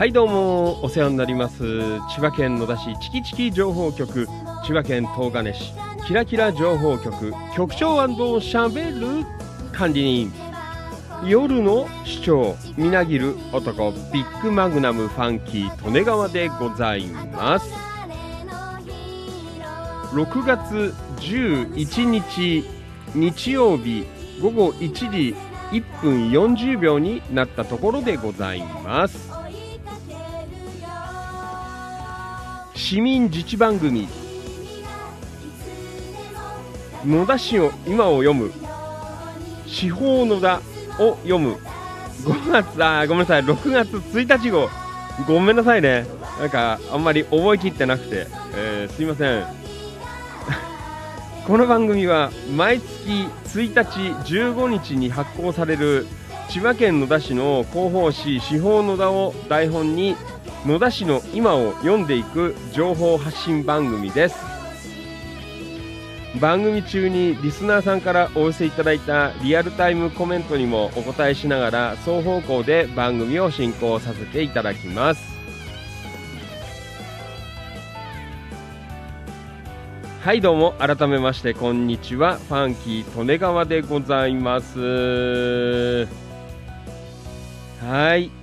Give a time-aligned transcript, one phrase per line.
[0.00, 1.58] はいどうもお世話になります。
[2.08, 4.26] 千葉県野田市チキチキ情報局。
[4.64, 5.74] 千葉県東金市
[6.06, 7.34] キラキラ情報局。
[7.54, 9.26] 局長しゃべる
[9.72, 10.32] 管理人。
[11.26, 13.92] 夜の市長みなぎる男。
[14.10, 17.70] ビッグマグナムファンキー利根川でございます。
[20.14, 22.64] 6月11日
[23.14, 24.06] 日曜日
[24.40, 25.36] 午後1時
[25.72, 29.19] 1分40秒になったところでございます。
[32.90, 34.08] 市民自治番組。
[37.06, 38.52] 野田市を今を読む。
[39.64, 40.60] 司法野田
[40.98, 41.56] を読む。
[42.24, 43.44] 5月あごめんなさい。
[43.44, 44.68] 6月1日号。
[45.24, 46.04] ごめんなさいね。
[46.40, 49.44] なんかあんまり覚えきってなくて、えー、すいません。
[51.46, 56.08] この番組は毎月1日15日に発行される
[56.48, 60.16] 千葉県野田市の広報誌司法野田を台本に
[60.66, 64.36] 野田市の今を読んでいく情報発信番組です。
[66.38, 75.30] 番組中にリスナーさんからお寄せいただいたリアルタイムコメントにもお答えしながら双方向で番組を進行させていただきます。
[80.20, 82.36] はいどうも改めましてこんにちは。
[82.36, 86.06] ファンキー利根川でございます。
[87.82, 88.39] はい。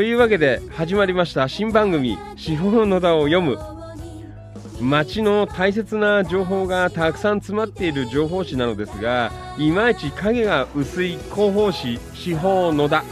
[0.00, 3.58] というわけで始まりました新番組「司法の田を読む」
[4.80, 13.04] 街の大切な情報がたくさん詰まっている情報誌なのですがいまいち影が薄い広報誌「司法野田」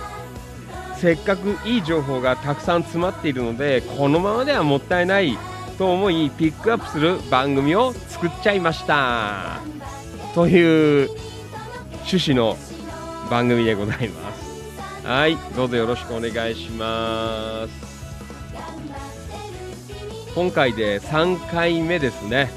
[0.96, 5.36] せっかくいい情報がたくさん詰まっているのでこのままではもったいない
[5.76, 9.60] と思いピックアップする番組を作っちゃいました。
[10.34, 11.10] という
[12.10, 12.56] 趣旨の
[13.30, 14.47] 番組でございます。
[15.08, 17.72] はいどうぞよろしくお願いします。
[20.34, 22.50] 今回で3回目ですね。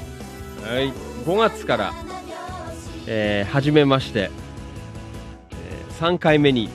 [0.62, 0.92] はい
[1.24, 1.94] 5月から、
[3.06, 4.30] えー、始めまして、
[5.52, 6.68] えー、3回目に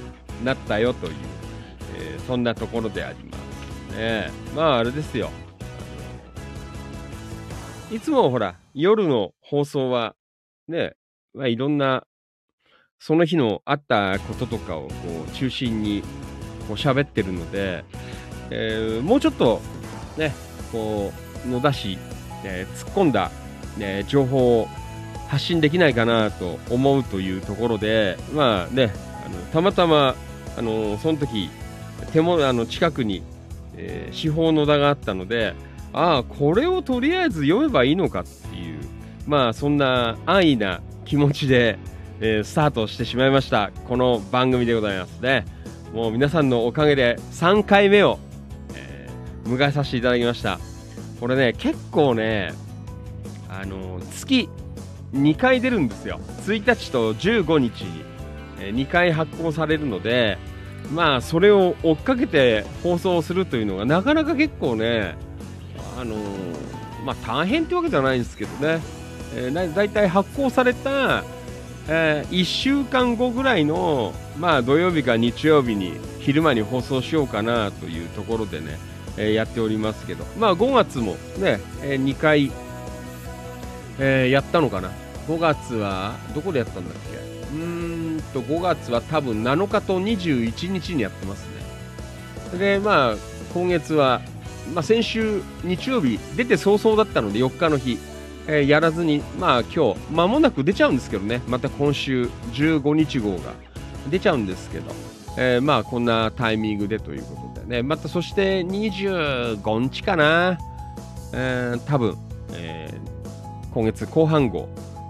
[0.43, 1.13] なったよという、
[1.99, 3.37] えー、そんなところでありま
[3.91, 4.31] すね。
[4.55, 5.29] まああれですよ。
[7.91, 10.15] いつもほら夜の放送は
[10.67, 10.95] ね、
[11.35, 12.07] まあ、いろんな
[12.99, 14.93] その日のあったこととかをこ
[15.27, 16.01] う中心に
[16.67, 17.83] こう喋ってるので、
[18.49, 19.61] えー、もうちょっと
[20.17, 20.33] ね、
[20.71, 21.11] こ
[21.45, 21.97] う、野田市、
[22.43, 23.31] えー、突っ込んだ、
[23.77, 24.67] ね、情報を
[25.27, 28.91] 発信できないかなと思うというところで、まあね、
[29.25, 30.15] あのたまたま、
[30.57, 31.49] あのその時
[32.11, 33.21] 手もあの近くに、
[33.75, 35.53] えー、司法野田があったので、
[35.93, 38.79] ああ、これをとりあえず読めばいいのかっていう、
[39.27, 41.77] まあそんな安易な気持ちで、
[42.19, 43.71] えー、スタートしてしまいました。
[43.87, 45.45] この番組でございますね。
[45.93, 48.17] もう皆さんのおかげで3回目を、
[48.73, 50.59] えー、迎えさせていただきました。
[51.19, 52.53] これね結構ね
[53.49, 54.49] あの月
[55.13, 56.19] 2回出るんですよ。
[56.47, 58.03] 1日と15日に、
[58.59, 60.39] えー、2回発行されるので
[60.91, 65.15] まあそれを追っかけて放送するというのがなかなか結構ね
[65.99, 66.15] あの
[67.05, 68.81] まあ大変ってわけじゃないんですけどね、
[69.35, 71.23] えー、だいたい発行された
[71.89, 78.77] えー、1週間後ぐらいの、まあ、土曜日か日曜日に昼間に放送しようかなというところでね、
[79.15, 82.51] えー、やっておりますけど、まあ、5月もね、えー、2回、
[83.99, 84.91] えー、やったのかな。
[85.27, 87.17] 5月はどこでやったんだっけ。
[87.17, 91.45] うーんと5月は多分7日と21日にやってます
[92.53, 92.59] ね。
[92.59, 93.15] でまあ
[93.53, 94.21] 今月は、
[94.73, 97.97] まあ、先週日曜日出て早々だったので4日の日。
[98.47, 103.53] えー、やらずに、まあ今日、間もなく出ちゃうんですけどね、また今週15日号が
[104.09, 104.91] 出ちゃうんですけど、
[105.37, 110.57] えー、まあこんなタイミングでということでね、またそして25日かな、
[111.33, 112.17] えー、多分、
[112.53, 114.69] えー、今月後半号、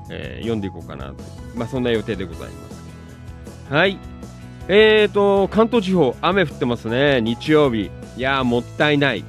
[0.09, 1.15] えー、読んでいこうかなと、
[1.55, 3.73] まあそんな予定でございます。
[3.73, 3.99] はい。
[4.69, 7.89] えーと、関東地方、雨降ってますね、日曜日。
[8.17, 9.23] いやーもったいない。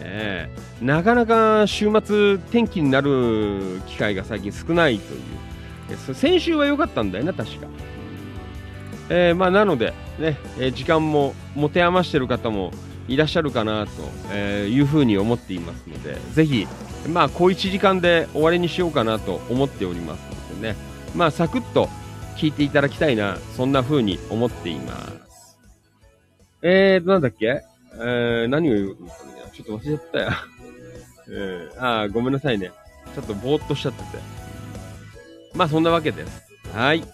[0.00, 0.50] ね
[0.84, 6.14] なかなか週末天気になる機会が最近少ないという。
[6.14, 7.66] 先週は良かったんだよな確か、
[9.08, 12.70] えー、まあ、なのでね、え、時間も持て余してる方も
[13.08, 13.92] いらっしゃるかなと、
[14.32, 16.66] えいうふうに思っていますのでぜひ
[17.08, 20.20] まあ小1時間で終わりにしようかなと思っております
[20.54, 20.76] のでね。
[21.14, 21.88] まあサクッと
[22.36, 25.58] 聞いていただきたいなそんな風に思っています。
[26.62, 27.62] えーとなんだっけ？
[27.96, 28.94] えー、何を言うの？
[29.54, 30.30] ちょっと忘れちゃったよ。
[31.28, 31.70] うん。
[31.78, 32.70] ああ、ごめんなさいね。
[33.14, 34.18] ちょっとぼーっとしちゃってて。
[35.54, 36.42] まあ、そんなわけです。
[36.72, 37.04] はい。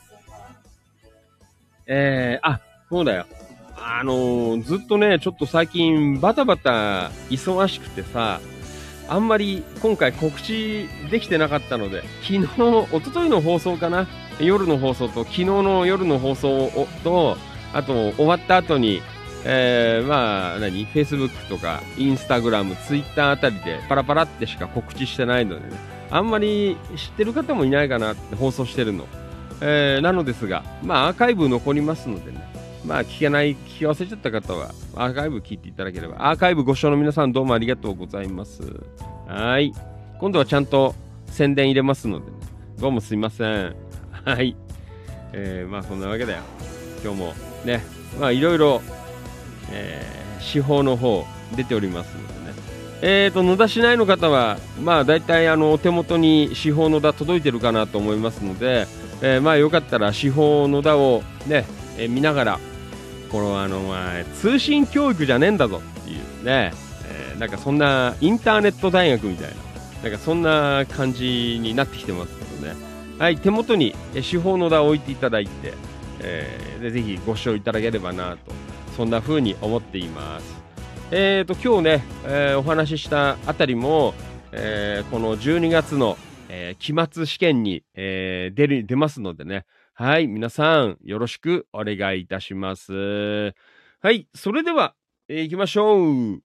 [1.86, 3.26] えー、あ、そうだよ。
[3.76, 8.40] あのーずっとね、ちょっと最近バタバタ忙しくてさ、
[9.08, 14.06] あんまり今回告知できてなかったので、昨日、一昨日の放送かな？
[14.38, 16.70] 夜の放送と、昨日の夜の放送
[17.02, 17.36] と、
[17.72, 19.02] あと終わった後に、
[19.44, 25.76] えー、まあ、何 ?Facebook とか、Instagram、Twitter あたりでパラパラってしか告知してないのでね、
[26.10, 29.06] あんまり知ってる方もいないかなって放送してるの。
[29.62, 32.40] えー、なのですが、まあアーカイブ残りますのでね、
[32.84, 38.62] まあ聞けない、聞き忘れちゃった方は、アーカイブ聞いていただければ、アーカイブご視聴の皆さんどうもありがとうございます。
[39.26, 39.72] はい。
[40.18, 40.94] 今度はちゃんと
[41.26, 42.38] 宣伝入れますので、ね、
[42.78, 43.76] どうもすいません。
[44.24, 44.56] はい。
[45.32, 46.42] えー、まあそんなわけだよ。
[47.04, 47.82] 今日もね、
[48.18, 48.82] まあいろいろ、
[49.72, 51.24] えー、手法の方
[51.56, 52.54] 出ておりますのでね。
[53.02, 58.86] えーと、野田市内の方は、まあ大体あの、お手元に司法野田届いてるかなと思いますので、
[59.22, 61.64] えーまあよかったら司法野田をね、
[61.96, 62.60] えー見ながら、
[63.30, 66.72] このあの、まあ、通信教育じゃねえんだぞっていうね、
[67.08, 69.54] えーなんかそんなインターネット大学みたいな、
[70.02, 72.74] なんかそんな感じになってきてますけどね。
[73.18, 75.74] はい、手元に司法野田を置いていただいて、
[76.20, 78.38] えーでぜひご視聴いただければなと、
[79.00, 80.62] そんな風に思っています。
[81.10, 84.12] えーと、今日ね、えーお話ししたあたりも、
[84.52, 86.18] えーこの12月の、
[86.50, 89.64] えー期末試験に、えー出る、出ますのでね。
[89.94, 92.92] はい、皆さん、よろしくお願いいたします。
[92.92, 94.94] はい、それでは、
[95.30, 96.42] えー行きましょう。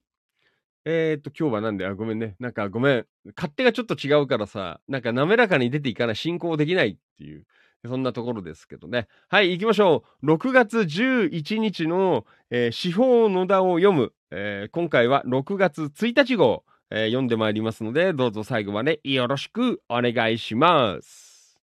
[0.85, 2.37] えーと、今日はなんで、あ、ごめんね。
[2.39, 3.05] なんかごめん。
[3.35, 7.43] 勝手がちょっと違うからさ、なんか滑らかに出ていかない、進行できないっていう、
[7.87, 9.07] そんなところですけどね。
[9.29, 10.25] はい、行きましょう。
[10.33, 21.59] 6月11日の、えー司法野田を読む、えー今回は6月1日号、えー読んでまいりますので、どうぞ最後までよろしくお願いします。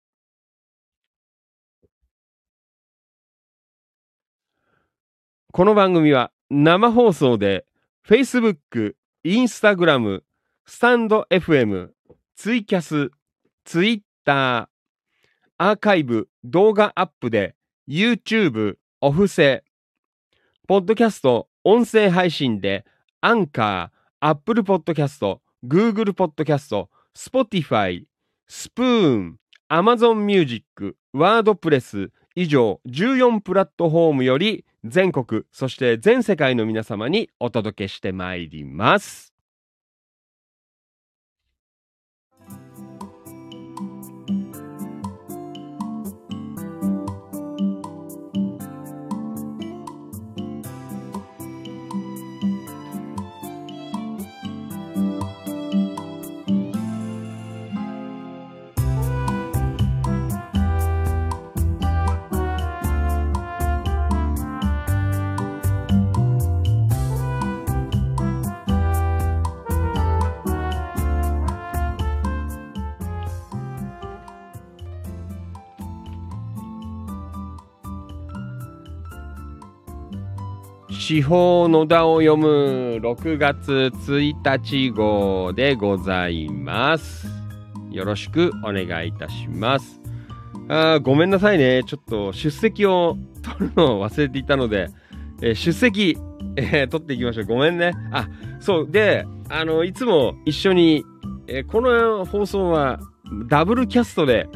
[5.53, 7.65] この番組は生放送で
[8.07, 8.93] Facebook、
[9.25, 10.21] Instagram、
[10.65, 11.89] スタンド FM、
[12.35, 13.11] ツイキャス、
[13.65, 14.70] ツイッター、
[15.63, 17.53] アーカイブ、動画アップで
[17.87, 19.61] YouTube、お布施、
[20.67, 22.83] ポッドキャスト、音声配信で、
[23.21, 28.05] アンカー、アップルポッドキャスト、Google ポッドキャスト、Spotify、
[28.47, 29.37] スプーン、
[29.69, 39.30] Amazon Music、ワードプレス、以上14プラットフォームより全国、そして全世界の皆様にお届けしてまいります。
[81.11, 82.47] 司法野田を読む
[83.01, 87.27] 6月1日号でございます。
[87.89, 89.99] よろしくお願いいたします。
[90.69, 91.83] あごめんなさいね。
[91.85, 94.87] ちょっと出席を取るのを忘れていたので、
[95.41, 96.17] えー出席、
[96.55, 97.45] えー取っていきましょう。
[97.45, 97.91] ごめんね。
[98.13, 98.29] あ、
[98.61, 98.87] そう。
[98.89, 101.03] で、あの、いつも一緒に、
[101.47, 103.01] えーこの放送は
[103.49, 104.47] ダブルキャストで、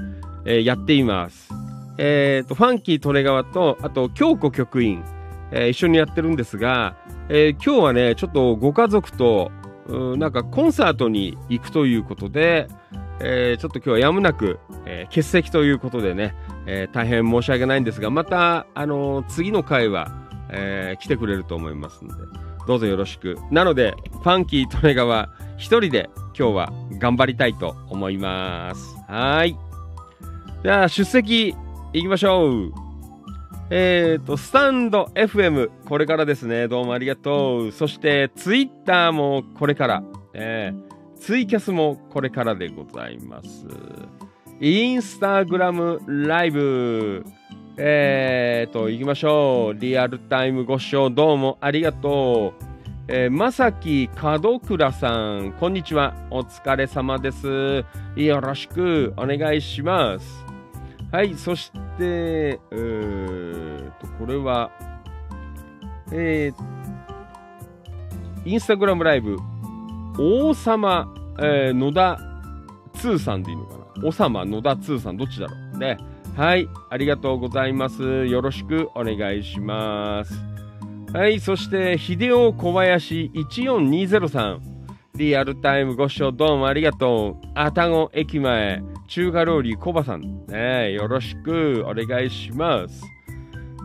[0.45, 1.49] えやっています。
[1.97, 5.03] えっ、と、ファンキー利根川と、あと、京子局員、
[5.51, 6.95] えー一緒にやってるんですが、
[7.29, 9.51] えー今日はね、ちょっとご家族と、
[9.87, 12.67] うなんかコンサートに行くということで、
[13.19, 20.11] えーちょっと今日はやむなく、えー欠席ということでね、えー大変申し訳ないんですが、また、あのー次の回は、
[20.49, 22.23] えー来てくれると思いますので、
[22.67, 23.37] どうぞよろしく。
[23.51, 28.97] なので、ファンキー利根川一人で今日は頑張りたいと思います。
[29.07, 29.55] はい。
[30.63, 31.53] じゃあ、出席
[31.93, 32.84] 行きましょう。
[33.69, 36.67] えーと、スタンド FM、これからですね。
[36.67, 37.71] どうもありがとう。
[37.71, 40.03] そして、ツイッターもこれから。
[40.33, 43.65] えーツイキャスもこれからでございます。
[44.59, 47.25] インスタグラムライブ。
[47.77, 49.79] えーと、行きましょう。
[49.79, 52.63] リアルタイムご視聴どうもありがとう。
[53.07, 56.13] えーまさき門倉さん、こんにちは。
[56.29, 57.83] お疲れ様です。
[58.15, 60.44] よろしくお願いします。
[61.15, 64.69] はい、そして、えーと、これは、
[66.11, 69.37] えー、インスタグラムライブ、
[70.19, 71.07] 王様、
[71.39, 72.19] えー野田
[72.95, 74.07] 2さんでいいのかな？
[74.09, 75.77] 王様野田2さん、どっちだろう？
[75.77, 75.97] ね。
[76.35, 78.25] はい、ありがとうございます。
[78.25, 80.33] よろしくお願いします。
[81.13, 84.74] はい、そして、秀夫小林1420さん。
[85.17, 87.47] リアルタイムご視聴どうもありがとう。
[87.55, 90.45] 愛宕駅前、中華料理コバさん。
[90.47, 93.01] ね、よろしくお願いします。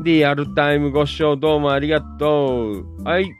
[0.02, 3.04] リアルタイムご視聴どうもありがとう。
[3.04, 3.32] はい。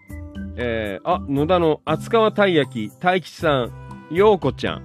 [0.57, 3.73] えー、あ、野田の厚川たい焼き、大吉さん、
[4.15, 4.83] ようこちゃん。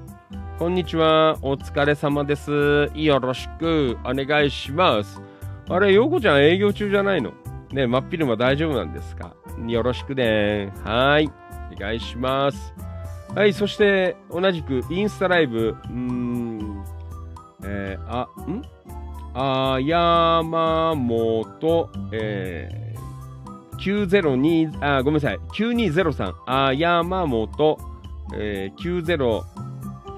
[0.58, 1.38] こんにちは。
[1.44, 2.90] お疲れ様です。
[2.96, 5.22] よろしくお願いします。
[5.70, 7.34] あれ、ようこちゃん営業中じゃないの？
[7.72, 9.36] ね、真っ昼間大丈夫なんですか？
[9.68, 10.74] よろしくね。
[10.84, 11.30] はい。
[11.72, 12.74] お願いします。
[13.36, 16.86] はい、そして、同じくインスタライブ、うーん、
[17.66, 18.64] えー、あ、ん？
[19.34, 27.78] あやまもと、えー、902、あ、ごめんなさい、9203、あやまもと、
[28.34, 29.44] えー、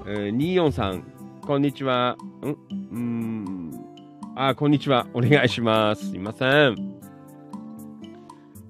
[0.06, 1.02] 90243、
[1.44, 2.16] こんにちは。
[2.44, 2.56] ん？
[2.92, 3.72] うん、
[4.36, 5.08] あ、こんにちは。
[5.12, 6.10] お願いします。
[6.10, 6.76] すいません。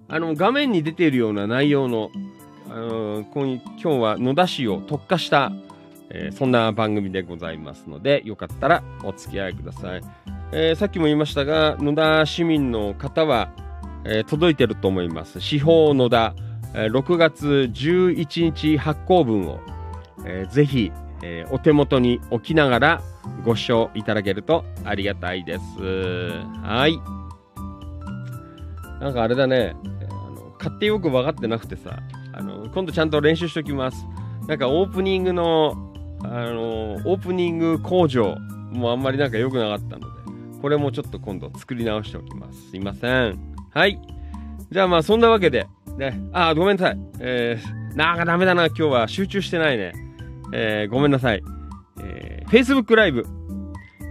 [0.08, 2.10] あの、画面に出ているような内容の、
[2.70, 5.52] あの今今日は野田市を特化した、
[6.10, 10.02] えーそんな番組でございますので、よかったらお付き合いください。
[10.52, 13.50] えーさっきも言いましたが、野田市民の方は、
[14.04, 15.40] えー届いてると思います。
[15.40, 16.34] 司法野田、
[16.74, 19.60] えー6月11日発行分を、
[20.26, 23.02] えーぜひ、えーお手元に置きながら
[23.44, 25.62] ご視聴いただけるとありがたいです。
[26.62, 26.98] はい。
[29.02, 31.98] なんかあれだね、えあの買ってよく分かってなくてさ、
[32.38, 34.06] あの今度ちゃんと練習しておきます。
[34.46, 38.36] なんかオープニングの、あのオープニング工場
[38.72, 42.70] もあんまりなんか良くなかったので、これもちょっと今度作り直しておきます。
[42.70, 43.56] すいません。
[43.74, 44.00] はい。
[44.70, 45.66] じゃあまあそんなわけで、
[45.98, 46.98] ね、あ、ごめんなさい。
[47.20, 49.92] えー、なんかダメだな、今日は集中してないね。
[50.52, 51.42] えー、ごめんなさい。
[52.00, 53.26] えー、Facebook ライブ、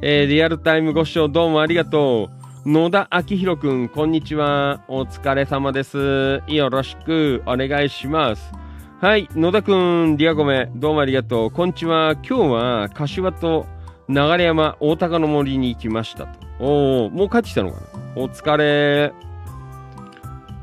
[0.02, 2.37] えー、リアルタイムご視聴どうもありがとう。
[2.70, 4.84] 野田明宏くん、こんにちは。
[4.90, 6.42] お疲れ様です。
[6.48, 8.52] よろしくお願いします。
[9.00, 11.50] はい、野田くん、リアゴメ、どうもありがとう。
[11.50, 12.16] こんにちは。
[12.16, 13.66] 今日は柏と
[14.10, 16.40] 流山、大高の森に行きましたと。
[16.60, 18.22] おー、もう帰ってきたのかな？
[18.22, 19.14] お疲れ。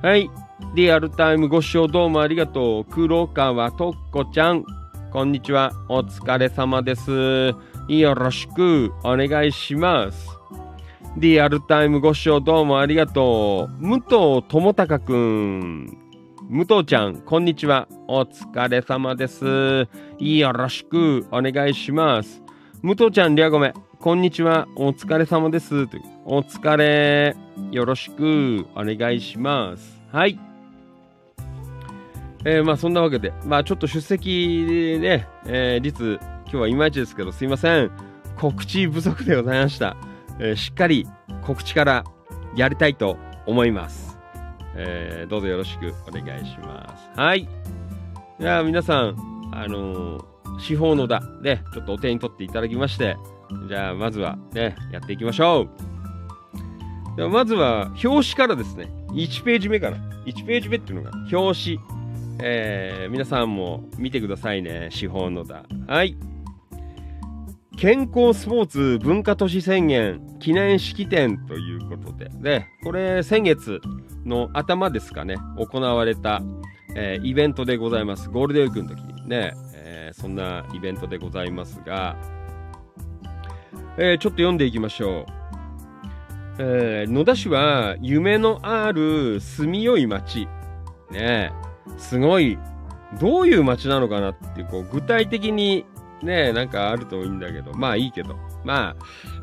[0.02, 0.30] はい、
[0.74, 2.84] リアルタイムご視聴どうもありがとう。
[2.84, 4.62] 黒川とっこちゃん、
[5.10, 5.72] こんにちは。
[5.88, 7.54] お疲れ様です。
[7.88, 10.33] よろしくお願いします。
[11.16, 13.86] リアルタイムご視聴どうもありがとう。
[13.86, 15.96] 武藤智隆くん。
[16.50, 17.86] 武藤ちゃん、こんにちは。
[18.08, 19.86] お疲れ様です。
[20.18, 22.42] よろしくお願いします。
[22.82, 23.74] 武藤ちゃん、りゃごめん。
[24.00, 24.66] こんにちは。
[24.74, 25.86] お疲れ様です。
[26.24, 27.36] お疲れ。
[27.70, 30.02] よろしくお願いします。
[30.10, 30.36] はい。
[32.44, 37.92] えーまあそんなわけで、まあちょっと出席でね、えー率、今日はいまいちですけど、すいません。
[38.36, 39.96] 告知不足でございました。
[40.40, 41.06] えしっかり
[41.42, 42.04] 告知から
[42.56, 43.16] やりたいと
[43.46, 44.18] 思います。
[44.76, 47.20] えーどうぞよろしくお願いします。
[47.20, 47.48] はい。
[48.40, 50.24] じゃあ皆さん、あのー
[50.60, 53.16] 司法のだで、ちょっとお手に取っていただきまして、
[53.68, 57.16] じゃあまずはね、やっていきましょう。
[57.16, 61.80] ではまずは表紙からですね、1ページ目から、1ページ目っていうのが表紙。
[62.40, 65.64] えー皆さんも見てくださいね、司法のだ。
[65.88, 66.16] はい。
[67.76, 73.80] 健康スポーツ文化都市宣言記念式典ということで、で、これ先月
[74.24, 76.42] の頭ですかね、行われた、
[76.94, 78.30] えーイベントでございます。
[78.30, 82.16] ゴールデンウィークの時にね、えーそんなイベントでございますが、
[83.98, 85.32] えーちょっと読んでいきましょう。
[86.60, 90.48] えー野田市は夢のある住みよい町。
[91.10, 91.52] ね
[91.98, 92.58] すごい、
[93.20, 95.84] どういう街なのかなっていう、こう、具体的に
[96.24, 98.36] ね、なんかあるといいんだけど、まあいいけど。
[98.64, 98.96] まあ、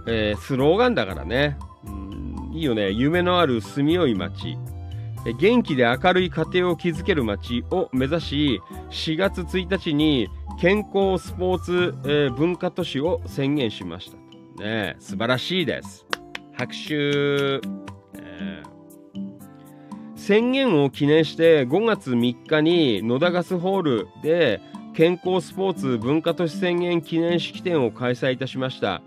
[0.07, 1.57] えースローガンだからね。
[1.85, 2.91] うん、いいよね。
[2.91, 4.57] 夢のある住みよい街。
[5.39, 10.27] 元気で明るい家庭を築ける街を目指し、4月1日に
[10.59, 14.17] 健康スポーツ、えー文化都市を宣言しました。
[14.63, 16.05] ね素晴らしいです。
[16.53, 16.95] 拍手。
[16.95, 18.71] えー
[20.15, 24.61] 宣言を記念して5月3日に野田ガスホールで
[24.93, 29.01] 健康スポーツ文化都市宣言記念式典を開催いたしました。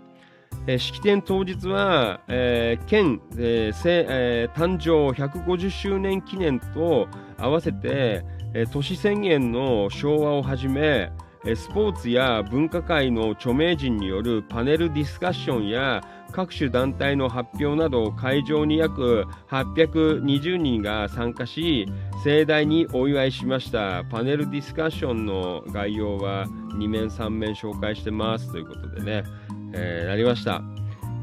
[0.65, 11.11] えー式典当日は、えー県、えーせえー誕生150周年記念と合わせて、えー都市宣言の昭和をはじめ、
[11.45, 16.01] えースポーツや文化界の著名人によるパネルディスカッションや
[16.35, 21.87] 各種団体の発表など会場に約820人が参加し
[22.25, 26.45] 盛大にお祝いしましたパネルディスカッションの概要は
[26.77, 29.23] 2面3面紹介してますということでね、
[29.73, 30.61] えーなりました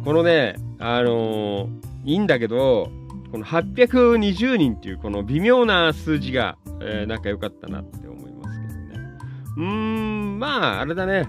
[0.05, 2.91] このねあのーいいんだけど
[3.31, 9.09] この820人っていうこの微妙な数字が、えー、なんか良かったなって思いますけどね。
[9.57, 11.27] うーん、まあ、あれだね。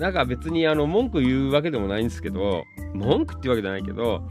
[0.00, 4.22] なんか別にあの文句言うわけでもないんですけど、文句っていうわけじゃないけど、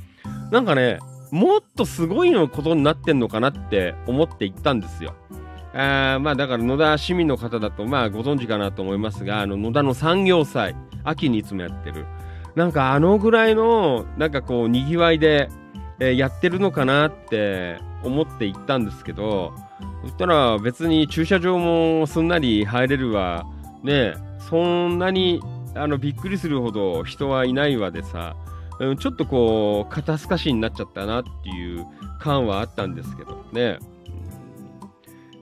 [0.51, 0.97] なんかね、
[1.31, 5.13] もっとすごいのことになってんのかなって思って行ったんですよ。
[5.75, 12.07] あまあだから野田市民の方だとまあご存知かなと思いますが、あの野田の産業祭、秋にいつもやってる。
[12.55, 15.49] なんかあのぐらいの、なんかこう、にぎわいで、
[15.99, 19.53] えー、やってるのかなって思って行ったんですけど、
[20.01, 23.45] そしたら別に駐車場もすんなり入れるわ、
[23.83, 24.15] ね
[24.49, 24.57] そ
[24.89, 25.41] んなに
[25.75, 28.35] あのびっくりするほど人はいないわでさ、
[28.79, 31.85] うん、ちょっとこう、肩透かしになっちゃったなっていう
[32.19, 33.79] 感はあったんですけどね。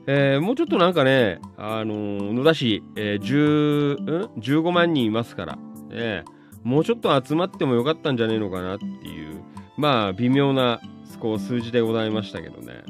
[0.09, 5.57] えー、もうちょっとなんかね、あのー、野田市、えー、10ん、15万人いますから、
[5.89, 6.23] ね、
[6.63, 9.41] もうちょっと集まってもよかったんじゃねえのかなっていう、
[9.75, 10.79] まあ、微妙な
[11.19, 12.83] こう数字でございましたけどね。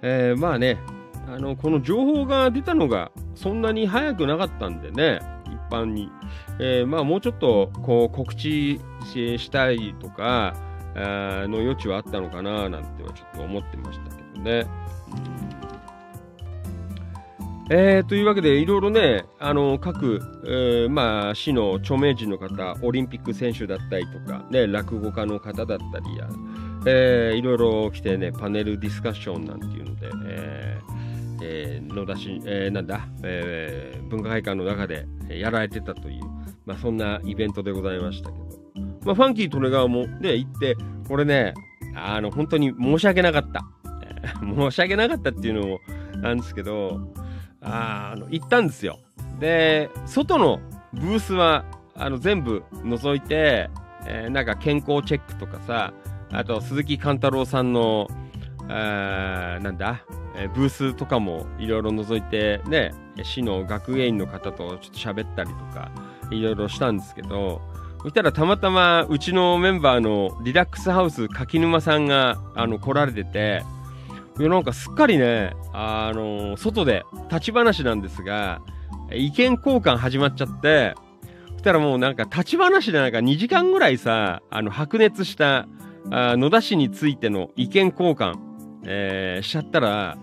[0.00, 0.78] えー、まあね、
[1.26, 5.20] あの、この情報が出たのがそんなに早くなかったんでね、
[5.70, 6.10] 般に。
[6.58, 8.80] えー、まあ、もうちょっとこう告知
[9.12, 10.54] したいとか、
[10.94, 14.66] の余地はあったのかななんてはちょっと思ってましたけどね。
[17.70, 26.28] えー、というわけで、いろいろね、あの、各、えー、まあ、市の著名人の方、オリンピック選手だったりとか、ね、落語家の方だったりや、
[26.86, 30.97] えー、いろいろ来てね、パネルディスカッションなんていうので、えー、
[31.42, 36.24] えー、野田市、えー、なんだ、えー、文化会館の中でやられてたという、
[36.66, 38.44] まあ、そんなイベントでございましたけど、
[39.04, 40.76] まあ、ファンキー利根川もね、行って、
[41.08, 41.54] これね、
[41.94, 43.64] あの、本当に申し訳なかった。
[44.40, 45.80] 申し訳なかったっていうのも
[46.20, 47.00] なんですけど、
[47.60, 48.98] あの、行ったんですよ。
[49.40, 50.60] で、外の
[50.92, 53.70] ブースは、あの、全部覗いて、
[54.06, 55.92] えー、なんか健康チェックとかさ、
[56.30, 58.08] あと鈴木貫太郎さんの、
[58.68, 60.04] なんだ、
[60.36, 65.90] えー、ブースとかもいろいろ覗いて、ね、市の学芸員の方とちょっと喋ったりとか、
[66.30, 67.60] いろいろしたんですけど、
[68.02, 73.64] そしたらたまたまうちのメンバーのリラックスハウス柿沼さんがあの来られてて、
[74.38, 78.60] いやなんかすっかりね、あの、外で立ち話なんですが、
[79.10, 80.94] 意見交換始まっちゃって、
[81.52, 85.66] そしたらもうなんか立ち話でなんか2時間ぐらいさ、あの白熱した
[86.10, 88.47] あ野田市についての意見交換、
[88.90, 90.16] えー、しちゃったら、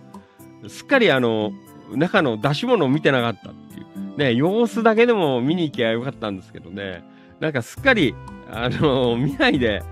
[0.67, 1.51] すっかりあの、
[1.93, 4.17] 中の出し物を見てなかったっていう。
[4.17, 7.03] ね、様子だけでも見に行けばよかったんですけどね、
[7.39, 8.15] なんかすっかり、
[8.51, 9.83] あの、見ないで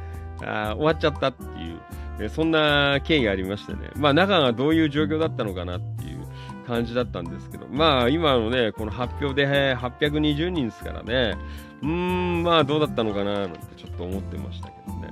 [0.42, 1.80] あ終わっちゃったっていう。
[2.20, 6.26] えそんな経緯がありましてね、まあ中がどういう状況だったのかなっていう
[6.68, 11.36] 感じだったんですけど、まあ今のね、この発表で820人ですからね、
[11.82, 15.12] うーん、まあどうだったのかななんてちょっと思ってましたけどね。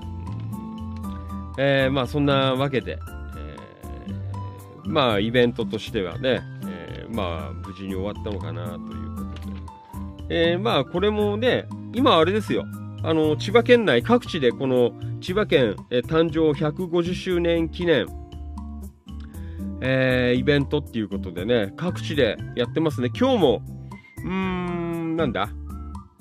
[1.57, 2.99] えー、まあそんなわけで、
[4.91, 9.23] まあイベントとしてはね、えー、まあ無事に終わったのかなというこ
[10.19, 12.65] とで、えー、まあこれもね、今あれですよ、
[13.03, 18.05] あの、千葉県内各地でこの千葉県、え誕生150周年記念、
[19.81, 23.09] えー、イベントっていうことでね、各地でやってますね。
[23.17, 23.61] 今日も、
[24.25, 25.49] うーん、なんだ、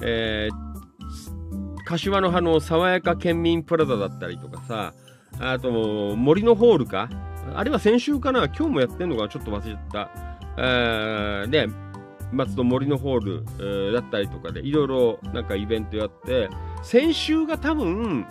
[0.02, 4.94] えー、柏の葉の爽やか県民プラザだったりとかさ、
[5.38, 7.09] あと、森のホールか？
[7.55, 10.11] あれは先週かな今日もやってんのかちょっと忘れちゃった。
[10.57, 11.72] えー、ね、
[12.33, 16.48] 松戸森のホール、ー、だったりとかでいろいろなんかイベントやって
[16.83, 18.26] 先週が多分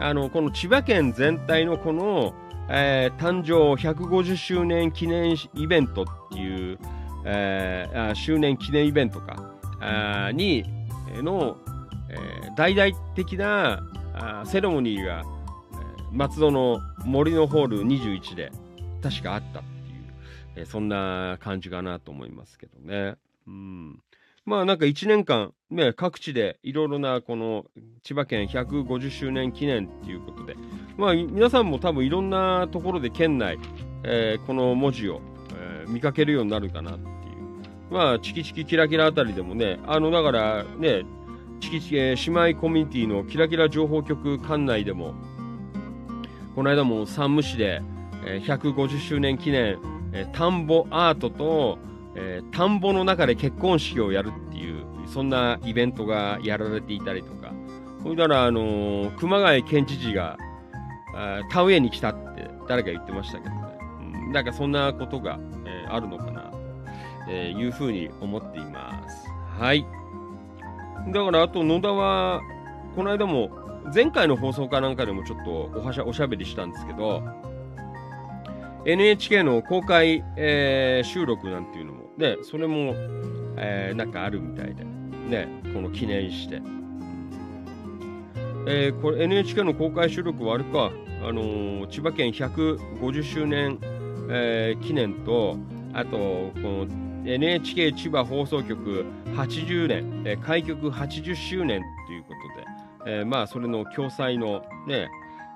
[0.00, 2.34] あのこの千葉県全体のこの、
[2.68, 6.78] えー、誕生150周年記念イベントっていう、
[7.24, 10.64] えー、周年記念イベントかあに
[11.14, 11.56] の、
[12.10, 13.82] えー、大々的な
[14.14, 15.22] あセレモニーが、
[16.12, 18.52] 松戸の森のホール21で
[19.02, 20.14] 確かあったっていう、
[20.56, 23.16] えー、そんな感じかなと思いますけどね。
[23.46, 24.00] うん。
[24.44, 27.64] まあなんか1年間、ね、各地でいろいろなこの
[28.04, 30.56] 千葉県150周年記念っていうことで、
[30.96, 33.58] まあ皆さんも多分いろんなところで県内、
[34.04, 35.20] えー、この文字を、
[35.52, 37.06] えー、見かけるようになるかなっていう。
[37.90, 41.02] まあチキチキキラキラあたりでもね、あのだからね、
[41.60, 42.14] チキチキ、姉
[42.52, 45.14] 妹コミュニティのキラキラ情報局管内でも、
[46.56, 47.82] この間も山武市で、
[48.24, 49.78] え、150周年記念、
[50.14, 51.78] え、田んぼアートと、
[52.14, 57.52] え、田んぼの中で結婚式をやるっていう、そんなイベントがやられていたりとか、
[58.02, 60.38] それなら、あの、熊谷県知事が、
[61.50, 63.60] 田植えに来たって誰か言ってましたけどね。
[64.26, 66.58] うん、なんかそんなことが、え、あるのかな、と、
[67.28, 69.28] えいうふうに思っています。
[69.60, 69.84] はい。
[71.12, 72.40] だから、あと野田は、
[72.96, 77.22] この間も、前回の放送かなんかでもちょっとおはしゃおしゃべりしたんですけど、
[78.84, 82.92] NHK の公開、えー収録なんていうのも、ね、それも、
[83.56, 86.60] えーなんかあるみたいで、ね、この記念して。
[88.68, 90.90] えーこれ NHK の公開収録はあれか、
[91.22, 93.78] あのー千葉県150周年、
[94.30, 95.56] えー記念と、
[95.94, 96.86] あと、この
[97.24, 102.55] NHK 千葉放送局80年、えー開局80周年ということで、
[103.06, 105.08] えーまあ、それの共催のね、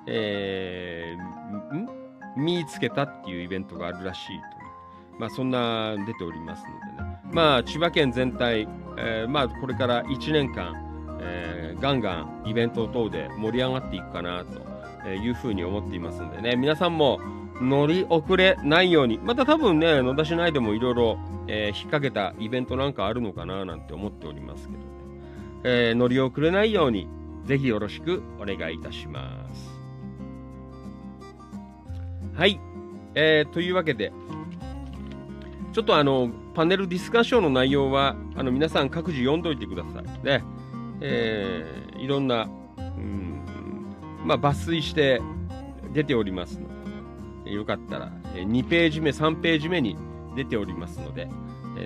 [0.06, 2.00] えー
[2.36, 5.18] 見つけたっていうイベントがあるらしいと。
[5.18, 7.20] まあ、そんな出ておりますのでね。
[7.32, 10.74] まあ、千葉県全体、えーまあ、これから1年間、
[11.20, 17.18] えーガンガンイベント等で盛り上がっていくかなというふうに思っていますのでね、皆さんも
[17.60, 24.84] 乗り遅れないように、また多分ね、野田市内でもいろいろ引っ掛けたイベントなんかあるのかななんて思っておりますけどね、
[25.64, 27.08] えー乗り遅れないように、
[27.50, 29.76] ぜひよろしくお願いいたします。
[32.32, 32.60] はい。
[33.16, 34.12] えーというわけで、
[35.72, 40.04] ちょっとあの、パネルディスカッションの内容は、あの、皆さん各自読んどいてください。
[40.24, 40.44] ね。
[41.00, 42.48] えーいろんな、
[42.78, 43.44] うん、
[44.24, 45.20] まあ、抜粋して
[45.92, 46.68] 出ておりますの
[47.44, 49.96] で、よかったら、2ページ目、3ページ目に
[50.36, 51.28] 出ておりますので、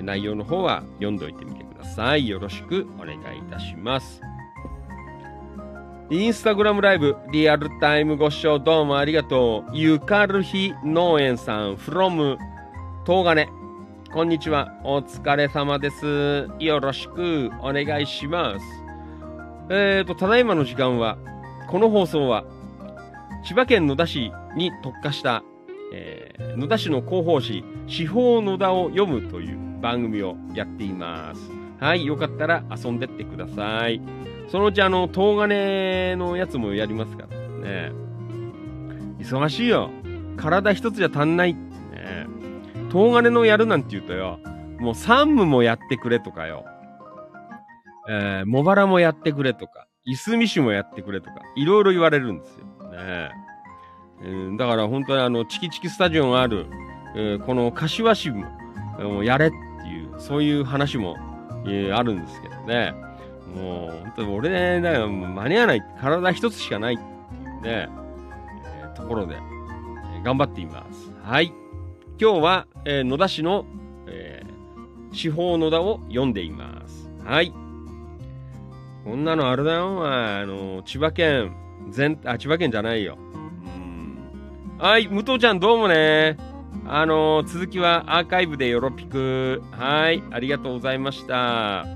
[0.03, 2.29] 内容の方は読んどいてみてください。
[2.29, 4.21] よろしくお願いいたします。
[6.11, 9.71] インスタグラムライブ、リアルタイムご視聴どうもありがとう。
[9.73, 12.37] ゆかるひ農園さん、from
[13.07, 13.49] 東金。
[14.13, 14.71] こんにちは。
[14.85, 16.47] お疲れ様です。
[16.59, 18.67] よろしくお願いします。
[19.71, 21.17] えーと、ただいまの時間は、
[21.71, 22.45] この放送は、
[23.43, 25.43] 千葉県野田市に特化した、
[25.95, 31.51] えー野田市の広報誌、司法野田を読むという番組をやっています。
[31.81, 34.01] はい、よかったら遊んでってください。
[34.49, 37.93] そのうちあの、東金のやつもやりますからね。
[39.19, 39.91] 忙しいよ。
[40.37, 42.27] 体一つじゃ足んないね。
[42.91, 44.39] 東金のやるなんて言うとよ、
[44.79, 46.65] もう山武もやってくれとかよ。
[48.09, 52.67] えー、茂原もやってくれとか、いすみ市もやってくれとか、いろいろ言われるんですよ。
[52.91, 53.31] ね
[54.23, 56.67] うん、だから本当にあの、チキチキスタジオがある、
[57.17, 58.45] えーこの柏市も、
[58.99, 59.57] えーやれって
[59.89, 61.17] いう、そういう話も、
[61.67, 62.95] えーあるんですけどね。
[63.55, 65.83] もう、本当に俺ね、だから間に合わない。
[66.01, 67.89] 体一つしかないっていうね、
[68.67, 71.13] えーところで、えー頑張っています。
[71.23, 71.53] はい。
[72.21, 73.65] 今日は、えー野田市の、
[74.07, 74.55] えー
[75.15, 77.09] 司法野田を読んでいます。
[77.25, 77.53] はい。
[79.05, 81.55] こんなのあれだよ、あの、千葉県、
[81.91, 83.17] 全、あ、千葉県じゃないよ。
[83.19, 84.79] うん。
[84.79, 86.37] はい、武藤ちゃんどうもね。
[86.87, 89.63] あの、続きはアーカイブでよろぴく。
[89.71, 91.87] はい、ありがとうございました。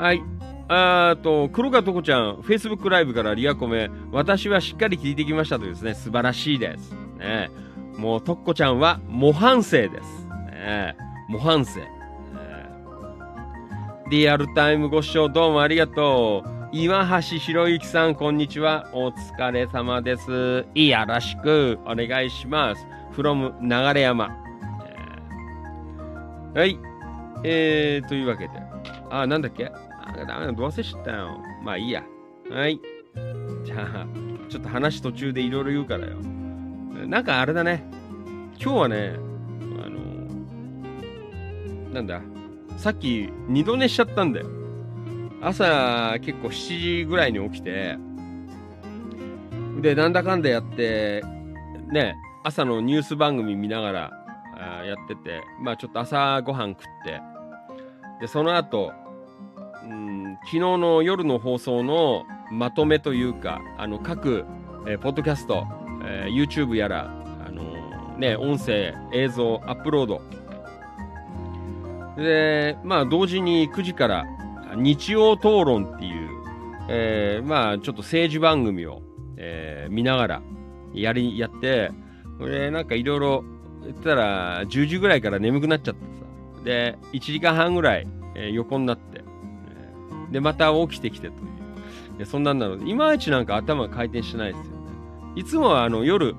[0.00, 0.22] はい。
[0.68, 6.94] あと、黒川とこちゃん、Facebook ライブからリアコメ、私はしっかり聞いてきましたというですね、素晴らしいです。
[7.18, 7.50] ね、
[7.98, 10.26] もう、とっこちゃんは模範生です。
[10.52, 10.96] ね、
[11.28, 11.86] 模範生。
[14.10, 16.50] リアルタイムご視聴どうもありがとう。
[16.72, 18.88] 岩橋博之さん、こんにちは。
[18.92, 20.64] お疲れ様です。
[20.74, 22.86] いやらしくお願いします。
[23.12, 24.30] from 流山。
[26.54, 26.78] えーはい。
[27.44, 28.52] えー、というわけで。
[29.10, 29.70] あ、なんだっけ？
[30.14, 31.40] あ、ダメだ、どうせ知ったよ。
[31.62, 32.04] まあいいや。
[32.50, 32.80] はい。
[33.64, 34.06] じゃあ、
[34.48, 36.16] ちょっと話途中でいろいろ言うからよ。
[37.06, 37.84] なんかあれだね。
[38.62, 39.14] 今日はね、
[39.84, 40.00] あの
[41.92, 42.20] なんだ、
[42.76, 44.46] さっき二度寝しちゃったんだよ。
[45.42, 47.96] 朝結構7時ぐらいに起きて、
[49.80, 51.22] で、なんだかんだやって、
[51.90, 54.10] ね、朝のニュース番組見ながら
[54.56, 57.20] あやってて、まあちょっと朝ごはん食って、
[58.20, 58.92] で、その後、
[60.44, 64.44] 昨日の夜の放送のまとめというか、あの、各、
[64.86, 65.66] えーポッドキャスト、
[66.04, 67.10] えー YouTube やら、
[67.46, 70.22] あのーね、音声、映像、アップロード。
[72.16, 74.26] で、まあ、同時に9時から、
[74.76, 76.30] 日曜討論っていう、
[76.88, 79.02] えーまあ、ちょっと政治番組を、
[79.36, 80.42] えー見ながら、
[80.94, 81.90] やり、やって、
[82.38, 83.44] これ、なんかいろいろ、
[83.84, 86.00] 言ったら、10時ぐらいから眠くなっちゃって
[86.56, 86.64] さ。
[86.64, 89.19] で、1時間半ぐらい、えー横になって、
[90.30, 91.60] で、また起きてきてという。
[92.18, 94.80] でそんなんなので、いまいちなんか頭回転してないですよね。
[95.36, 96.34] いつもはあの夜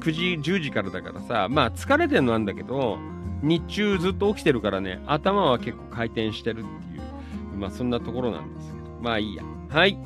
[0.00, 2.98] 9時、10時からだからさ、まあ疲れてるのなんだけど、
[3.42, 9.42] 日中ずっと起きてるからね、頭は結構回転してるっていう、まあそんなところなんですけど、まあいいや。
[9.68, 9.98] はい。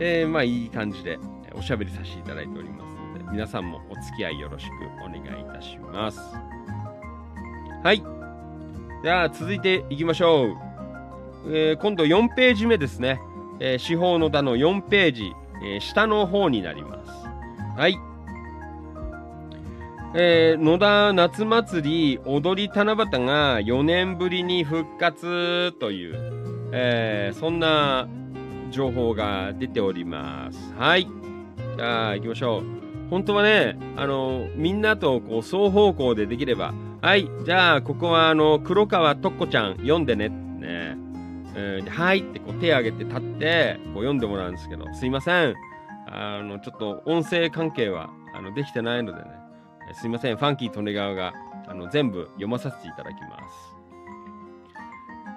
[0.00, 1.18] えー、まあいい感じで
[1.54, 4.72] おしゃべりさせていただいておりますので、皆さんもお付き合いよろしく
[5.04, 6.20] お願いいたします。
[7.82, 8.02] はい。
[9.04, 10.65] じゃあ続いていきましょう。
[11.48, 13.20] えー今度4ページ目ですね。
[13.60, 15.32] えー、司法の田の4ページ、
[15.62, 17.10] えー、下の方になります。
[17.78, 17.98] はい。
[20.14, 28.08] えー、野田夏祭り踊り七夕が4年ぶりに復活という、えー、そんな
[28.70, 30.74] 情報が出ております。
[30.78, 31.06] はい。
[31.76, 32.62] じゃあ行きましょう。
[33.10, 40.28] 本当はね、あの、みんなとこう双方向でできれば、はい、じゃあここはあの、黒川とっこちゃん読んでね。
[40.30, 40.45] ね
[41.58, 45.54] えーはいってこう手挙げて立ってこう読んでもらうんですけど、すいません。
[46.06, 49.30] あの、ちょっと音声関係はあのできてないのでね、
[49.88, 50.36] えーすいません。
[50.36, 51.32] ファンキー利根川が
[51.66, 53.38] あの全部読まさせていただきま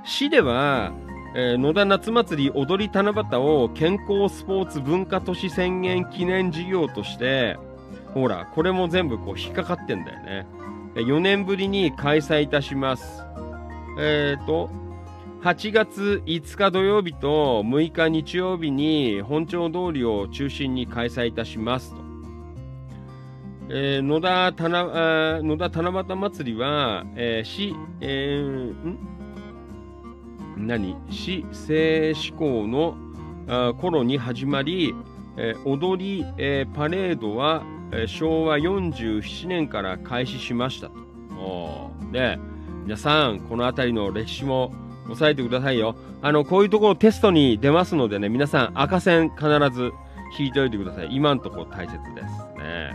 [0.04, 0.12] す。
[0.12, 0.92] 市では、
[1.36, 7.58] えー野田夏祭り踊り七夕を健康スポーツ文化都市宣言記念事業として、
[8.14, 10.48] ほら、これも全部こう引っかかってんだよね。
[10.96, 13.24] 4年ぶりに開催いたします。
[14.00, 14.70] えっ、と、
[15.42, 21.98] 8月5日土曜日と6日日曜日に本町通りを中心に開催いたしますと。
[23.70, 24.80] えー野田七
[25.38, 28.98] あ野田七夕祭りは、えー市、えーん？
[30.58, 30.98] 何？
[31.10, 32.98] 市政施行の
[33.48, 34.94] あ頃に始まり、
[35.38, 37.64] えー踊り、えーパレードは、
[37.94, 40.96] えー昭和47年から開始しましたと。
[41.38, 42.38] おで、
[42.84, 44.74] 皆さん、この辺りの歴史も
[45.12, 45.96] 押さえてくださいよ。
[46.22, 49.92] あの、こういうところテストに出ますのでね、皆さん赤線必ず
[50.38, 51.10] 引いておいてください。
[51.12, 52.94] 今のとこ大切ですね。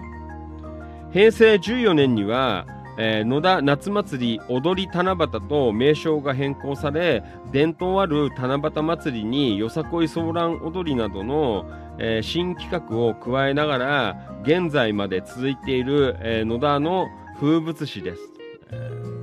[1.13, 11.67] 平成14年には、えー野田夏祭り踊り七夕と名称が変更され伝統ある七夕祭りによさこいソーラン踊りなどの、
[11.99, 17.09] えー新企画を加えながら現在まで続いている、えー野田の
[17.41, 18.23] 風物詩です、
[18.71, 19.15] えー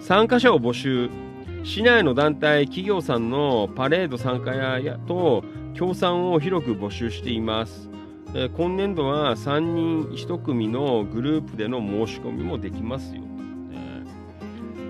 [0.00, 1.10] 参加者を募集
[1.66, 5.42] 市内の団体企業さんのパレード参加ややと
[5.74, 7.90] 協賛を広く募集しています。
[8.34, 13.22] えー今年度は3人1組のグループでの申し込みもできますよ。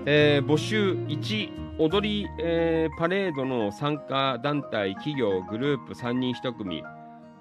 [0.05, 6.83] えー募集1踊り、えーパレードの参加団体企業グループ3人1組、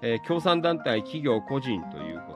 [0.00, 2.32] えー協賛団体企業個人というこ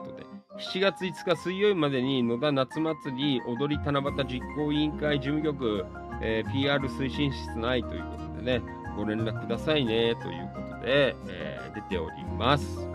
[0.61, 5.85] 7月5日水曜日までに野田夏祭り踊り七夕実行委員会事務局、
[6.21, 8.63] えー PR 推進室内ということでね
[8.95, 12.87] ご連絡くださいねということで、えー出ております。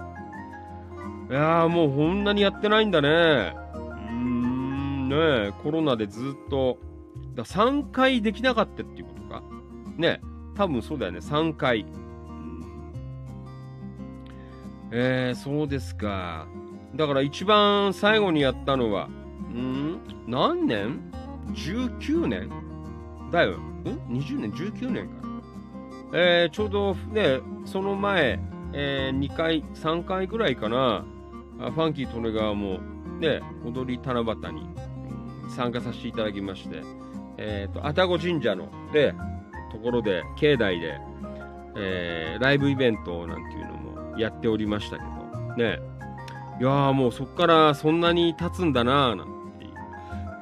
[1.31, 3.09] いやーもうこんなにやってないんだね。
[3.09, 6.79] うーん、ねコロナでずっと、
[7.35, 9.43] だ3回できなかったっていうことか？
[9.97, 10.21] ね
[10.55, 11.87] 多分そうだよね、3回。
[14.93, 16.47] えー、そうですか。
[16.95, 19.07] だから一番最後にやったのは、
[19.53, 20.01] ん？
[20.27, 21.01] 何年
[21.53, 22.51] ?19 年？
[23.31, 23.59] だよ。
[23.59, 25.15] ん ?20 年 ?19 年か。
[26.13, 28.39] えー、ちょうどね、その前、
[28.73, 31.05] え2回、3回ぐらいかな、
[31.59, 32.79] ファンキー利根川も
[33.19, 34.69] ね、踊り七夕に
[35.49, 36.83] 参加させていただきまして、
[37.39, 39.15] えっ、と、愛宕神社の、で、
[39.73, 40.99] ところで、境内で、
[41.77, 45.79] えーライブイベントなんていうのもやっておりましたけど、ね、
[46.59, 49.71] いやもうそっからそんなに経つんだなーなんていう、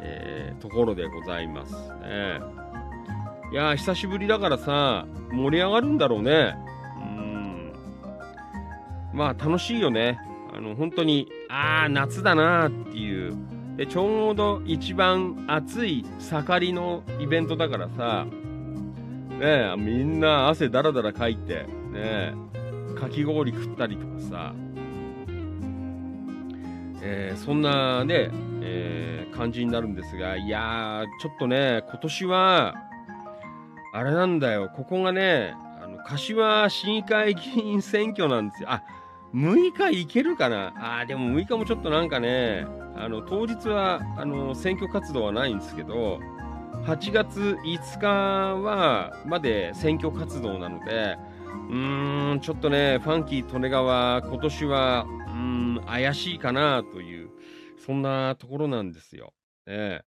[0.02, 2.40] えーところでございますね。
[3.52, 6.56] いやー久しぶりだからさ、盛り上がるんだろうね。
[6.96, 7.72] うん。
[9.12, 10.18] まあ楽しいよね。
[10.56, 13.34] あの、本当に、ああ、夏だなーっていう。
[13.76, 18.26] で、ちょうど一番暑い盛りのイベントだからさ、
[19.38, 22.34] ね、みんな汗だらだらかいて、ね、
[22.96, 24.54] かき氷食ったりとかさ、
[27.06, 28.30] えーそんなね、
[28.62, 32.74] えー感じになるんですが、いやー、ちょっとね、今年は、
[33.92, 38.68] あれなんだよ、ここがね、あの、柏市議会議員選挙なんですよ。
[38.70, 38.84] あ、
[39.34, 41.00] 6日行けるかな？
[41.00, 42.64] あでも6日もちょっとなんかね、
[42.96, 46.20] あの、当日は、あの、選挙活動はないんですけど、
[46.86, 48.08] 8月5日
[48.62, 51.18] は、まで選挙活動なので、
[51.70, 57.30] うーん、ちょっとね、ファンキー利根川、今年は、ーん、怪しいかなという、
[57.84, 59.32] そんなところなんですよ。
[59.66, 60.04] ええ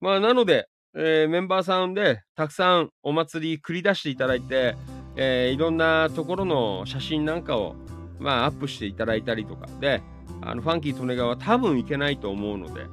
[0.00, 4.74] まあ、なので、えーメンバーさんでたくさんお祭り繰り出していただいて、
[5.16, 7.76] えーいろんなところの写真なんかを、
[8.18, 10.02] まあ、アップしていただいたりとかで、
[10.40, 12.86] あのファンキー利根川多分いけないと思うので、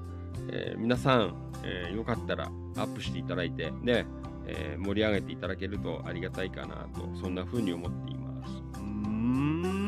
[0.51, 4.05] えー皆さん、えーよかったらアップしていただいて、ね、
[4.47, 8.51] えー盛り上げていただけるとありがたいかなと、そんな風に思っています。
[8.75, 9.84] うーん。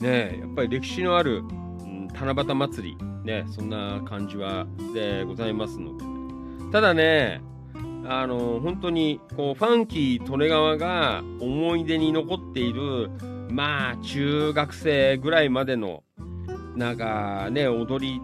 [0.00, 1.42] ねやっぱり歴史のある、う
[1.86, 7.40] ん七夕祭り、ね、そんな感じはでございますので、ただね、
[8.06, 13.10] あの本当にこうファンキー利根川が思い出に残っている
[13.50, 16.02] まあ中学生ぐらいまでの
[16.76, 18.20] なんかね踊り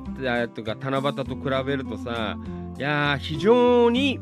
[0.55, 2.37] とか七夕と比べるとさ
[2.77, 4.19] いや非常に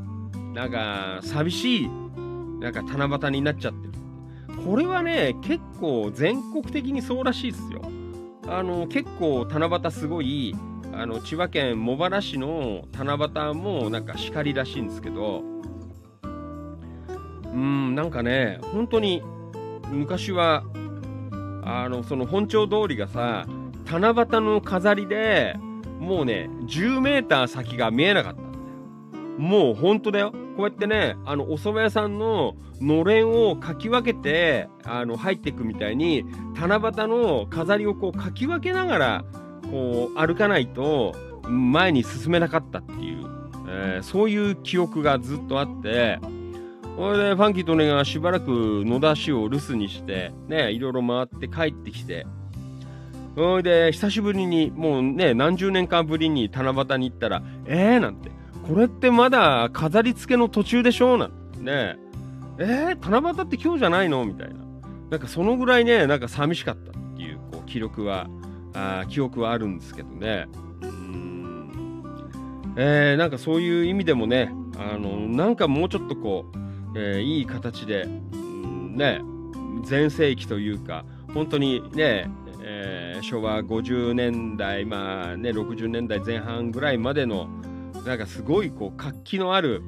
[0.52, 1.88] なんか寂しい
[2.60, 3.93] なんか七夕になっちゃってる。
[4.64, 7.82] これはね結構全国的にそうらしいですよ。
[8.46, 10.54] あの結構七夕すごい
[10.92, 15.42] あの千葉県茂原市の七夕もなんか叱りらしいんですけど。
[17.52, 19.22] うんなんかね本当に
[19.90, 20.64] 昔は
[21.62, 23.46] あのその本町通りがさ
[23.84, 25.54] 七夕の飾りで
[26.00, 28.43] もうね10メー先が見えなかった。
[29.38, 30.32] もう本当だよ。
[30.56, 36.24] こうやってねあのお蕎麦屋さんののれんをかき分けてあの入っていくみたいに
[36.54, 39.24] 七夕の飾りをこうかき分けながら
[39.70, 41.14] こう歩かないと
[41.48, 43.26] 前に進めなかったっていう、
[43.68, 46.20] えー、そういう記憶がずっとあって
[46.96, 52.26] それでファンキーとねがしばらく野田市を留守にしてねいろいろ回って帰ってきて
[53.34, 58.43] それで久しぶりにもうね何十年間ぶりに七夕に行ったらえーなんて。
[58.66, 61.28] これってまだ飾り付けの途中でしょな。
[61.58, 61.96] ね
[62.58, 62.96] え。
[62.98, 64.24] ー、七夕って今日じゃないの？
[64.24, 64.54] みたいな。
[65.10, 68.28] なんかそのぐらいねなんか寂しかったっていうこう記録は
[68.72, 70.46] あ記憶はあるんですけどね。
[70.82, 72.02] うん。
[72.76, 76.64] えー、なんかそういう意味でもねあのなんかもうちょっとこう
[76.96, 79.20] えー、いい形で、うんね、
[79.84, 81.04] 全盛期というか
[81.34, 82.30] 本当にね、
[82.62, 87.48] えー、昭和50年代、まあね、60年代前半ぐらいまでの
[88.04, 89.82] なんかすごいこう活気のある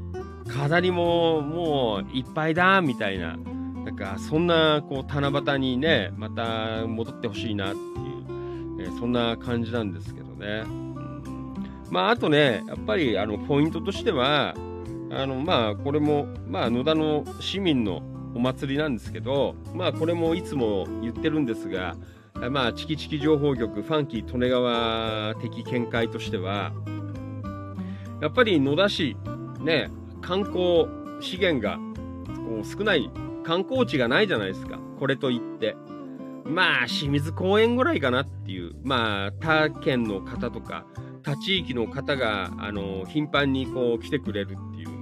[0.48, 3.36] 飾りももういっぱいだみたいな
[3.84, 10.64] なんかそんなこう七夕にねまた戻ってほしいなっていう、えー、そんな感じなんですけどね。
[11.90, 14.54] まああとねやっぱりあのポイントとしては
[15.10, 18.02] あのまあこれもまあ野田の市民の
[18.34, 21.96] お祭りなんですけどまあこれもいつも言ってるんですが
[22.50, 26.72] まあチキチキ情報局ファンキー利根川的見解としては
[28.20, 29.16] やっぱり野田市
[29.60, 29.90] ね
[30.20, 30.86] 観光
[31.20, 31.78] 資源が
[32.26, 33.10] こう少ない
[33.44, 34.78] 観光地がないじゃないですか。
[34.98, 35.76] これといって。
[36.44, 38.74] まあ清水公園ぐらいかなっていう。
[38.82, 40.84] まあ他県の方とか
[41.22, 44.88] 他地域の方があの頻繁にこう来てくれるっていう。
[44.88, 44.96] の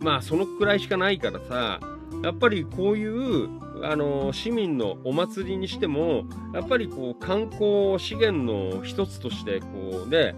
[0.00, 1.80] まあそのくらいしかないからさ
[2.22, 3.48] やっぱりこういう
[3.84, 6.24] あの市民のお祭りにしても
[6.54, 10.34] やっぱりこう観光資源の一つとしてこうね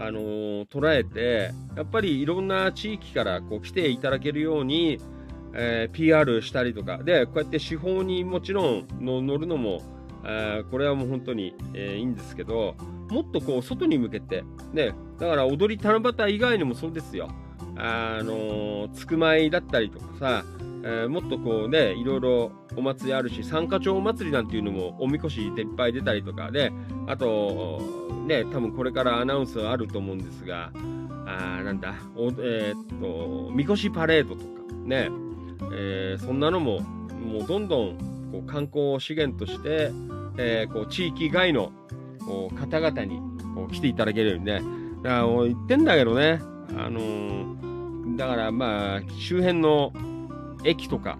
[0.00, 4.98] あの捉えてやっぱりいろんな地域からこう来ていただけるように、
[5.52, 9.82] えー、PR したりとかでこうやって手法にもちろんの乗るのも
[10.24, 12.76] あこれはもう本当に、えー、いいんですけど
[13.10, 14.42] もっとこう外に向けて
[14.72, 17.28] ねだから踊り七夕以外にもそうですよ。
[17.76, 20.44] あのつくまいだったりとかさ、
[20.82, 26.72] えー、もっとこうねいろいろお祭りあるし三花町お祭りなんていうのもおみこしでいっぱい出たりとかで
[27.06, 27.80] あと
[28.26, 30.70] ね多分これからアナウンスはあると思うんですが
[31.26, 34.46] あなんだおえー、っとみこしパレードとか
[34.84, 35.10] ね、
[35.74, 39.90] えー、そんなのももうどんどんこう観光資源として、
[40.38, 41.72] え、こう地域外の
[42.58, 43.20] 方々に
[43.54, 44.62] こう来ていただけるようにね
[45.02, 46.40] だから言ってんだけどね
[46.76, 47.56] あの
[48.16, 49.92] だからまあ、周辺の
[50.64, 51.18] 駅とか、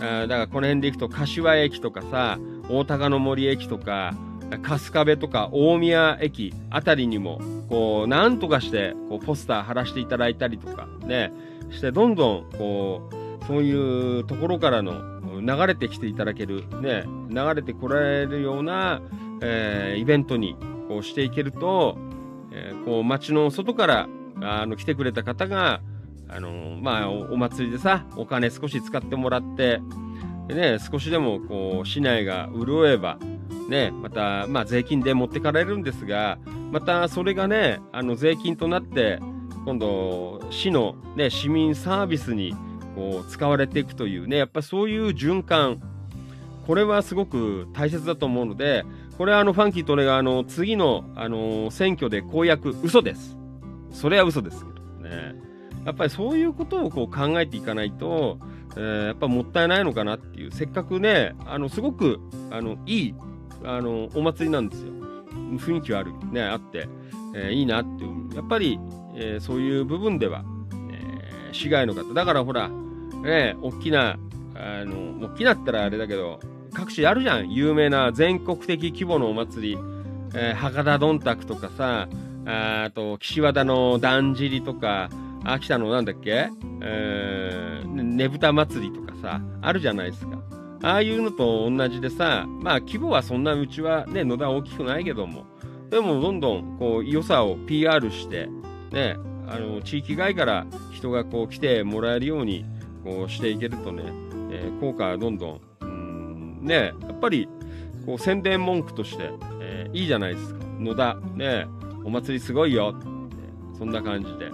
[0.00, 4.14] あだからこの辺で行くと柏駅とかさ、大高の森駅とか、
[4.62, 11.32] 春日部とか大宮駅あたりにも、こう、なんとかして、こう、ポスター貼らせていただいたりとか、ね、
[11.70, 19.00] して、どんどん、こう、そういうところからの流れてきていただける、ね、流れてこられるような、
[19.40, 20.56] えー、イベントに
[20.88, 21.96] こうしていけると、
[22.52, 24.08] えー、こう街の外から
[24.40, 25.80] あの来てくれた方が、
[26.34, 29.80] あの、まあお、お祭りでさ、お金少し使ってもらって、
[30.48, 33.18] でね、少しでもこう、市内が潤えば、
[33.68, 36.38] ね、また、まあ、税金で持ってかれるんですが、
[36.72, 39.18] またそれがね、あの税金となって、
[39.64, 42.54] 今度、市の、ね、市民サービスに
[42.96, 45.80] こう使われていくというね、やっぱそういう循環、
[46.66, 48.84] これはすごく大切だと思うので、
[49.18, 53.36] これはあのファンキーと俺があの次のあの選挙で公約、嘘です。
[53.92, 55.51] それは嘘ですけどね。
[55.84, 58.38] やっぱりそういうことをこう考えていかないと、
[58.76, 62.20] えー、やっぱもったいないのかなっていう、せっかくね、あのすごく
[62.50, 63.14] あのいい
[63.64, 64.92] あのお祭りなんですよ。
[65.58, 66.88] 雰囲気はある、ね、あって、
[67.34, 68.78] えー、いいなっていう、やっぱり、
[69.14, 70.44] えー、そういう部分では、
[70.90, 74.18] えー、市外の方、だからほら、ね、大きな、
[74.54, 76.40] あの大きなったらあれだけど、
[76.72, 79.78] 各地あるじゃん、有名な全国的規模のお祭り、
[80.34, 82.08] えー、博多どんたくとかさ、
[82.44, 85.10] あと岸和田のだんじりとか、
[85.44, 86.48] 秋田のなんだっけ、
[86.80, 90.42] えー、ねぶた祭りとかさ、あるじゃないですか。
[90.82, 95.44] ああいうのと同じでさ、まあ規模はそんなうちはね、野田大きくないけども、
[95.90, 98.48] でもどんどんこう良さを PR して、
[98.90, 99.16] ね、
[99.46, 102.64] あの地域外から人がこう来てもらえるように
[103.04, 104.04] こうしていけるとね、
[104.50, 107.48] えー、効果はどんどん、うんね、やっぱり
[108.06, 109.30] こう宣伝文句として、
[109.60, 110.64] えー、いいじゃないですか。
[110.78, 111.66] 野田、ね、
[112.04, 112.94] お祭りすごいよ、
[113.78, 114.50] そんな感じで、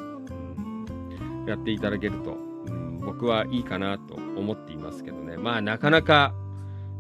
[1.51, 2.37] やっていただけると、
[2.67, 5.37] うん、僕はいいかなと思っていますけどね。
[5.37, 6.35] まあなかなか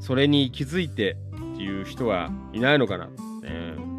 [0.01, 1.17] それに気づいて
[1.55, 3.07] っていう人はいないのかな。
[3.07, 3.13] ね、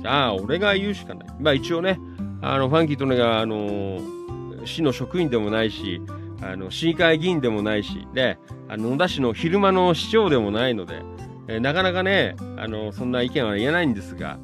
[0.01, 1.27] じゃあ俺が言うしかない。
[1.39, 1.99] まあ一応ね、
[2.41, 3.99] あのファンキーとねが、あの
[4.65, 6.01] 市の職員でもないし、
[6.41, 8.37] あの市議会議員でもないし、で、
[8.67, 11.01] あの野田市の昼間の市長でもないので、
[11.47, 14.39] えー、なかなかね、あのそんな意見は言えないんですが、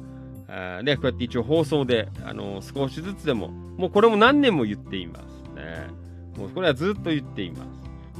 [0.48, 5.35] あね、こうやって一応放送で、あの少しずつでも、もうこれも何年も言っています
[5.66, 5.88] ね。
[6.36, 7.66] もうこれはずっと言っています。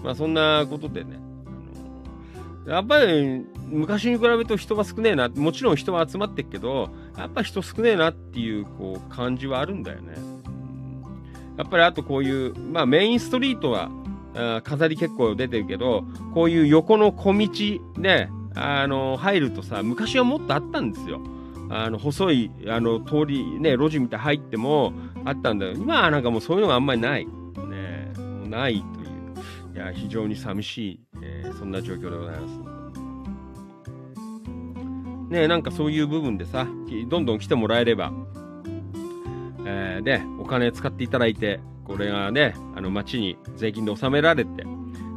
[0.03, 1.19] まあそんなことでね、
[2.67, 10.15] あのやっぱり昔に比べると人が少ねえな、もちろん人は集まってるけど、やっぱ人少ねえなっていうこう感じはあるんだよね。
[11.57, 13.91] やっぱりあとこういう、まあメインストリートは、
[14.35, 17.49] あ飾り結構出てるけど、こういう横の小道
[17.97, 21.21] ね、あの、入るとさ、昔はもっとあったんですよ。
[21.69, 24.93] あの、細い、あの、通り、ね、路地みたい入っても
[25.25, 25.73] あったんだよ。
[25.73, 27.27] 今はなんかもうそういうのがあんまりない。
[27.27, 29.77] ね、もうないという。
[29.77, 32.77] いや、非常に寂しい、えー、そんな状況でございます。
[35.31, 36.67] ね、なんかそういう部分でさ、
[37.09, 38.13] どんどん来てもらえれば、
[39.65, 44.65] えー、で、お金使っていただいて、これがね、あの町に税金で納められて、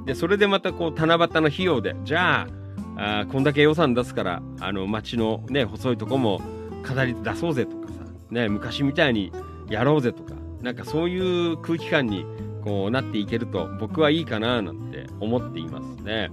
[0.05, 2.58] で、それでまたこう、七夕の費用で、じゃあ、
[3.01, 6.41] あこんだけ予算出すから、あの町のね、細いとこも
[6.83, 7.93] 飾り出そうぜとかさ、
[8.29, 9.31] ね、昔みたいに
[9.69, 12.25] やろうぜとか、なんかそういう空気感に
[12.61, 16.29] こうなっていけると僕はいいかななんて思っていますね。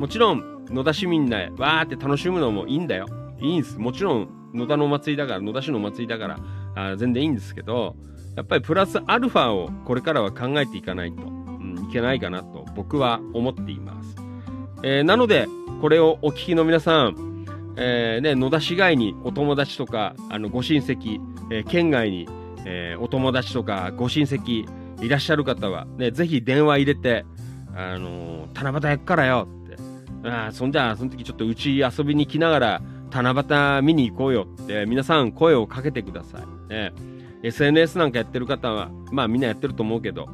[0.00, 3.06] もちろん野田市民でわーって楽しむのもいいんだよ。
[3.40, 3.78] いいんです。
[3.78, 6.38] もちろん野田のお祭りだから、野田市のお祭りだから、
[6.74, 7.94] あ全然いいんですけど、
[8.34, 11.28] やっぱりプラスアルファをこれからは考えていかないと、う
[11.62, 14.16] ん、いけないかなと僕は思っています。
[14.82, 15.46] えー、なので、
[15.80, 17.44] これをお聞きの皆さん、
[17.76, 21.20] えー、ね、野田市外にお友達とか、あの、ご親戚、
[21.50, 22.28] えー、県外に、
[22.64, 24.68] えお友達とかご親戚
[25.00, 27.24] いらっしゃる方は、ね、ぜひ電話入れて、
[27.74, 29.76] あの七夕やっからよって、
[30.28, 33.44] あそんじゃあ、その時ちょっとうち遊びに来ながら、七
[33.78, 36.72] 夕見に行こうよって皆さん声をかけてください。
[36.72, 36.92] ね、
[37.44, 40.28] SNS なんかやってる方は、まあみんなやってると思うけど、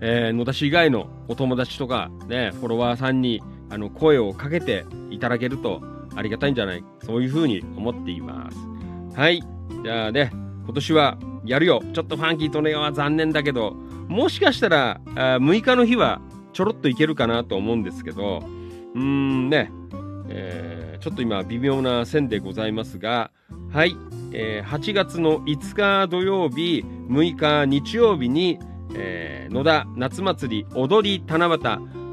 [0.00, 3.42] えー、野田市以外のお友達とか、ね、フォロワーさんに
[3.72, 5.82] あの声をかけていただけると
[6.14, 8.58] ありがたいんじゃないそういうふうに思っています。
[9.18, 9.42] はい。
[9.82, 11.82] じゃあね、今年はやるよ。
[11.92, 13.72] ちょっとファンキーとネガは残念だけど、
[14.08, 16.20] もしかしたらあ6日の日は
[16.52, 18.42] ちょろっといけるかなと思うんですけど、
[18.94, 19.70] うーんね、
[20.28, 23.32] えーちょっと今微妙な線でございますが、
[23.72, 23.96] はい、
[24.32, 28.60] えー、8月の5日土曜日、6日日曜日に、
[28.94, 31.58] えー、野田夏祭り踊り七夕、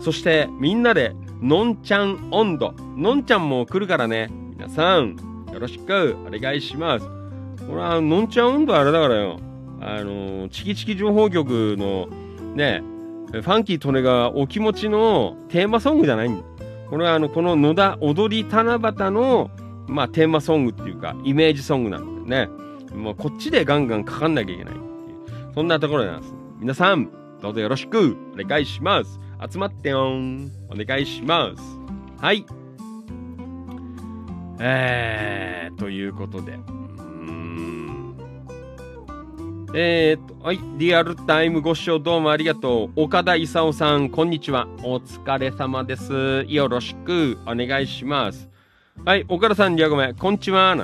[0.02, 5.16] そしてみんなでのんちゃん温度、のんちゃんも来るからね、皆さん、
[5.54, 7.08] よろしくお願いします。
[7.66, 9.40] これは、のんちゃん温度あれだからよ、
[9.80, 12.10] あの、チキチキ情報局の
[12.56, 12.84] ね、
[13.32, 16.44] ファンキートネがお気持ちのテーマソングじゃないんだ。
[16.90, 19.52] これはあのこの野田踊り七夕の、
[19.88, 22.50] まあ、テーマソングっていうかイメージソングなんでね。
[22.96, 25.54] もうこっちでガンガンかかんなきゃいけないっていう。
[25.54, 26.34] そんなところなんです。
[26.60, 27.10] 皆さん
[27.42, 29.20] どうぞよろしくお願いします
[29.52, 31.80] 集まってよんお願いします
[32.22, 32.46] はい
[34.60, 36.60] えー、ということで
[39.74, 40.60] えー、っと、はい。
[40.78, 43.04] リアルタイムご視聴どうもありがとう。
[43.04, 44.68] 岡田勲さん、こんにちは。
[44.82, 46.44] お疲れ様です。
[46.48, 48.50] よろしくお願いします。
[49.06, 49.26] はい。
[49.30, 50.76] 岡田さん、リアゴメ、こんにちは。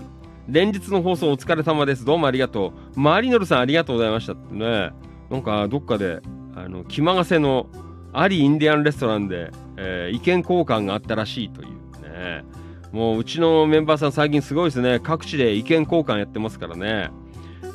[0.47, 2.05] 連日の放送お疲れ様です。
[2.05, 2.99] どうもありがとう。
[2.99, 4.91] マリノルさん、ありがとうございましたってね。
[5.31, 6.21] なんか、どっかで、
[6.55, 7.67] あの、気まがせの
[8.13, 11.69] アリインディアンレストランで、えー、意見交換があったらしいという
[12.01, 12.43] ね。
[12.91, 14.99] もう、うちのメンバーさん、最近すごいですね。
[15.01, 17.11] 各地で意見交換やってますからね。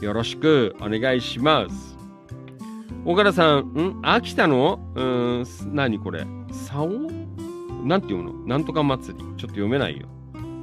[0.00, 1.98] よろしくお願いします。
[3.04, 3.98] 岡田さん、ん？
[4.02, 4.80] 秋田の？
[4.94, 6.26] うん、何これ？
[6.50, 6.88] 竿？
[7.84, 8.32] なんていうの？
[8.46, 9.24] なんとか祭り。
[9.24, 10.06] ちょっと読めないよ。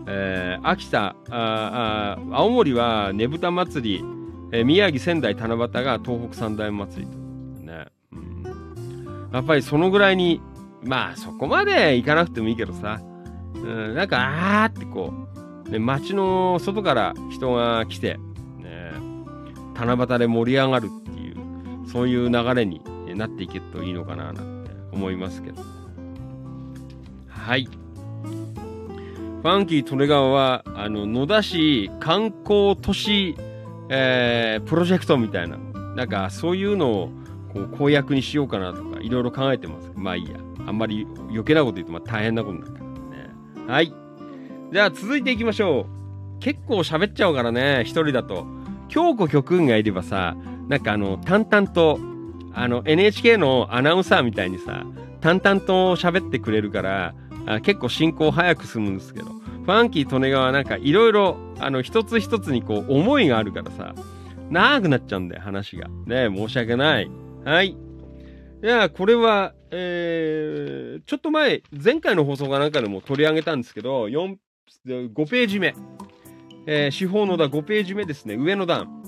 [0.08, 4.06] えー、秋田ああ、青森はねぶた祭り、
[4.52, 7.18] えー、宮城、仙台、七夕が東北三大祭りと、
[8.14, 9.30] うん。
[9.34, 10.42] やっぱりそのぐらいに、
[10.84, 13.02] まあそこまで行かなくてもいいけどさ、
[13.56, 15.14] うん、なんかあーってこ
[15.66, 18.18] う、ね、街の外から人が来て、
[18.60, 18.92] ね
[19.76, 22.82] 七夕で盛り上がるっていうそういう流れに
[23.16, 25.62] なっていけるといいのかななんて思いますけど。
[27.28, 27.68] はい。
[29.42, 33.38] ファンキー利根川は、あの、野田市観光都市、
[33.88, 35.58] えー、プロジェクトみたいな、
[35.96, 37.10] なんかそういうのを
[37.54, 39.92] こう公約にしようかなとか、いろいろ考えてます。
[39.96, 40.38] まあいいや。
[40.66, 43.32] あんまり余計なこと言うとまあ大変なことになるからね。
[43.68, 43.94] はい。
[44.72, 46.40] じゃあ続いていきましょう。
[46.40, 48.46] 結構喋っちゃうからね、一人だと。
[48.90, 50.36] 京子局員がいればさ、
[50.68, 52.00] なんかあの、淡々と、
[52.54, 54.86] あの、NHK のアナウンサーみたいにさ、
[55.22, 63.96] 淡々と喋ってくれるから、あ結構進行早く進むんですけど、ファンキー利根川なんかいろいろ、あの、一つ一つにこう、思いがあるからさ、
[64.50, 65.88] 長くなっちゃうんだよ、話が。
[66.06, 67.12] ね申し訳ない。
[67.48, 67.70] はい。
[67.70, 67.76] い
[68.62, 74.36] や、これは、えー、ちょっと前、前回の放送かなんかでも取り上げたんですけど、4、
[74.86, 75.74] 5ページ目。
[76.66, 79.02] えー、司法の段5ページ目ですね、上の段。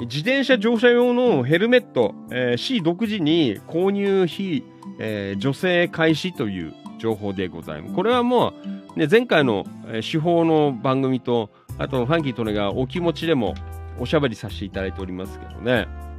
[0.00, 4.62] 自転車乗車用のヘルメット、えー、市独自に購入費、
[4.98, 7.94] えー、助成開始という情報でございます。
[7.94, 8.52] これはも
[8.94, 13.54] う、ね、前回の、え、手法の番組と、あと、ファンキーとねがお気持ちでも
[13.98, 16.09] おしゃべりさせていただいておりますけどね。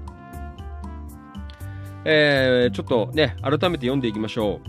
[2.05, 4.59] えー、ちょっとね、改めて読んでいきましょ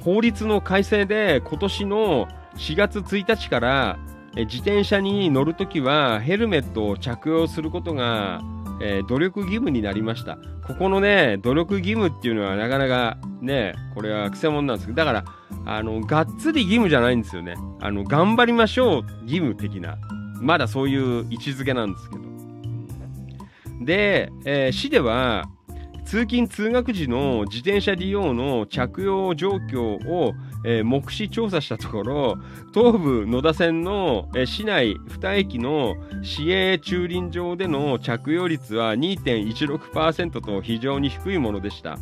[0.00, 0.02] う。
[0.02, 3.98] 法律の改正で今年の4月1日から
[4.36, 8.40] 自転車に乗るときはヘルメットを着用することが、
[8.80, 10.38] えー、努力義務になりました。
[10.66, 15.24] ここのね、努力義務っていうのはなかなかね、これはくせ者なんですけど、だから、
[15.64, 17.54] あの、がっつり義務じゃないんですよね。
[17.80, 19.96] あの、頑張りましょう義務的な。
[20.40, 22.22] まだそういう位置づけなんですけど。
[23.84, 25.44] で、えー、市では、
[26.06, 30.34] 通勤通学時の自転車利用の着用状況を、
[30.64, 32.38] えー、目視調査したところ、
[32.72, 41.98] 東武野田線の、えー、市内2駅の市営駐輪場での着用率は2.16%と非常に低いものでした。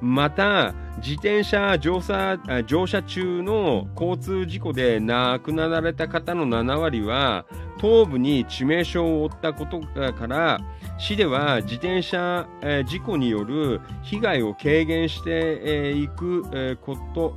[0.00, 7.44] また、自転車乗車乗車中の交通事故で亡くなられた方の7割は、
[7.78, 10.60] 頭部に致命傷を負ったことから、
[11.00, 12.46] 市では自転車、
[12.86, 17.34] 事故による被害を軽減してい、く、こと、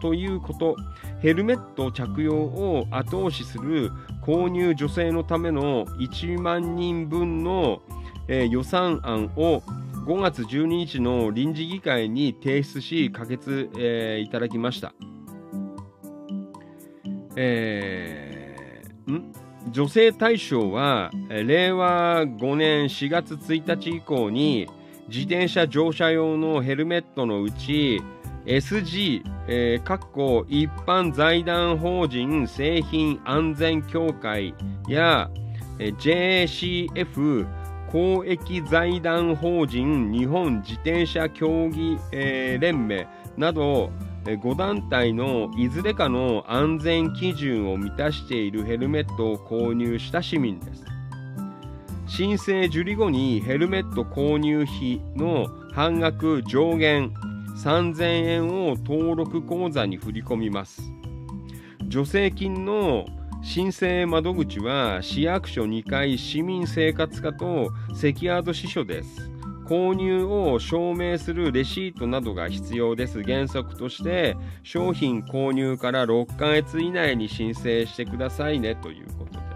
[0.00, 0.76] ということ、
[1.22, 3.92] ヘルメット着用を後押しする
[4.22, 7.80] 購入助成のための1万人分の、
[8.28, 9.62] 予算案を
[10.04, 13.70] 5月12日の臨時議会に提出し可決、
[14.20, 14.92] いただきました。
[17.36, 19.45] えー、ん？
[19.70, 24.68] 女性対象は令和5年4月1日以降に
[25.08, 28.00] 自転車乗車用のヘルメットのうち
[28.44, 34.54] SG、えー、かっこ一般財団法人製品安全協会
[34.88, 35.30] や、
[35.80, 37.46] えー、JCF
[37.90, 43.90] 公益財団法人日本自転車競技、えー、連盟など
[44.34, 50.84] 5団体のいずれかの安全基準を満たしているヘルメットを購入した市民です。
[52.06, 57.12] 申請受理後にヘルメット購入費の半額上限
[57.56, 60.82] 3000円を登録口座に振り込みます。
[61.90, 63.06] 助成金の
[63.42, 69.35] 申請窓口は市役所2階市民生活課と関宿支所です。
[69.68, 73.22] 購入を証明するレシートなどが必要です。
[73.22, 79.46] 原則として商品購入から6ヶ月以内に申請してくださいねということで。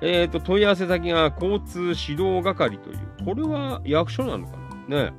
[0.00, 5.04] えっ、ー、と、問い合わせ先が交通指導係という、これは役所なのかな？
[5.04, 5.12] ね。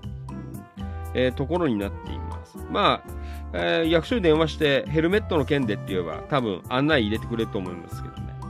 [1.16, 2.58] えー、ところになっています。
[2.70, 3.10] まあ、
[3.54, 8.22] えー、役所に電話してヘルメットの件でって言えば多分案内入れてくれると思いますけどね。
[8.44, 8.46] う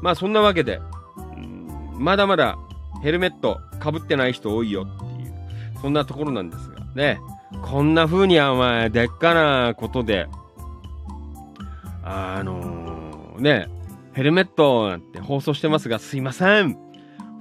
[0.00, 0.80] ん、まあそんなわけで、
[1.36, 2.58] うん、まだまだ
[3.02, 5.34] ヘルメットかぶってない人多いよっていう、
[5.80, 7.20] そんなところなんですが、ね。
[7.62, 10.28] こんな風にお前、でっかなことで、
[12.04, 13.68] あのー、ね、
[14.12, 16.74] ヘルメットなんて放送してますが、すいません。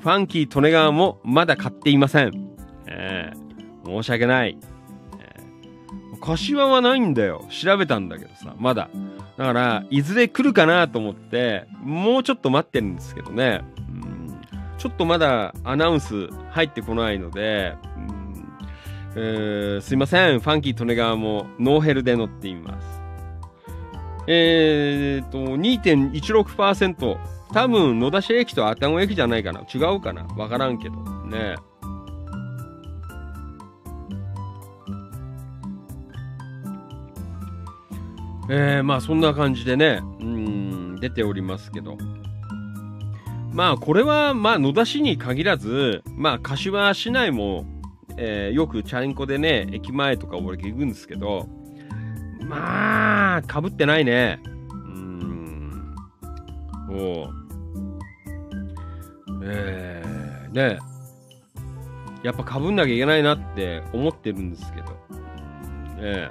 [0.02, 2.56] ファンキー利根川もまだ買っていません。
[2.88, 4.58] えー、申し訳ない。
[5.20, 7.46] えー、柏はないんだよ。
[7.50, 8.90] 調べたんだけどさ、まだ。
[9.38, 13.62] だから、いずれ来るかなと思って、もうちょっと待ってるんですけどね。
[14.82, 17.76] ちょっとまだアナウンス入ってこないので、
[19.16, 22.88] えー、すいません、ファンキー利根川もノーヘルで乗っています。
[24.26, 27.18] えーと、2.16%。
[27.54, 29.62] 多分、野田市駅と愛宕駅じゃないかな。
[29.72, 30.96] 違うかなわからんけど。
[31.28, 31.58] ね。
[38.50, 42.00] えー、まあそんな感じでね、うん、出ておりますけど。
[43.52, 47.66] まあこれはまあ野田市に限らず、まあ柏市内も、
[48.18, 51.48] えーよくチャリンコでね、駅前とか俺行くんですけど、
[52.52, 54.40] まあ、かぶってないね。
[54.44, 55.96] うん。
[56.90, 57.30] おう。
[59.44, 60.80] えー、ね
[62.24, 64.88] やっぱかぶんなきゃいけないなって思ってるんですけど。
[64.88, 64.92] ね
[66.02, 66.30] え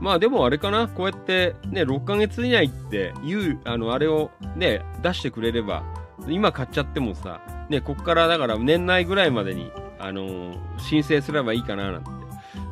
[0.00, 5.84] まあでもあれかな、こうやってね、6ヶ月以内っていう、あの、あれをね、出してくれれば、
[6.28, 12.10] 今買っちゃってもさ、ね、こっからだから年内ぐらいまでに、あのー申請すればいいかななんて、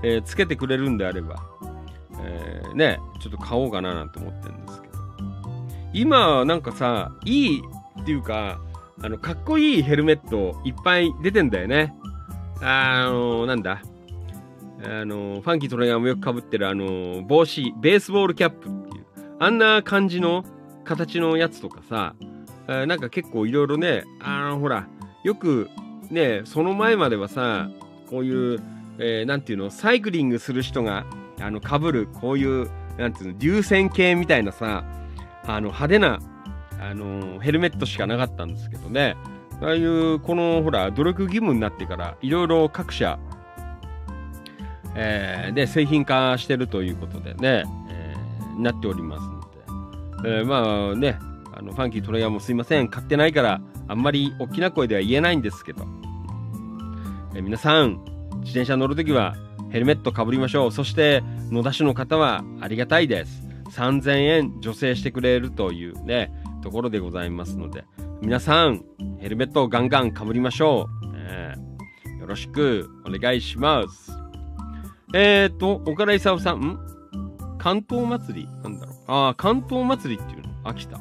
[0.03, 1.37] えーつけてくれるんであれば、
[2.21, 4.95] えーね、ちょっと買おうかななんて思ってるんですけど。
[5.93, 7.63] 今、なんかさ、いい
[8.01, 8.61] っていうか、
[9.03, 11.95] あの、かっこいいヘルメットいっぱい出てんだよね。
[12.61, 13.83] あのなんだ。
[14.83, 19.07] あのファンキートレガーもよく被ってるあの帽子、ベースボールキャップっていう、
[19.39, 20.45] あんな感じの
[20.85, 22.15] 形のやつとかさ、
[22.67, 24.87] あーなんか結構いろいろね、あのほら、
[25.23, 25.69] よく
[26.11, 27.69] ね、その前まではさ、
[28.09, 28.61] こういう、
[28.99, 31.07] えーなんていうの、サイクリングする人が、
[31.41, 34.85] あの、被る、こういう、なんていうの、流線形みたいなさ、
[35.47, 36.21] あの、派手な、
[36.81, 39.17] あの、ヘルメットしかなかったんですけどね、
[39.61, 43.19] ああいう、この、ほら、努力義務になってから、いろいろ各社、
[44.97, 49.41] えーで、製品化してるということでね、えーなっておりますの
[50.23, 51.19] で、えーまあね、
[51.65, 55.87] の、ファンキートレイヤーもすいません、買ってないから、あんまり大きな声では言えないんですけど、
[57.35, 58.01] え皆さん、
[58.41, 59.35] 自転車乗るときは
[59.71, 60.73] ヘルメットかぶりましょう。
[60.73, 63.43] そして、野田市の方はありがたいです。
[63.71, 67.85] 3000円助成してくれるというね、ところでございますので、
[68.23, 68.85] 皆さん、
[69.19, 71.07] ヘルメットをガンガンかぶりましょう。
[71.17, 71.57] ね
[72.21, 74.13] よろしくお願いします。
[75.13, 76.79] えーと、岡田勲さん、ん？
[77.59, 78.97] 関東祭りなんだろう。
[79.09, 80.49] ああ、関東祭りっていうの？
[80.65, 81.01] 秋田。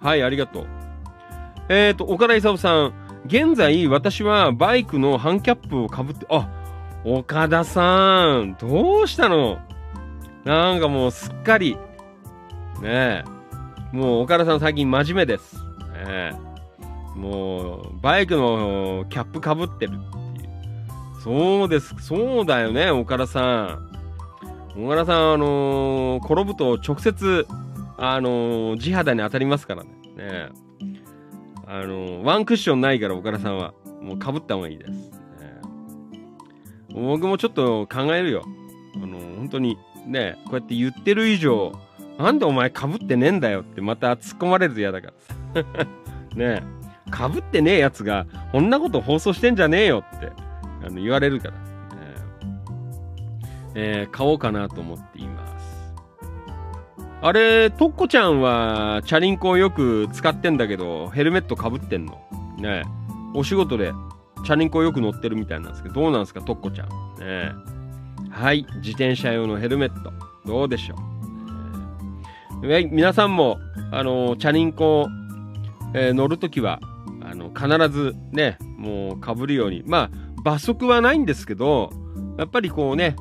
[0.00, 0.66] はい、ありがとう。
[1.68, 2.92] えーと、岡田勲さん、
[3.26, 6.48] 現在私はバイクのハンキャップをかぶって、あ、
[7.04, 9.58] 岡田さん、どうしたの？
[10.44, 11.76] なんかもうすっかり、
[12.80, 13.24] ねえ、
[13.92, 15.56] もう岡田さん最近真面目です。
[15.56, 15.62] ね
[16.06, 16.32] え、
[17.14, 20.50] もう、バイクのキャップかぶってるっていう。
[21.22, 23.78] そうです、そうだよね、岡田さ
[24.74, 24.82] ん。
[24.82, 27.46] 岡田さん、あのー転ぶと直接、
[28.02, 29.90] あのー地肌に当たりますからね。
[30.16, 30.48] ね
[31.66, 33.74] あのーワンクッションないから岡田さんは。
[34.00, 34.90] もうかぶった方がいいです。
[34.90, 35.00] ね
[36.94, 38.42] 僕もちょっと考えるよ。
[38.96, 39.76] あのー本当に
[40.06, 41.72] ね、こうやって言ってる以上、
[42.18, 45.12] なんでお前かぶってねえんだよってまた突っ込まれると嫌だか
[45.54, 45.62] ら。
[46.34, 46.62] ね
[47.06, 50.32] え、かぶってねえやつが、こんなこと放送してんじゃねえよって
[50.82, 51.52] あの言われるから。
[51.54, 51.60] ね
[53.74, 55.49] えー買おうかなと思っています。
[57.22, 62.18] あれ、とっこちゃんは、チャリンコをよく使ってんだけど、ヘルメットかぶってんの？
[62.58, 62.88] ねえ
[63.34, 63.92] お仕事で、
[64.46, 66.88] チャリンコをよく乗ってるみたいなんですけど、どうなんですか、とっこちゃん？
[67.20, 67.52] ね
[68.30, 70.12] はい、自転車用のヘルメット、
[70.46, 70.96] どうでしょ
[72.62, 72.66] う？
[72.66, 73.58] ね皆さんも、
[73.92, 75.06] あのチャリンコ、
[75.94, 76.80] えー乗るときは、
[77.22, 79.82] あの、必ずね、もうかぶるように。
[79.86, 80.10] まあ、
[80.42, 81.90] 罰則はないんですけど、
[82.38, 83.14] やっぱりこうね、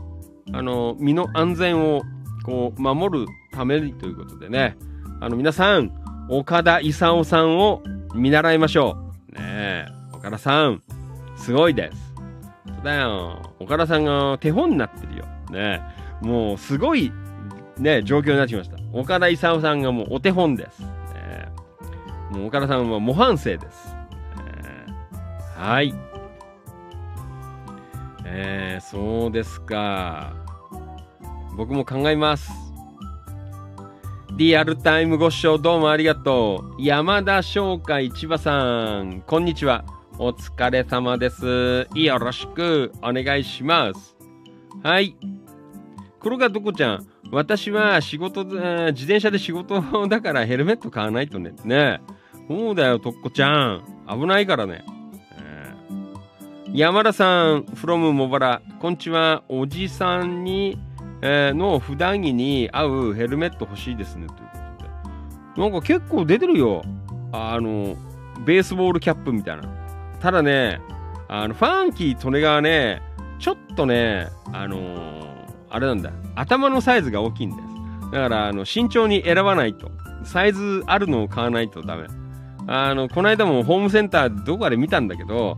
[0.54, 2.02] あの、身の安全を、
[2.50, 4.76] こう、守るためにということでね、
[5.22, 5.92] あの、皆さん、
[6.30, 7.84] 岡田勲さんを
[8.16, 8.98] 見習いましょ
[9.32, 9.36] う。
[9.36, 10.82] ねえ、岡田さん、
[11.38, 12.16] すごいです。
[12.68, 13.54] そうだよ。
[13.60, 15.26] 岡田さんが手本になってるよ。
[15.52, 15.82] ね、
[16.22, 17.12] もう、すごい、
[17.78, 18.78] ね、状況になってきました。
[18.94, 20.80] 岡田勲さんがもうお手本です。
[20.80, 20.90] ね
[22.32, 23.96] もう岡田さんは模範生です。
[24.56, 25.94] えーはい。
[28.26, 30.34] えー、そうですか。
[31.60, 32.50] 僕も考えます。
[34.38, 36.82] リアルタイムご視聴どうもありがとう。
[36.82, 39.84] 山田商会千葉さん、こんにちは。
[40.18, 41.86] お疲れ様です。
[41.94, 44.16] よろしくお願いします。
[44.84, 45.18] はい。
[46.22, 48.60] 黒川どこちゃん、私は仕事、自
[49.04, 51.52] 転車で仕事だからヘルメット買わないとね。
[51.66, 52.00] ね
[52.48, 53.84] そうだよ、とっこちゃん。
[54.08, 54.86] 危ないからね。
[56.72, 58.62] 山田さん、from 茂原。
[58.80, 59.44] こんにちは。
[59.50, 60.78] おじさんに、
[61.22, 64.28] えーの普段着に合うヘルメット欲しいですね。
[64.28, 64.58] というこ
[65.56, 65.70] とで。
[65.70, 66.82] なんか結構出てるよ。
[67.32, 67.96] あの、
[68.46, 69.64] ベースボールキャップみたいな。
[70.20, 70.82] ただね、
[71.28, 73.02] あの、ファンキー・トネガーね、
[73.40, 75.30] ちょっとね、あのー
[75.72, 76.12] あれなんだ。
[76.36, 78.12] 頭のサイズが大きいんです。
[78.12, 79.92] だから、あの、慎重に選ばないと。
[80.24, 82.08] サイズあるのを買わないとダメ。
[82.68, 85.58] あの、この間もホームセンターどこかで見たんだけど、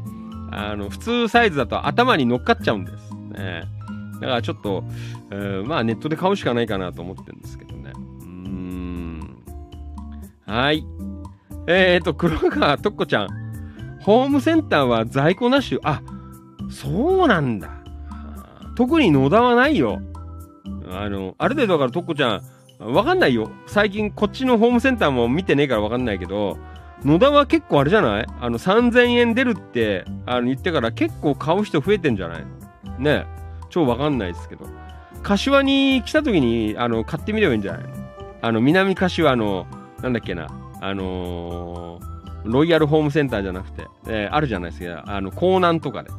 [0.52, 3.14] あの、普通サイズだと頭に乗っかっちゃうんです。
[3.32, 3.64] ね。
[4.22, 4.84] だからちょっと、
[5.32, 7.92] えーまあネットで買うしかないかなと思ってるんですけどね。
[7.96, 9.44] うーん。
[10.46, 10.86] はい。
[11.68, 13.28] えっ、ー、と、黒川とっこちゃん。
[14.00, 15.80] ホームセンターは在庫なし。
[15.84, 16.02] あ、
[16.70, 17.70] そうなんだ。
[18.76, 20.02] 特に野田はないよ。
[20.92, 22.42] あの、ある程度だからとっこちゃ
[22.80, 23.52] ん、わかんないよ。
[23.68, 26.58] 最近こっちのホームセンターも見てねえからわかんないけど、
[27.06, 28.28] 野田は結構あれじゃない？
[28.40, 32.46] あの、3000円出るって、あの、言ってから結構買う人増えてんじゃない？
[33.00, 33.26] ね
[33.72, 34.68] 超わかんないですけど。
[35.24, 37.84] 柏に来た時に、あの、買ってみればいいんじゃない？
[38.42, 39.66] あの、南柏の、
[40.02, 40.48] なんだっけな、
[40.82, 46.10] あのー、ロイヤルホームセンターじゃなくて、えー、あるじゃないですか、あの、港南とかで。
[46.10, 46.16] ね、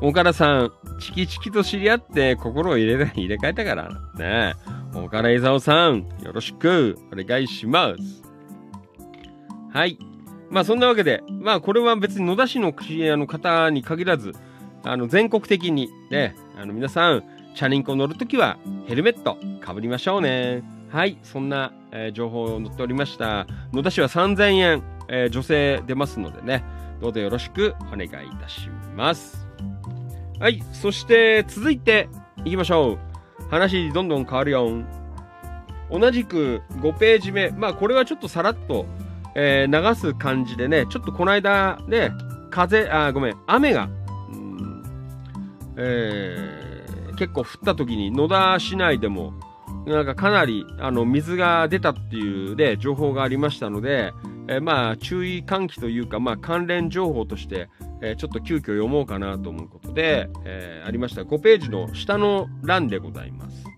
[0.00, 4.54] うん、岡田さん、チキチキと知り合って心を入れ入れ替えたからね。
[4.94, 8.22] 岡田勲さん、よろしくお願いします。
[9.72, 9.98] はい。
[10.52, 12.72] まあそんなわけで、まあこれは別に野田市のあ
[13.16, 14.32] の方に限らず、
[14.84, 17.24] あの全国的にね、あの皆さん、
[17.54, 20.62] チャリンコ乗るときはヘルメットかぶりましょうね。
[20.90, 23.46] はい、そんな、えー、情報を載っておりました。
[23.72, 26.62] 野田市は3000円、えー、女性出ますのでね、
[27.00, 29.46] どうぞよろしくお願いいたします。
[30.38, 32.10] はい、そして続いて
[32.44, 32.98] いきましょ
[33.40, 33.48] う。
[33.48, 34.82] 話どんどん変わるよ。
[35.90, 37.50] 同じく5ページ目。
[37.50, 38.84] まあこれはちょっとさらっと、
[39.34, 42.10] えー、流す感じでね、ちょっとこの間ね、
[42.50, 43.88] 風、あ、ごめん、雨が、
[44.30, 44.82] うん、
[45.76, 49.32] えー、結構降った時に野田市内でも、
[49.86, 54.12] なんかかなりあの水が出たっていうで情報がありましたので、
[54.48, 57.68] えー、まあ注意喚起というか、まあ、関連情報として、
[58.00, 63.71] えー、ちょっと急遽読もうかなと思うことで、えー、ありました5ページの下の欄でございます。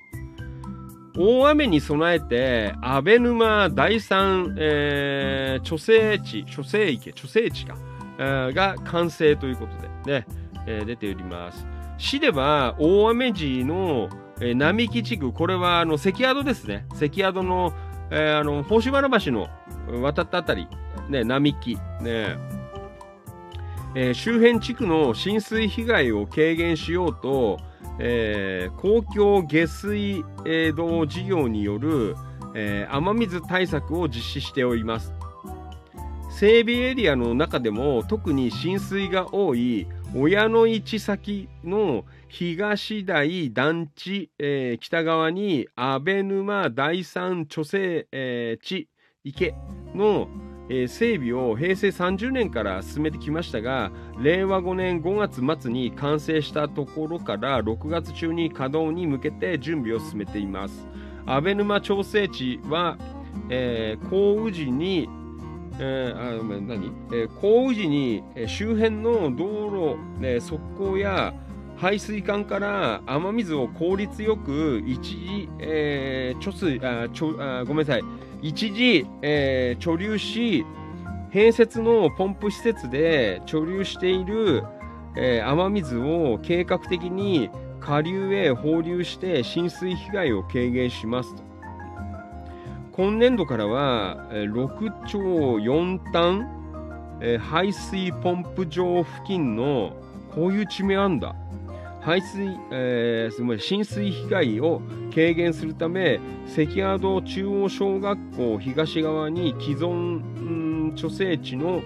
[1.17, 7.77] 大雨に備えて、安倍沼第三、えー、貯水池、貯水池、貯水池か、
[8.19, 9.73] えー、が完成ということ
[10.07, 10.27] でね、
[10.67, 11.67] えー、出ております。
[11.99, 14.09] 市では大雨時の
[14.41, 16.87] えー、並木地区、これはあの関宿ですね。
[16.95, 17.73] 関宿の、
[18.11, 19.49] えー、あの、宝珠原橋の
[20.03, 20.67] 渡ったあたり、
[21.09, 22.37] ね、並木、ね、
[23.95, 27.59] えー、周辺地区の浸水被害を軽減しようと、
[27.99, 30.25] えー、公共下水、
[30.77, 32.17] 道事業による、
[32.55, 35.13] えー、雨水対策を実施しております。
[36.31, 39.87] 整備エリアの中でも特に浸水が多い
[40.17, 48.89] 親の市先の東台団地、えー、北側に安倍沼第三貯水、えー、地
[49.23, 49.55] 池
[49.95, 50.29] の、
[50.69, 60.87] えー、整備を平成30年から進めてきましたが令和5年5月末に完成したところから6月中に稼働に向けて準備を進めています。
[61.27, 62.99] 安倍沼調整地は、
[63.49, 65.09] えー、降雨時に
[65.79, 71.35] えー、あ、えー、降雨時に、周辺の道路、ね、側溝や
[71.77, 78.03] 排水管から雨水を効率よく一時、えー、貯水あちょあごめんなさい。
[78.45, 80.67] 一時、えー、貯留し
[81.33, 84.63] 併設のポンプ施設で貯留している、
[85.17, 87.49] えー、雨水を計画的に
[87.81, 91.43] 下流へ放流して浸水被害を軽減しますと。
[92.93, 99.97] 今年度からは6兆4単、えー、排水ポンプ場付近の
[100.35, 101.35] こういう地名あんだ。
[102.05, 104.83] 排水、えー、すごい浸水被害を
[105.15, 111.81] 軽減するため関宿中央小学校東側に既存、貯水池の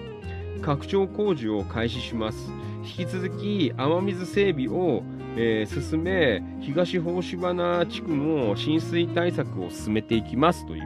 [0.61, 2.51] 拡張工事を開始します。
[2.83, 5.03] 引き続き雨水整備を、
[5.37, 10.65] えー、進め東宝花地区の浸水対策を進めていきます。
[10.65, 10.83] という、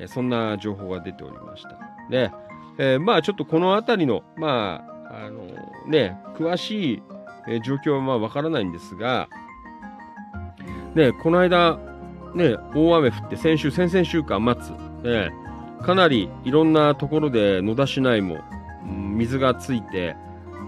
[0.00, 1.78] えー、そんな情報が出ておりました。
[2.10, 2.32] で、
[2.78, 5.44] えー、まあちょっとこの辺りのまああの
[5.86, 7.02] ね詳しい
[7.48, 9.28] え、状況はまあわからないんですが、
[10.94, 11.78] ね、この間、
[12.34, 15.32] ね、大雨降って先週、先々週間末、ね、
[15.82, 18.38] かなりいろんなところで野田市内も、
[18.84, 20.16] うん、水がついて、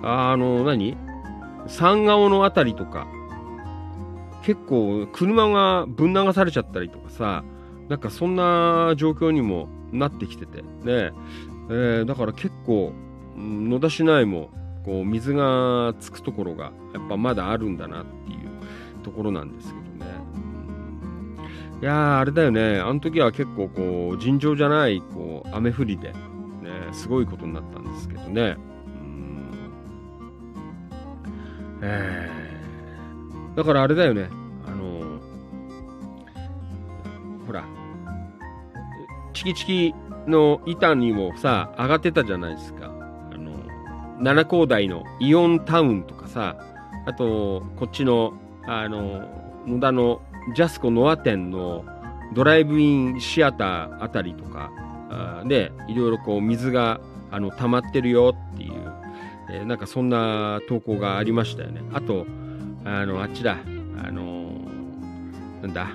[0.02, 0.96] あの、何？
[1.66, 3.06] 三顔のあたりとか、
[4.42, 7.44] 結構車がぶん流されちゃったりとかさ、
[7.88, 12.92] なんかそんな状況にもなってきてて、ね、えー、だから結構、
[13.36, 14.50] 野田市内も
[14.84, 18.38] こう水がつくところがやっぱまだあるんだなっていう
[19.02, 19.84] ところなんですけどね。
[21.80, 26.18] いやあれだよねあの時は結構こう尋常じゃないこう雨降りで、ね、
[26.92, 28.56] すごいことになったんですけどね。
[28.86, 29.50] うん
[31.82, 34.28] えー、だからあれだよね
[34.66, 35.18] あのー、
[37.46, 37.64] ほら
[39.34, 39.94] チキチキ
[40.26, 42.83] の板にもさ上がってたじゃないですか。
[44.20, 46.56] 七高台のイオンタウンとかさ、
[47.06, 48.34] あと、こっちの、
[48.66, 49.28] あの、
[49.66, 50.20] 野田の
[50.54, 51.84] ジャスコノア店の
[52.34, 54.70] ドライブインシアターあたりとか
[55.46, 57.00] でいろいろこう水が
[57.30, 58.72] あの溜まってるよっていう、
[59.50, 61.80] えーなんかそんな投稿がありましたよね。
[61.92, 62.26] あと
[62.84, 63.56] あのあっちだ。
[64.02, 65.88] あのーなんだ。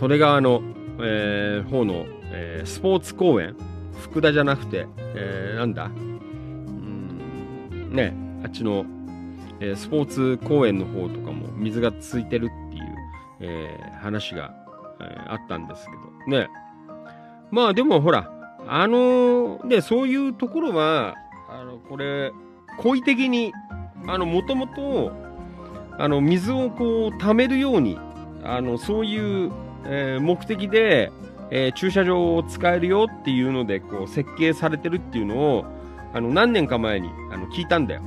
[0.00, 0.62] 利根川の、
[1.00, 3.56] えー方の、えースポーツ公園？
[4.00, 5.90] 福田じゃなくて、えーなんだ？
[7.90, 8.84] ねあっちの、
[9.60, 12.84] えースポーツ公園の方とかも水がついてるっていう、
[13.40, 14.54] えー話が、
[15.00, 15.90] えーあったんですけ
[16.30, 16.48] どね。
[17.50, 18.30] まあでもほら
[18.66, 21.14] あのねそういうところは
[21.48, 22.32] あのこれ
[22.78, 23.52] 故意的に
[24.06, 25.12] あのもともと
[25.98, 27.98] あの水をこう溜めるように
[28.44, 29.50] あのそういう、
[29.86, 31.10] えー目的で、
[31.50, 35.64] えー駐車場を使えるよっていうのでこう設計されてるっていうのを
[36.12, 38.02] あの何年か前にあの聞いたんだよ。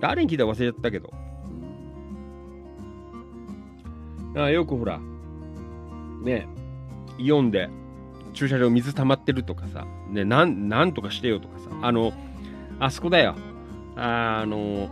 [0.00, 1.12] 誰に聞いたか忘れちゃったけど。
[4.36, 5.00] あよくほら、
[6.22, 6.46] ね、
[7.18, 7.68] イオンで
[8.34, 12.12] 駐車場水溜まってるとかさ、ね、なん、なんとかしてよとかさ、あの、
[12.78, 13.34] あそこだよ。
[13.96, 14.88] あの、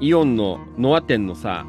[0.00, 1.66] イオンのノア店のさ、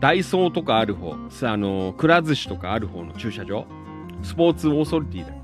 [0.00, 3.66] ダイソーとかある方、さあの、くら寿司とかある方の駐車場、
[4.22, 5.43] スポーツオーソリティだっ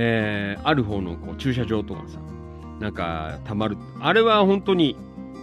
[0.00, 2.20] えー、ある方のこう駐車場とかさ、
[2.78, 3.76] なんか溜まる。
[4.00, 4.96] あれは本当に、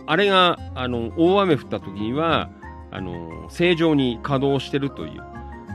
[0.07, 2.49] あれが、あの、大雨降った時には、
[2.89, 5.21] あの、正常に稼働してるという。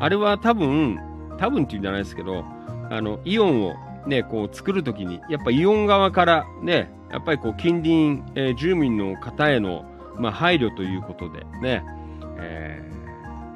[0.01, 0.98] あれは多分、
[1.39, 2.43] 多分っていうんじゃないですけど、
[2.90, 3.74] あの、イオンを
[4.07, 9.85] ね、こう作るときに、やっぱイオン側からね、やっぱりこう近隣、えー住民の方への、
[10.16, 11.85] まあ、配慮ということでね、
[12.39, 12.90] えー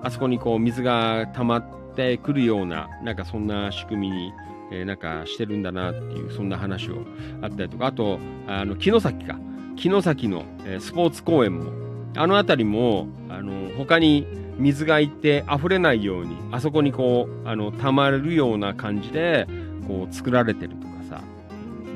[0.06, 1.64] あそこにこう水が溜まっ
[1.96, 4.32] てくるような、なんかそんな仕組みに、
[4.72, 7.04] えーなんかしてるんだなっていう、そんな話を
[7.42, 9.38] あったりとか、あと、あの、城崎か。
[9.76, 11.72] 城崎の、えースポーツ公園も、
[12.16, 14.26] あの辺りも、あの、他に
[14.56, 19.46] 水がいって溢れないように、あそこにこう、あの、溜まるような感じで、
[19.88, 21.20] こう、作られてるとかさ、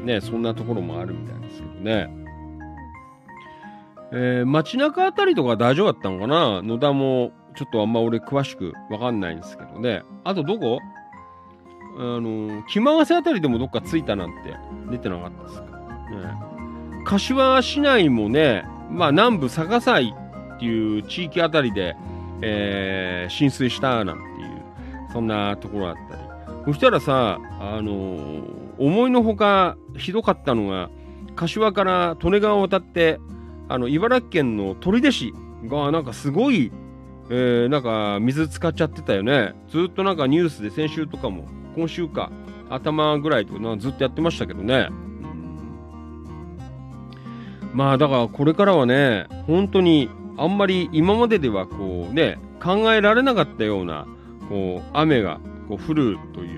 [0.04, 2.14] ね、そんなところもあるみたいですけどね。
[4.10, 6.62] えー街中あたりとか大丈夫だったのかな？
[6.62, 10.02] 野田も、ちょっとあんま俺詳しくわかんないんですけどね。
[10.24, 10.78] あとどこ？
[11.98, 14.54] あの、木回せあたりでもどっか着いたなんて
[14.90, 15.72] 出てなかったですか、ね、
[17.04, 20.14] 柏市内もね、まあ南部坂西
[20.56, 21.96] っていう地域あたりで、
[22.40, 24.62] えー浸水したなんていう、
[25.12, 26.22] そんなところあったり。
[26.66, 28.42] そしたらさ、あの
[28.78, 30.90] 思いのほかひどかったのが、
[31.34, 33.18] 柏から利根川を渡って、
[33.68, 35.34] あの、茨城県の取手市
[35.66, 36.70] が、なんかすごい、
[37.30, 39.54] えーなんか水使っちゃってたよね。
[39.68, 41.44] ずっとなんかニュースで先週とかも、
[41.78, 42.32] 今週か、
[42.68, 44.88] 頭ぐらいとかなんかずっとやってましたけどね。
[47.72, 54.08] まあだからこれからはね、本当にあんまり今までではこうね、考えられなかったような、
[54.48, 55.38] こう、雨が
[55.68, 56.48] こう降るとい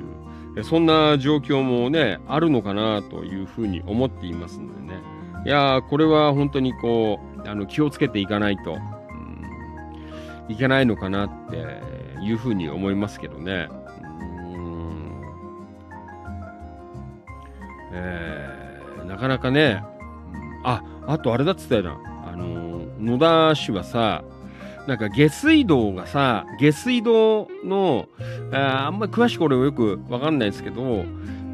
[0.59, 5.03] う、そんな状況もね、あるのかなというふうに思っていますのでね。
[5.45, 9.01] いやー、これは本当にこう、あの、気をつけていかないと、うん
[10.49, 11.57] いけないのかなって
[12.25, 13.69] いうふうに思いますけどね。
[17.93, 19.83] えーなかなかね、
[20.33, 21.99] うんあ、あとあれだっつったよな。
[22.27, 24.23] あのー野田市はさ、
[24.87, 28.09] なんか下水道がさ、下水道の、
[28.53, 31.05] ああんまり詳しく俺はよくわかんないですけど、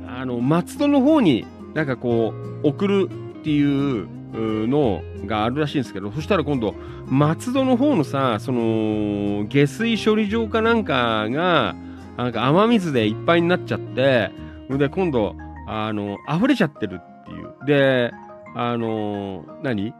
[0.08, 2.34] あの、松戸の方になんかこ
[2.64, 3.08] う、送る
[3.38, 6.74] っていううのがあるらしいんですけど、そしたら今度、
[7.06, 11.74] 松戸の方のさ、その、下水処理場かなんかが、
[12.16, 14.30] なんか雨水でいっぱいになっちゃって、
[14.70, 15.36] で、今度、
[15.66, 17.54] あの、溢れちゃってるっていう。
[17.66, 18.12] で、
[18.54, 19.92] あの、何？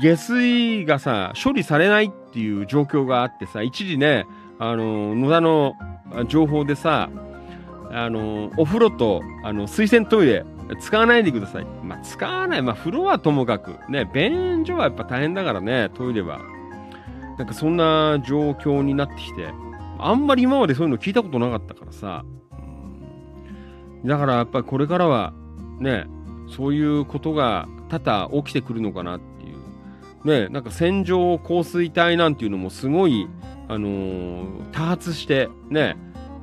[0.00, 4.26] 下水がさ、処理されないっていう状況があってさ、一時ね、
[4.58, 5.74] あの、野田の
[6.28, 7.08] 情報でさ、
[7.92, 10.44] あの、お風呂と、あの、水洗トイレ、
[10.80, 11.64] 使わないでください。
[11.84, 12.62] まあ、使わない。
[12.62, 13.76] まあ、風呂はともかく。
[13.88, 16.40] ね、便所はやっぱ大変だからね、トイレは。
[17.38, 19.50] なんかそんな状況になってきて、
[19.98, 22.24] あんまり今までそういうの聞いたことなかったからさ。
[24.04, 25.32] だからやっぱりこれからは、
[25.80, 26.06] ね、
[26.48, 29.56] そういうことが多々起きてくるのかなっていう。
[30.26, 33.28] ね、なんか線状降水帯なんていうのもすごい、
[33.68, 35.96] あのー多発して、ね、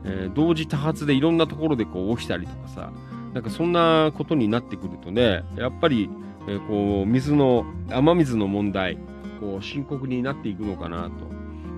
[0.06, 2.92] えー同時多発でいろんなところでこう起きたりとかさ、
[3.34, 6.10] なんかそんなことになってくるとね、やっぱり、
[6.48, 8.98] えーこう、水の、雨水の問題、
[9.40, 11.12] こう、深刻になっていくのかなと。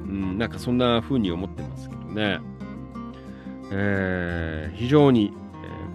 [0.06, 2.40] うん、なんかそんな風に思ってますけどね。
[3.72, 5.34] えー非常に、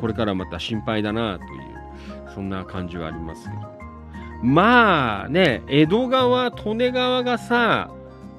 [0.00, 3.80] これからまた心配だなという、そんな感じはありますけど。
[4.42, 7.90] まあね、江戸川、利根川がさ、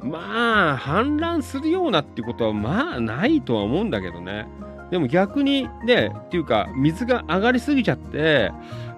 [0.04, 4.48] まあ、氾濫するようなってことは、まあ、ないとは思うんだけどね。
[4.90, 8.52] でも逆にね、っていうか、水が上がりすぎちゃって、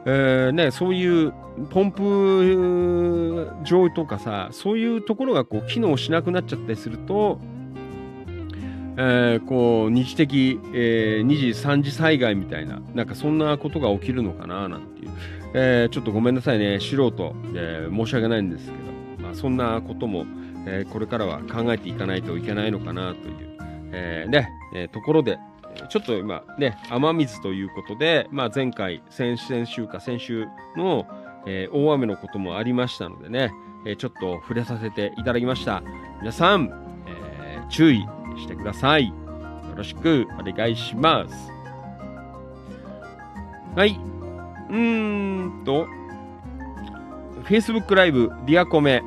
[0.05, 1.33] えー、ね、そういう
[1.69, 7.39] ポンプ場とかさ、そういうところがこう機能しなくなっちゃったりすると、
[8.95, 15.11] えー、こう、二次的、えー、二次、三次災害みたいな、なんかそんなことが起きるのかな、なんていう。
[15.55, 20.25] えー、ちょっとごめんなさいね、素人、えー、申し訳ないんですけど、まあ、そんなことも、
[20.65, 23.57] えー、これからは考えていかないといけないのかなという、
[23.91, 25.37] えー、ね、えー、ところで、
[25.89, 30.45] ちょっと今ね、雨水ということで、まあ、前回、先々週か先週
[30.77, 31.07] の、
[31.47, 33.51] えー、大雨のこともありましたのでね、
[33.85, 35.83] えー、ちょっと触れさせていただきました。
[36.19, 36.69] 皆さん、
[37.07, 38.05] えー、注意
[38.37, 39.07] してください。
[39.07, 39.13] よ
[39.75, 41.51] ろしくお願いします。
[43.75, 43.99] はい。
[44.69, 45.87] うーんと、
[47.45, 49.03] Facebook ライブ、ディアコメ。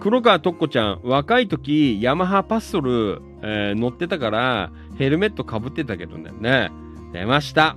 [0.00, 6.30] 黒川とっこちゃん、若い時、ヤマハパッソル、えー、乗ってたから、ヘルメットかぶってたけどね。
[6.40, 6.70] ね
[7.12, 7.76] 出ました。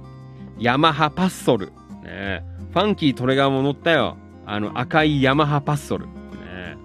[0.58, 1.72] ヤマハパッソル。
[2.04, 4.18] ねファンキートレガーも乗ったよ。
[4.46, 6.08] あの赤いヤマハパッソル。
[6.08, 6.78] ね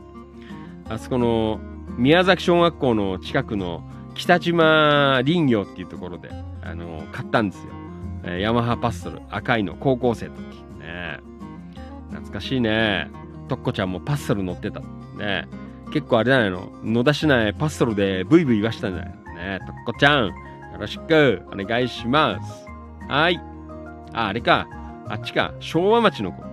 [0.89, 1.61] あそこの
[1.97, 3.83] 宮崎小学校の近くの
[4.15, 6.31] 北島林業っていうところで、
[6.63, 7.73] あの買ったんですよ。
[8.25, 9.21] え、ヤマハパッソル。
[9.31, 9.75] 赤いの。
[9.75, 10.43] 高校生の時。
[10.81, 11.21] ね
[12.11, 13.11] 懐かしいね。
[13.49, 14.81] とっこちゃんもパッソル乗ってた。
[15.17, 15.47] ね
[15.93, 16.71] 結構あれじゃないの？
[16.83, 19.15] 野田市内パッソルでブイブイ言わしたんじゃない？
[19.27, 20.27] のねとっこちゃん。
[20.27, 20.33] よ
[20.79, 22.67] ろしくお願いします。
[23.09, 23.41] はい。
[24.13, 24.67] あ、あれか。
[25.09, 25.55] あっちか。
[25.61, 26.43] 昭和町の子。
[26.43, 26.49] ね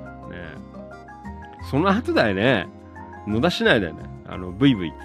[1.69, 2.67] その後だよね。
[3.27, 4.03] 野田市内だよね。
[4.27, 4.97] あの、ブイブイって、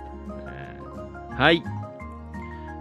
[1.38, 1.62] はい。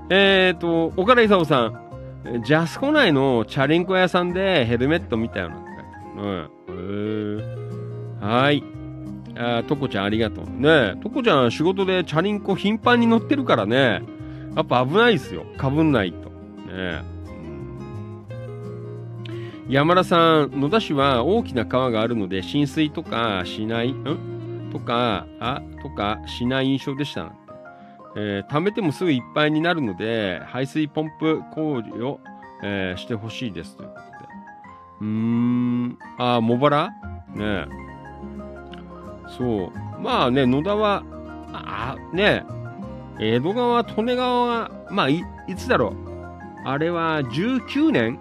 [0.09, 2.41] えーと、岡田勲さん。
[2.43, 5.87] ジャスコ内のチャリンコ屋さんでヘルメット見たよなって書いて
[6.67, 6.75] ある。
[6.75, 8.19] うん。
[8.19, 8.63] はい。
[9.37, 10.45] あトコちゃんありがとう。
[10.45, 14.01] ねえトコちゃん仕事でチャリンコ頻繁に乗ってるからね。
[14.55, 15.45] やっぱ危ないですよ。
[15.57, 16.31] かぶんないと。
[16.75, 17.03] ね
[19.69, 24.69] 山田さん、野田市は大きな川があるので浸水とかしない、ん？
[24.71, 27.33] とか、あ、とかしない印象でした。
[28.19, 32.19] えー、貯めてもすぐいっぱいになるので、排水ポンプ工事を、
[32.63, 34.07] えー、してほしいですということで。
[35.01, 36.89] うーん、あ、茂原？
[37.35, 37.67] ね
[39.37, 39.71] そう。
[40.01, 41.03] まあね、野田は、
[41.53, 42.43] あ、ね
[43.19, 45.95] 江戸川、利根川は、まあい、いつだろう？
[46.65, 48.19] あれは19年？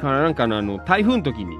[0.00, 1.56] からなんかのあの、台風の時に、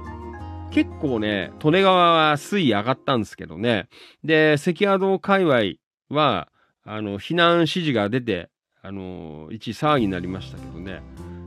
[0.71, 3.87] 結構ね、利根川は水位上がったんですけどね。
[4.23, 5.61] で、関谷道界隈
[6.09, 6.49] は、
[6.85, 8.49] あの、避難指示が出て、
[8.81, 11.01] あの、一騒ぎになりましたけどね。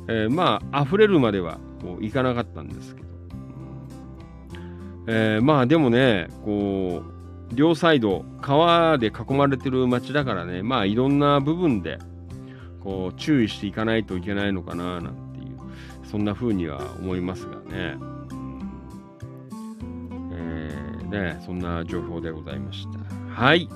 [0.09, 3.09] えー、まあ、溢れるまでは、こう、いかなかったんですけど。
[5.07, 7.19] えー、まあ、でもね、こう、
[7.53, 11.99] 両サイド川で囲まれてる町だからねまあいろんな部分で
[12.83, 15.59] こう注意していかないといけないのかななんていう
[16.11, 17.97] そんな風には思いますがね、
[20.33, 22.99] えー、ねそんな情報でございました。
[23.35, 23.69] はい。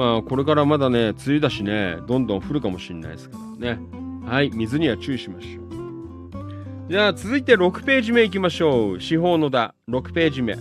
[0.00, 3.78] まあこれからまだね梅雨だしねどんどん降るかもしれないですからね
[4.24, 10.56] はい水には注意しましょうじゃあ続いて6ページ目いきましょう司法のだ6ページ目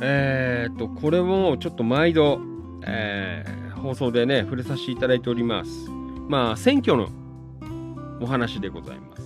[0.00, 2.40] えー、っと、これもちょっと毎度、
[2.84, 5.70] えー、放送でね、触れさせていただいております。
[6.28, 7.08] まあ、選挙の
[8.20, 9.22] お話でございます。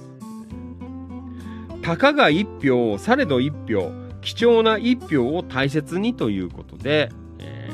[1.82, 3.90] たかが1票、されど1票、
[4.20, 7.09] 貴重な1票を大切にということで、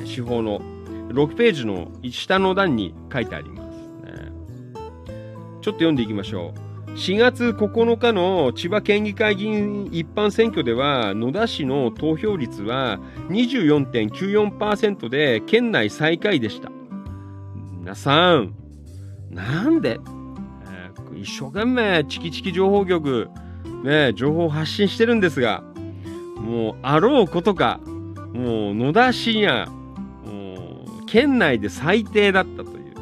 [0.04, 0.60] えー、司法の
[1.08, 4.32] 6ページの下の段に書いてあります、ね。
[5.60, 6.64] ちょっと読んでいきましょう。
[6.94, 13.00] 4月9日の千葉県議会議員一般選挙では野田市の投票率は
[13.30, 16.70] 24.94%で県内最下位でした
[17.80, 18.54] 皆さん
[19.28, 23.28] なんで、えー、一生懸命チキチキ情報局
[23.82, 25.64] ね情報発信してるんですが
[26.36, 27.80] もうあろうことか
[28.32, 29.66] もう野田市や
[31.14, 32.94] 県内で最低だったという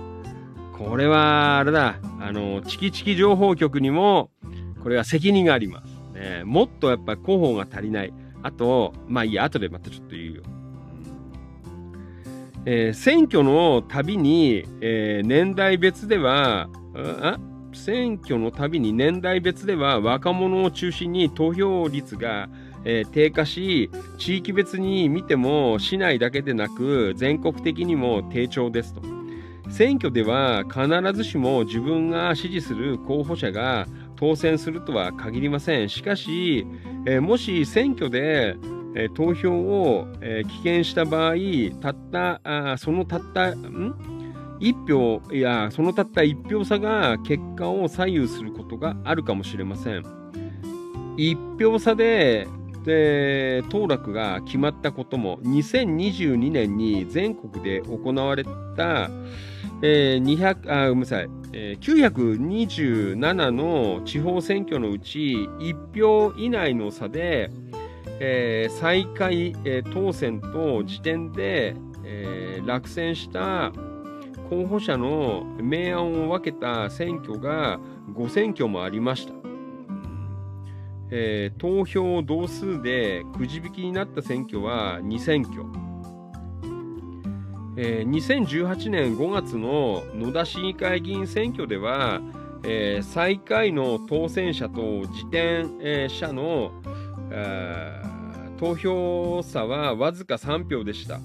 [0.76, 4.28] これは、あれだ、あの、チキチキ情報局にも、
[4.82, 6.18] これは責任があります。
[6.18, 8.12] ね、もっとやっぱ広報が足りない。
[8.43, 10.43] あと、まあいいや、後でまたちょっと言うよ。
[12.66, 17.39] えー、選挙のたびに、えー、年代別では、あ
[17.72, 22.51] 選挙のたびに年代別では若者を中心に投票率が、
[22.84, 29.00] えー、低下し、地域別に見ても市内だけでなく全国的にも低調ですと。
[29.70, 30.86] 選挙では必
[31.16, 33.86] ずしも自分が支持する候補者が
[34.16, 35.88] 当選するとは限りません。
[35.88, 36.66] しかし、
[37.06, 38.56] えー、もし選挙で、
[38.94, 41.34] えー投票を、えー棄権した場合、
[41.80, 43.94] たった、あそのたった、ん？
[44.60, 50.04] 一票、いや、そのたった一票差が結果を左右することがあるかもしれません。
[51.16, 52.46] 一票差で、
[52.84, 58.44] で、当落が決まったことも、2022年に全国で行われ
[58.76, 59.10] た、
[59.82, 67.50] えー200あごめんなさい、えー927の地方選挙のうち1票以内の差で、
[68.20, 73.72] えー再開、えー当選と時点で、えー落選した
[74.48, 77.80] 候補者の明暗を分けた選挙が
[78.14, 79.41] 5選挙もありました。
[81.14, 85.62] えー投票同数でくじ引きになった選挙は2選挙。
[87.76, 92.22] えー2018年5月の野田市議会議員選挙では、
[92.64, 96.72] えー最下位の当選者と時点、えー者の、
[98.59, 101.20] 投票差はわずか3票でした。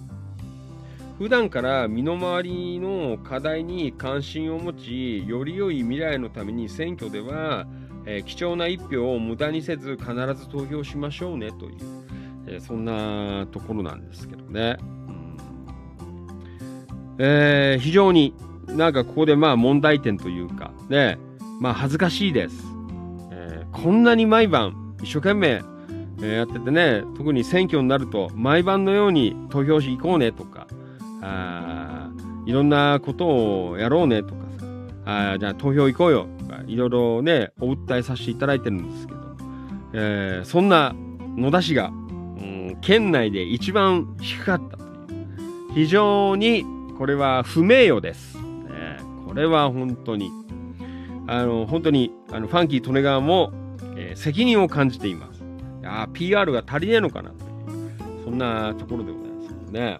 [1.18, 7.66] 普段から身の回りの課題に関心を持ち、より良い未来のために選挙では、
[8.10, 11.78] えー貴重な一票を無駄にせず必ず投票しましょうねという、
[12.48, 14.78] えーそんなところなんですけどね。
[14.80, 15.38] うん
[17.20, 18.34] えー非常に
[18.68, 21.18] なんかここでまあ問題点というかね
[21.60, 22.66] まあ恥ずかしいです、
[23.32, 25.62] えーこんなに毎晩一生懸命、
[26.22, 30.68] やっててね特に選挙になると毎晩のように投票し行こうねとか
[31.22, 32.10] あ
[32.46, 34.47] いろんなことをやろうねとか
[35.10, 39.20] あじゃあ投票行こうよとかいろいろねお訴えさせていただいてるんですけど、
[39.94, 40.94] えーそんな
[41.38, 45.28] 野田市が、うん県内で一番低かったという
[45.74, 46.66] 非常に
[46.98, 48.38] これは不名誉です。
[48.38, 48.98] ね、
[49.28, 50.32] これは本当に、
[51.28, 53.52] あの、本当に、あの、ファンキー利根川も、
[53.96, 55.44] えー責任を感じています。
[55.82, 60.00] いや PR が足りねえのかなという、そんなところでございますけどね。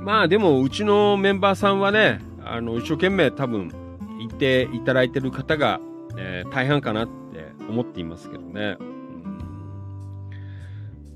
[0.00, 3.72] まあでも、うちのメンバーさんはね、あの、一生懸命多分、
[4.18, 5.80] 言っていただいてる方が、
[6.16, 8.76] えー大半かなって思っていますけどね。
[8.80, 8.98] うん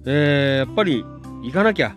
[0.05, 1.05] えーやっぱり
[1.43, 1.97] 行かなきゃ。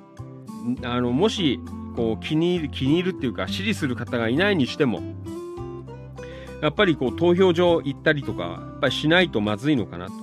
[0.83, 1.59] あの、もし、
[1.95, 5.01] こう、気に入る、気に入るっていうか、支持する方がいないにしても、
[6.61, 10.13] やっぱりこう、投票所行ったりとか、やっぱりしないとまずいのかなと。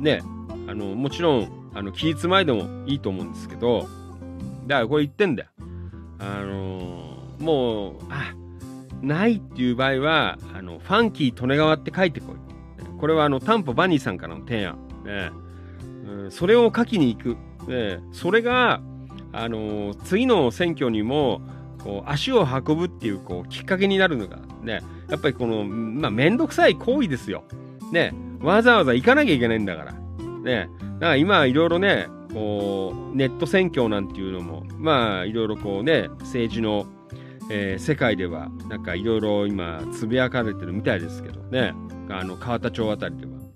[0.00, 0.22] ね、
[0.68, 3.88] あの、もちろん、あの、期日前でもいいと思うんですけど、
[4.66, 5.48] だからこれ言ってんだよ。
[6.18, 8.34] あのーもう、あ、
[9.00, 12.98] ないっていう場合は、あの、ファンキー利根川って書いてこい。
[12.98, 14.76] これはあの、タンポバニーさんからの提案。
[15.04, 15.30] ね
[16.06, 17.36] うん、それを書きに行く。
[17.68, 18.80] ねそれが、
[19.32, 21.40] あのー次の選挙にも、
[21.84, 27.44] こう、足を運ぶっていう、こう、きっかけになるのが、ね、やっぱりこの、まあ、めんどくさい行為ですよ。
[27.92, 29.92] ね、わざわざ行かなきゃいけないんだから。
[30.42, 32.08] ね、だから今、いろいろね、
[32.38, 36.86] こう、ネット選挙なんていうのも、まあ、いろいろこうね、政治の、
[37.50, 41.74] えー世界では、なんかいろいろ今、つぶやかれてるみたいですけどね、
[42.08, 43.32] あの、川田町あたりでは。
[43.32, 43.48] うん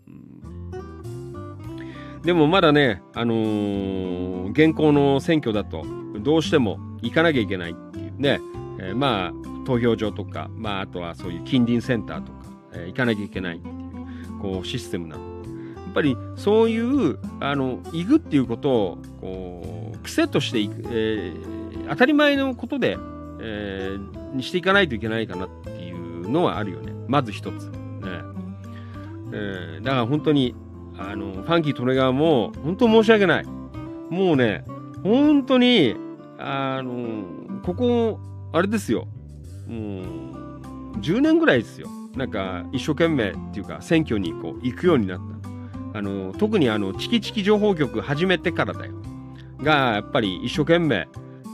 [2.25, 5.85] でもまだね、あのー現行の選挙だと、
[6.21, 8.41] どうしても行かなきゃいけないっていうね、
[8.81, 9.33] えーまあ、
[9.67, 12.39] 投票所とか、まあ、あとはそういう近隣センターとか、
[12.75, 15.32] えー行かなきゃいけないっていう、こう、システムなの。
[15.93, 22.97] ぱりそういう、あの、行くっていうことを、こう、癖としていく、えー当たり前のことで、
[23.41, 26.93] えーにしていかないといけないかなっていうのはあるよね。
[27.09, 27.65] まず一つ。
[27.67, 27.71] ね
[29.33, 30.55] えーだから本当に、
[30.99, 33.45] あの、ファンキー利根川も、本当申し訳ない。
[33.45, 34.65] もうね、
[35.03, 35.97] 本当に、
[36.39, 37.25] あの、
[37.63, 38.21] ここ、
[38.53, 39.07] あれですよ。
[39.67, 41.89] もう、10年ぐらいですよ。
[42.17, 45.49] なんか、一生懸命っていうか、選挙にこう、行くようになった。
[45.95, 48.93] あの、特にあの、チキチキ情報局始めてからだよ。
[49.63, 51.09] が、やっぱり一生懸命、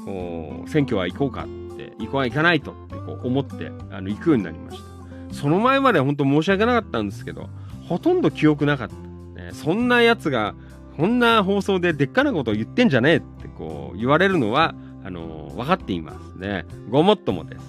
[0.05, 5.35] こう、選挙は行こうかって、行こうは行かないとってこう思って、あの、行くようになりました。
[5.35, 7.49] その前まで本当申し訳なかったんですけど、
[7.89, 8.95] ほとんど記憶なかった。
[9.43, 10.55] ねそんなやつが、
[10.97, 14.75] こんな放送ででっかなことを言ってんじゃねえってこう言われるのは、
[15.05, 16.65] あの分かっていますね。
[16.91, 17.63] ごもっともです。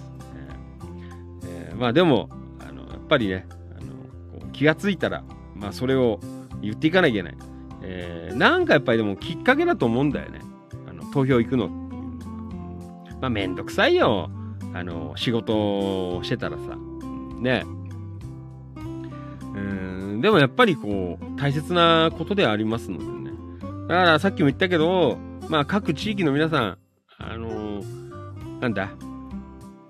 [1.45, 2.29] ええまあでも、
[2.59, 3.47] あのやっぱりね、
[3.77, 5.23] あのこう気がついたら、
[5.55, 6.19] まあそれを
[6.61, 7.37] 言っていかなきゃいけない。
[7.81, 10.41] えーなんかやっぱりでもきっかけだと思うんだよね。
[10.87, 13.17] あの投票行くのっていうのは。
[13.21, 14.29] まあめんどくさいよ。
[14.73, 15.55] あの仕事
[16.17, 16.77] をしてたらさ。
[17.39, 17.63] ね。
[19.55, 23.37] うんでもやっぱりこう大切なことではありますのでね。
[23.87, 25.17] だからさっきも言ったけど、
[25.49, 26.77] まあ各地域の皆さん、
[27.17, 27.81] あの
[28.61, 28.91] なんだ、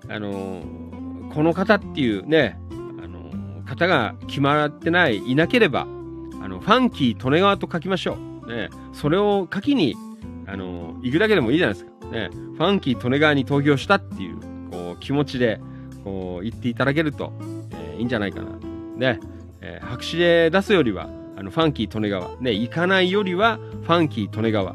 [0.08, 0.62] あの
[1.34, 2.58] この方っていうね、
[3.02, 5.86] あの方が決まってない、いなければ、
[6.40, 8.50] あの、ファンキー利根川と書きましょう。
[8.50, 9.94] ね、それを書きに、
[10.46, 11.90] あの、行くだけでもいいじゃないですか。
[12.10, 14.36] ね、ファンキー利根川に投票したっていう、
[14.70, 15.60] こう、気持ちで、
[16.02, 17.32] こう、言っていただけると、
[17.72, 18.50] えーいいんじゃないかな。
[18.96, 19.20] ね、
[19.60, 22.36] えー白紙で出すよりは、あの、ファンキー利根川。
[22.40, 24.72] ね、行かないよりは、ファンキー利根川。
[24.72, 24.74] え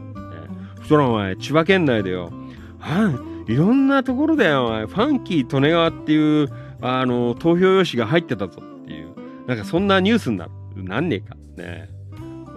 [0.80, 2.32] ー、そらお前、千葉県内でよ、
[2.80, 3.14] は
[3.48, 6.50] い、いろんなところだよ、お前、ファンキー利根川っていう、
[6.82, 9.10] あの、投票用紙が入ってたぞっていう、
[9.48, 10.52] なんかそんなニュースになる。
[10.84, 11.36] なんねえか。
[11.56, 11.90] ね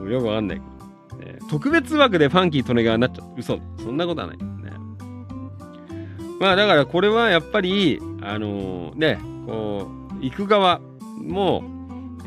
[0.09, 0.59] よくわかんない。
[0.59, 0.65] ね
[1.51, 3.35] 特別枠でファンキー利根川になっちゃった。
[3.37, 3.59] 嘘。
[3.79, 4.37] そんなことはない。
[4.37, 4.45] ね
[6.41, 9.89] まあだからこれはやっぱり、あのね、こ
[10.21, 10.81] う、行く側
[11.17, 11.65] も、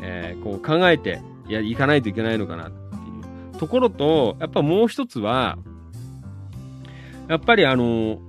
[0.02, 2.78] えーこう考えて、いや、行かないといけないのかなってい
[3.56, 5.58] うところと、やっぱもう一つは、
[7.28, 8.20] やっぱりあの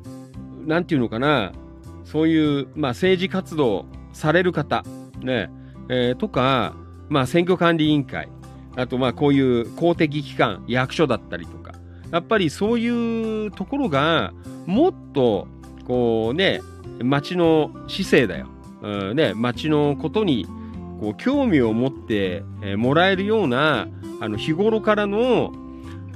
[0.66, 1.52] なんていうのかな、
[2.04, 4.84] そういう、まあ政治活動される方、
[5.20, 5.50] ね、
[5.88, 6.74] えーとか、
[7.08, 8.28] まあ選挙管理委員会、
[8.76, 11.72] あとまあこういう公的機関、役所だったりとか、
[12.10, 14.32] やっぱりそういうところが、
[14.66, 15.48] もっと、
[15.86, 16.60] こうね、
[17.02, 18.48] 町の市政だよ。
[18.82, 20.46] うん、ね、町のことに、
[21.00, 22.42] こう、興味を持って、
[22.76, 23.88] もらえるような、
[24.20, 25.52] あの、日頃からの、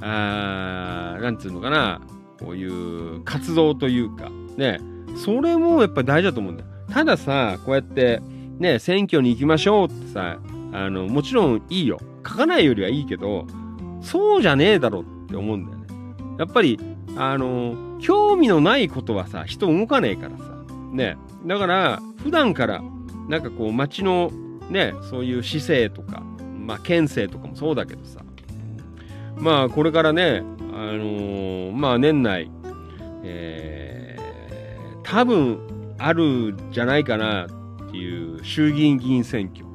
[0.01, 2.01] あーなんつうのかな、
[2.39, 4.79] こういう活動というか、ね、
[5.15, 6.69] それもやっぱり大事だと思うんだよ。
[6.91, 8.21] たださ、こうやって、
[8.59, 10.37] ね、選挙に行きましょうってさ、
[10.73, 11.99] あの、もちろんいいよ。
[12.27, 13.45] 書かないよりはいいけど、
[14.01, 15.87] そうじゃねえだろって思うんだよね。
[16.39, 16.79] やっぱり、
[17.15, 20.43] あの、興味のないことはさ、人動かねえからさ。
[20.91, 21.17] ね。
[21.45, 22.83] だから、普段から、
[23.27, 24.31] なんかこう、街の、
[24.69, 26.21] ね、そういう市政とか、
[26.65, 28.21] まあ、県政とかもそうだけどさ。
[29.37, 32.51] まあ、これからね、あのーまあ、年内、
[33.23, 35.59] えー、多分、
[35.99, 39.66] あるじゃないかなっていう衆議院議員選挙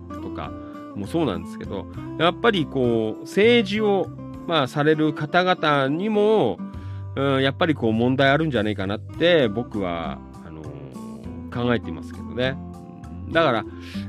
[0.95, 1.87] もそうなんですけど、
[2.19, 4.09] やっぱりこう、政治を、
[4.47, 6.59] まあ、される方々にも、
[7.15, 10.73] うん、やっぱりこう問題あるんじゃないかなって僕は、あのー
[11.53, 12.57] 考えていますけどね。
[13.31, 13.65] だから、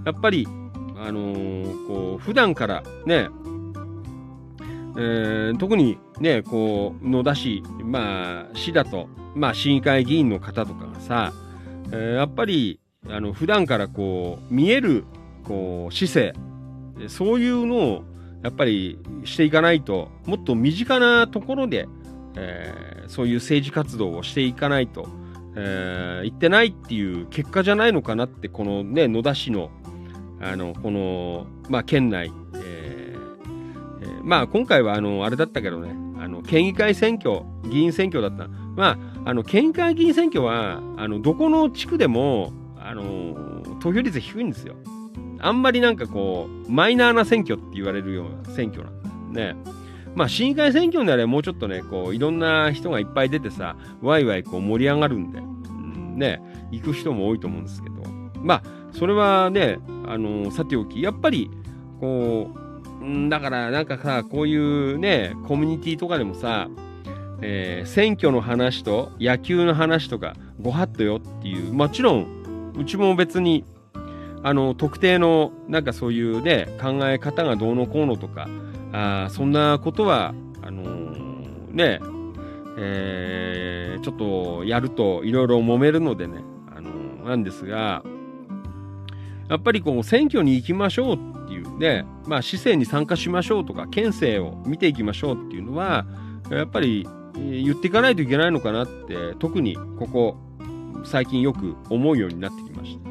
[0.06, 0.48] やっぱり、
[0.96, 3.28] あのーこう、普段からね、
[4.98, 11.34] えー特にね、こう、野田市、まあ、市だと、まあ、市議会議員の方とかがさ、
[11.92, 12.80] えーやっぱり、
[13.10, 15.04] あの、普段からこう、見える、
[15.44, 16.34] こう、姿勢、
[17.08, 18.04] そういうのを、
[18.44, 21.88] やっぱりしていかないと、もっと身近なところで、
[22.36, 25.08] えーそういう政治活動をしていかないと、
[25.56, 29.70] えー、言ってないっていう結果じゃないのかなって、このね、野田市の、
[30.42, 33.42] あの、この、まあ、県内、えー
[34.02, 38.48] えーまあ、今回は、あの、あれだったけどね、あの、県議会選挙、議員選挙だった。
[38.48, 44.76] まあ、あの、県議会議員選挙は、あの、どこの地区でも、あの、投票率低いんですよ。
[45.44, 49.84] あんまりなんかこう、マイナーな選挙って言われるような選挙なんだよね。
[50.16, 55.42] まあ、市議会選挙なれもうちょっとね、こう、いろんな人がいっぱい出てさ、ワイワイこう盛り上がるんで、う
[55.72, 56.42] ん、ね、
[56.72, 58.04] 行く人も多いと思うんですけど、
[58.36, 61.50] まあ、それはね、あのさておき、やっぱり、
[62.00, 62.52] こ
[63.02, 66.70] う、んだからなんかさ、こういうね、コミュニティとかでもさ、
[67.42, 73.66] えー選挙の話と野球の話とかご法度よっていう、もちろん、うちも別に、
[74.44, 78.48] あの、特定の、なんかそういうね、考え方がどうのこうのとか、
[78.92, 82.00] あそんなことは、あのーね、
[82.78, 86.44] えーちょっとやるといろいろ揉めるのでね、
[86.76, 88.04] あのーなんですが、
[89.50, 96.06] やっぱりこう選挙に行きましょうっていうね、まあ市政に参加しましょうとか、県政を見ていきましょうっていうのは、
[96.50, 100.36] やっぱり言っていかないといけないのかなって、特にここ、
[101.06, 103.03] 最近よく思うようになってきました。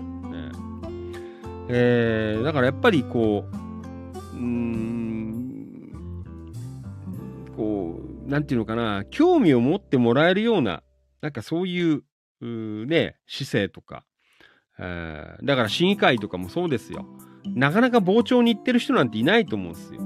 [1.68, 5.92] えーだからやっぱりこう、うん、
[7.56, 10.82] こう、なんていうのかな、興味を持ってもらえるような、
[11.20, 12.02] なんかそういう、
[12.40, 14.04] うね、姿勢とか、
[14.78, 17.06] えーだから市議会とかもそうですよ。
[17.44, 20.00] なかなか傍聴に行ってる人なんていないと思うんですよ。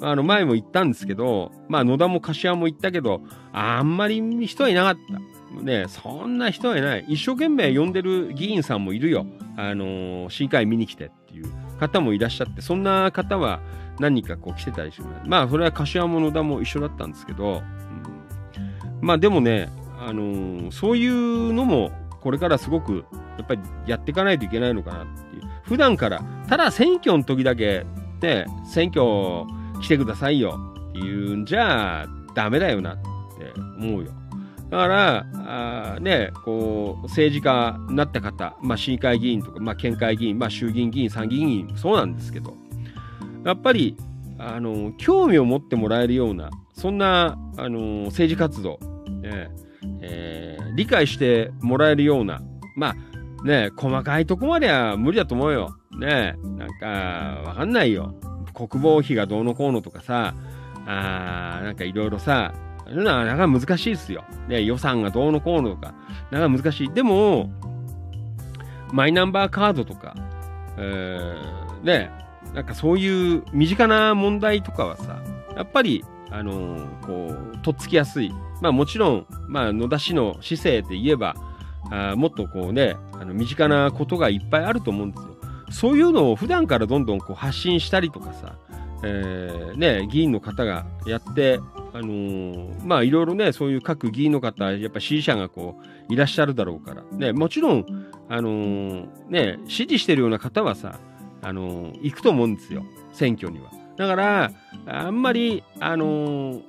[0.00, 3.22] あの、前も言ったんですけど、まあ、野田も柏も言ったけど、
[3.52, 5.20] あんまり人はいなかった。
[5.60, 7.04] ねそんな人はいない。
[7.08, 9.26] 一生懸命呼んでる議員さんもいるよ。
[9.56, 11.46] あのー市議会見に来てっていう
[11.78, 13.60] 方もいらっしゃって、そんな方は
[13.98, 15.06] 何人かこう来てたりする。
[15.26, 17.62] まあ、それは柏も野田も一緒だったんですけど、
[18.54, 19.68] うんまあ、でもね、
[20.00, 23.04] あのーそういうのも、これからすごく、
[23.36, 25.42] やっぱりやっていかないといけないのかなっていう。
[25.64, 27.84] 普段から、ただ選挙の時だけ、
[28.20, 29.02] ね、選挙
[29.80, 30.58] 来てくださいよ
[30.90, 34.12] っていうんじゃダメだよなって思うよ。
[34.72, 42.56] だから、あね、こう、政治家になった方、まあ、市議会議員とか、まあ、県会議員、まあ、衆議院議員、参議院議員、そうなんですけど、
[43.44, 43.98] やっぱり、
[44.38, 48.78] あの、興味を持ってもらえるような、そんな、あの、政治活動、
[49.20, 49.50] ね、
[50.00, 52.40] えー理解してもらえるような、
[52.74, 52.94] ま
[53.42, 55.76] あ、ね、細かいとこまでは無理だと思うよ。
[55.98, 56.86] ね、なんか、
[57.44, 58.14] わかんないよ。
[58.54, 60.34] 国防費がどうのこうのとかさ、
[60.86, 62.54] あなんかいろいろさ、
[62.86, 64.24] なかなか難しいですよ。
[64.48, 65.94] ね、予算がどうのこうのとか、
[66.30, 66.92] なかなか難しい。
[66.92, 67.50] でも、
[68.92, 70.14] マイナンバーカードとか、
[70.76, 72.10] えーね、
[72.54, 75.22] なんかそういう身近な問題とかはさ、
[75.56, 78.32] やっぱり、あのーこう、とっつきやすい。
[78.60, 81.34] まあもちろん、まあ野田市の市政で言えば、
[81.90, 85.36] あもっとこうね、あの身近なことがいっぱいあると思うんですよ。
[85.70, 88.56] そういうのを普段からどんどんこう発信したりとかさ、
[89.04, 91.58] えーね、議員の方がやって、
[91.92, 97.86] あのーまあいろいろね、そういう各議員の方、やっぱ支持者がこういらっしゃるだろうから、ね、もちろん、
[98.28, 100.98] あのーね、支持しているような方はさ、
[101.42, 103.70] あの行くと思うんですよ、選挙には。
[103.96, 104.52] だから、
[104.86, 106.62] あんまり、あの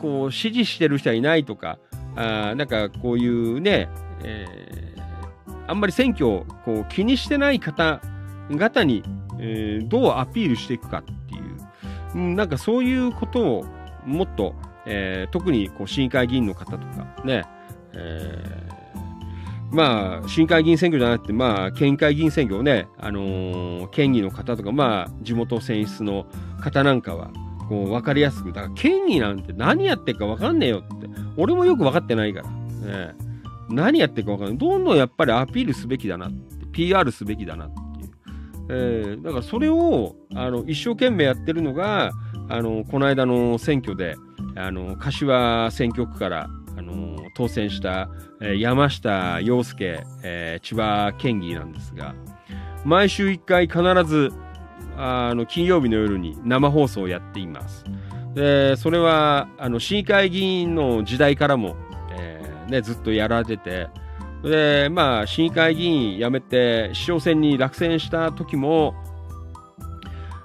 [0.00, 1.78] こう、支持している人はいないとか、
[2.16, 3.88] あなんかこういうね、
[4.22, 4.68] えー
[5.70, 9.02] あんまり選挙をこう気にしてない方々に、
[9.38, 11.02] えーどうアピールしていくか。
[12.18, 13.64] なんかそういうことを
[14.04, 14.54] もっと、
[14.86, 17.44] えー特にこう市議会議員の方とかね、
[17.92, 18.78] えー
[19.70, 26.26] まあ、市議会議員選挙じゃなくて、まあ、県議会議員選挙をね、あのー県議の方とか、まあ、地元選出の
[26.60, 27.30] 方なんかは、
[27.68, 33.14] こう、わかりやすく、だから、県議なんて何やってるかわかんねえよって、俺もよくわかってないから、ね、
[33.68, 34.58] 何やってるかわかんない。
[34.58, 37.87] どんどんやっぱりアピールすべきだなって、PR すべきだなって。
[38.68, 42.12] えーだからそれを、あの、一生懸命やってるのが、
[42.48, 44.16] あの、この間の選挙で、
[44.56, 48.08] あの、柏選挙区から、あの、当選した、
[48.40, 52.14] えー山下洋介、えー千葉県議なんですが、
[52.84, 54.30] 毎週1回必ず、
[54.96, 57.84] あの、金曜日の夜に生放送をやっています。
[58.34, 61.76] で、それは、あの、市議会議員の時代からも、
[62.18, 63.88] えーね、ずっとやられてて、
[64.42, 68.94] で、まあ、市議会議員辞めて、市長選に落選した時も、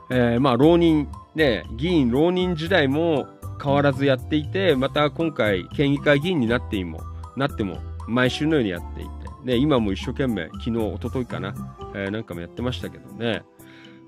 [0.10, 3.28] えーまあ、浪人、ね、議員浪人時代も
[3.64, 7.02] 変わらずやっていて、また今回、県議会議員になっても、
[7.36, 9.12] なっても、毎週のようにやっていて、
[9.46, 11.54] ね、今も一生懸命、昨日、一昨日かな、
[11.96, 13.44] えーなんかもやってましたけどね。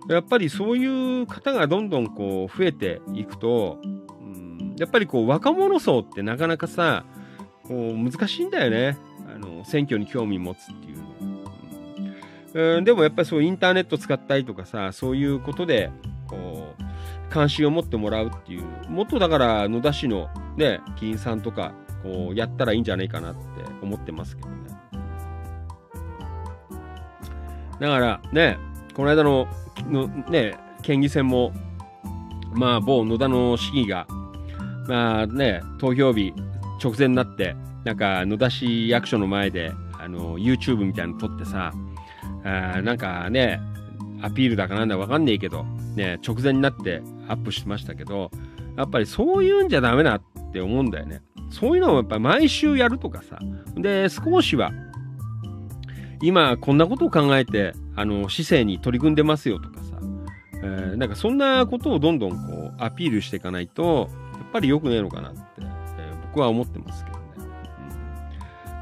[0.08, 7.06] やっぱりそういう方がどんどんこう増えていくと、うん、やっぱりこう若者層ってなかなかさ、
[7.64, 8.98] こう難しいんだよね。
[9.36, 12.78] あの、選挙に興味持つっていう。
[12.78, 15.92] うん、でもやっぱりそうインターネット使ったりとかさ、そういうことで、
[16.28, 16.84] こう、
[17.30, 18.64] 関心を持ってもらうっていう。
[18.90, 23.42] もっとだから野田市のね、議員さんとか、こう、やったらいいんじゃないかなって
[23.82, 24.56] 思ってますけどね。
[27.80, 28.58] だからね、
[28.94, 29.48] この間の
[29.90, 31.52] のね、県議選も、
[32.54, 34.08] まあ、某野田の市議が、
[34.88, 36.34] まあね、投票日
[36.82, 37.56] 直前になって、
[37.86, 41.72] なんか野田市役所の前で、あの、YouTube みたいなの撮ってさ、
[42.44, 43.62] あなんかね、
[44.22, 45.64] アピールだかなんだかわかんねえけど、
[45.96, 48.32] ね、直前になってアップしてましたけど、
[48.76, 51.22] やっぱりそういうんじゃダメだって思うんだよね。
[51.52, 53.40] そういうのをやっぱ毎週やるとかさ。
[53.76, 54.72] で、少しは、
[56.22, 60.00] 今こんなことを考えて、あの、市政に取り組んでますよとかさ、
[60.64, 67.15] えーなんかそんなことをどんどんこうアピールしていかないと、やっぱり良くないのかなって、えー僕は思ってますけど。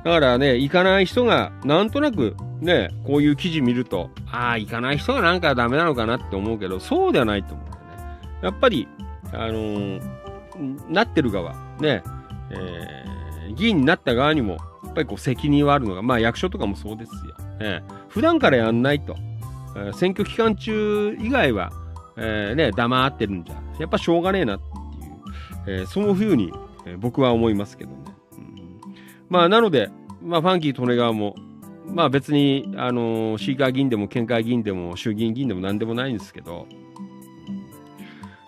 [0.03, 8.19] だからね、行かない人が、なんとなくね、こういう記事見ると、ああ、行かない人がなんかダメなのかなって思うけど、そうではないと思うんだよね。
[8.41, 8.87] やっぱり、
[9.31, 10.01] あのー
[10.87, 12.03] なってる側、ね、
[12.51, 17.35] えー議員になった側にも、やっぱりこう責任はあるのが、まあ役所とかもそうですよ。
[17.59, 19.15] ね、普段からやんないと、
[19.75, 21.71] えー選挙期間中以外は、
[22.17, 24.59] えーね、黙ってるんじゃ、やっぱしょうがねえなっ
[25.65, 26.51] ていう、えーそういうふうに、
[26.85, 27.97] えー僕は思いますけどね。
[29.33, 29.89] まあ、なので、
[30.21, 31.33] まあ、ファンキー利根川も、
[31.87, 36.67] まあ別に、あのー市議会議員でも県会議員でも衆議院議員でも何でもないんですけど、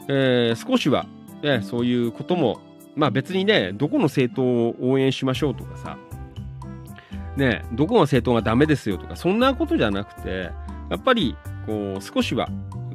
[0.08, 1.08] えー少しは、
[1.42, 2.62] ね、そういうことも、
[2.96, 5.98] まあ別にね、どこの政党を応援しましょうとかさ、
[7.36, 10.52] ね、どこの政党がダメですよとか、そんなことじゃなくて、
[10.92, 11.36] やっぱり、
[11.66, 12.48] こう、少しは、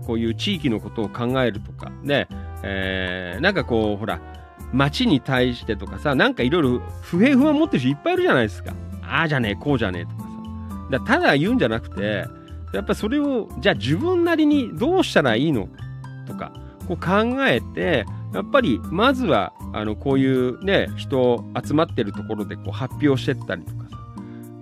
[0.07, 2.29] こういう地域のことを考えるとか、ね、
[2.63, 4.21] えーなんかこう、ほら、
[4.73, 8.75] 町に対してとかさ、なんかいろいろ不平不満持ってる人いっぱいいるじゃないですか。
[9.03, 10.29] ああじゃねえ、こうじゃねえとかさ。
[10.91, 12.27] だただ言うんじゃなくて、
[12.73, 15.69] やっぱそれを、じゃあ自分なりにどうしたらいいの？
[16.27, 16.53] とか、
[16.87, 23.97] こう考えて、やっぱりまずはあのこういうね人集まってるところでこう発表してったりとかさ。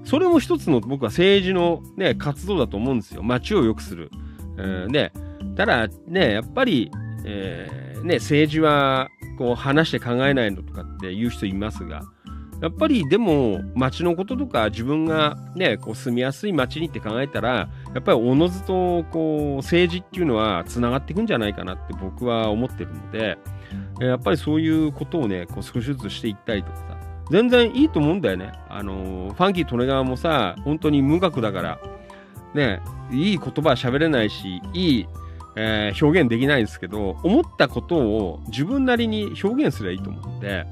[0.05, 3.23] それも一つの僕は政治の、ね、活動だと思うんですよ。
[3.23, 4.11] 街を良くする、
[4.57, 5.13] えー、ね。
[5.55, 6.91] ただねやっぱり、
[7.27, 8.17] えー、ね。
[8.17, 12.03] 政治はこう話して考えないのとかって言う人いますが
[12.61, 23.39] やっぱりでも街のこととか自分がねこう住みやすい街にって考えたらやっぱりおのずとこう政治っていうのはつながっていくんじゃないかなって僕は思ってるので
[24.01, 26.99] やっぱりそういうことをねこう少しずつしていったりとかさ
[27.31, 28.53] 全然いいと思うんだよね。
[28.71, 31.81] あのファンキー・利根川もさ本当に無学だから
[32.55, 32.81] ね
[33.13, 35.07] いい言葉は喋れないしいい
[35.61, 40.65] えー、表現できないんですけど、思ったことを自分なりに表現すればいいと思うんで、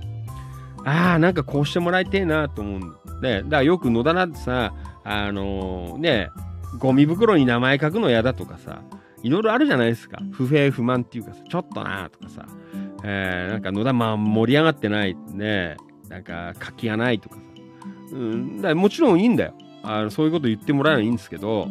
[0.85, 4.73] ああ、なんかこうしてもらいてえなと思うんで、だからよく野田なんてさ、
[5.03, 6.31] あのー、ね、
[6.79, 8.83] ゴミ袋に名前書くの嫌だとかさ、
[9.25, 10.19] いろいろあるじゃないですか。
[10.31, 12.47] 不平不満っていうかさ、ちょっとなとかさ、
[13.03, 15.77] えー、なんか野田まあ盛り上がってないね、
[16.09, 17.43] なんか活気がないとかさ、
[18.13, 20.11] うん、だかもちろんいいんだよあの。
[20.11, 21.69] そういうこと言ってもらえばいいんですけど、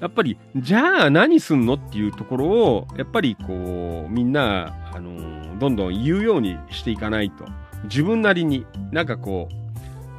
[0.00, 7.44] やっぱり、じゃあ何すんのっていうところを、やっぱりこう、みんな、あの、どんどん言うようにしていかないと。
[7.84, 9.54] 自分なりになんかこう、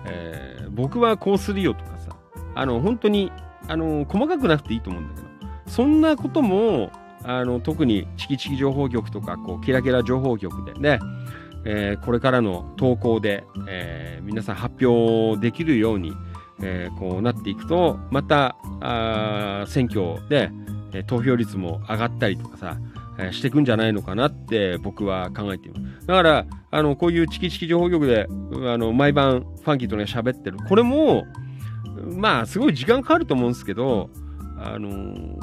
[0.06, 2.16] えー、僕はこうするよとかさ、
[2.54, 3.32] あの、本当に、
[3.68, 5.28] あの、細かくなくていいと思うんだけど、
[5.68, 6.92] そんなことも、
[7.24, 11.00] あの、特にチキチキ情報局とか、こう、キラキラ情報局でね、
[11.66, 16.14] えー、これからの投稿で、えー、皆さん発表できるように、
[16.64, 20.52] えー、こうなっていくと、また、あ選挙で、
[20.94, 22.78] え投票率も上がったりとかさ、
[23.18, 26.08] えしていくんじゃないのかなって僕は考えています。
[26.08, 30.58] だから、あの、こういうチキチキ情報局で、あの、毎晩ファンキーとね、喋ってる。
[30.68, 31.26] これも、
[32.16, 34.10] まあ、すごい時間かかると思うんですけど、
[34.58, 35.38] あのー、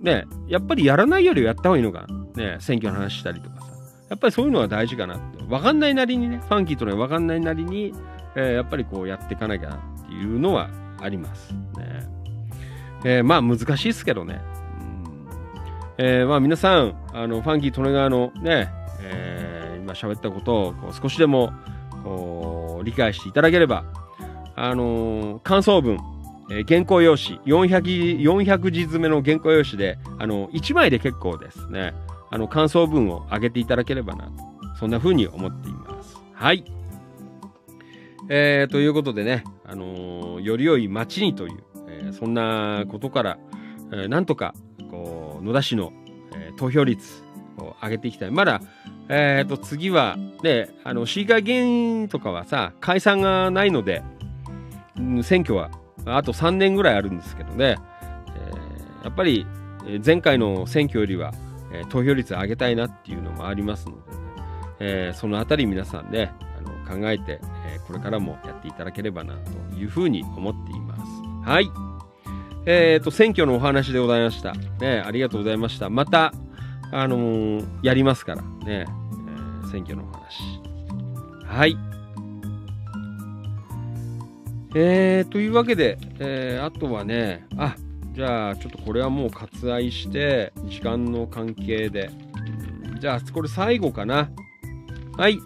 [0.00, 2.06] ね、やっぱりやらないよりはやった方がいいのか
[2.36, 3.66] ね、選挙の話したりとかさ。
[4.10, 5.42] やっぱりそういうのは大事かなって。
[5.48, 7.92] わかんないなりにね、ファンキーとね、わかんないなりに、
[8.36, 10.70] えー、やっぱりこうやっていかなきゃなっていうのは
[11.00, 11.52] あります。
[11.52, 11.58] ね。
[13.04, 14.40] えー、まあ難しいですけどね。
[15.98, 18.68] えー、まあ皆さん、あの、ファンキー利根川のね、
[19.00, 21.52] えー、今喋ったことをこう少しでも
[22.02, 23.84] こう理解していただければ、
[24.56, 25.98] あのー、感想文、
[26.50, 31.94] えー、原稿用紙400、400字詰めの原稿用紙で、あの、1枚で結構ですね。
[32.30, 34.28] あの、感想文を上げていただければな、
[34.78, 36.16] そんな風に思っています。
[36.32, 36.64] はい。
[38.28, 43.38] えー、ということでね、あの、より良い街にという、え、そんなことから、
[43.92, 44.54] え、なんとか
[44.90, 45.92] こう野田市の、
[46.34, 47.24] え、投票率
[47.58, 48.30] を上げていきたい。
[48.30, 48.60] まだ、
[49.08, 54.02] え、ー、と次はねあの市議会議員とかはさ解散がないので、
[54.98, 55.70] うん、選挙は
[56.06, 57.76] あと3年ぐらいあるんですけどね、
[58.28, 59.46] えー、やっぱり
[60.04, 61.32] 前回の選挙よりは、
[61.72, 64.18] えー、投票率上げたいなっていうのもありますので、ね、
[64.80, 66.32] えー、そのあたり皆さんね
[66.84, 69.34] 考えて、えー、これからもやっていただければな
[69.70, 71.02] というふうに思っています。
[71.48, 71.70] はい。
[72.66, 74.54] えっ、ー、と、選挙のお話でございました。
[74.80, 75.90] ね、ありがとうございました。
[75.90, 76.32] また、
[76.92, 80.60] あのー、やりますからね、えー、選挙のお話。
[81.46, 81.76] はい。
[84.76, 87.76] えー、というわけで、えー、あとはね、あ、
[88.12, 92.10] じゃあ、ちょっとこれはもう割愛して、時間の関係で。
[93.00, 94.30] じゃあ、これ最後かな。
[95.16, 95.38] はい。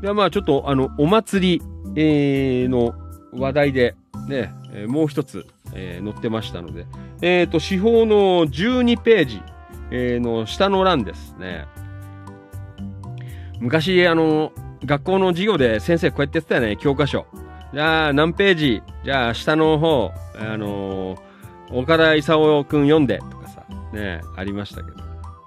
[0.00, 1.62] じゃあまあ、ちょっと、あの、お祭り、
[1.94, 2.94] えー、の
[3.32, 3.94] 話題で、
[4.28, 6.86] ね、え、もう一つ、えー、載ってましたので、
[7.20, 9.42] えっ、ー、と、司法の12ページ、
[9.90, 11.66] えー、の下の欄ですね。
[13.60, 14.52] 昔、あの、
[14.84, 17.26] 学校の授業で先生こうやってやってたよね、教科書。
[17.74, 21.18] じゃあ、何ページじゃあ、下の方、あの
[21.70, 24.96] 岡田勲くん読んで、とかさ、ね、ありましたけど。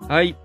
[0.07, 0.35] はい。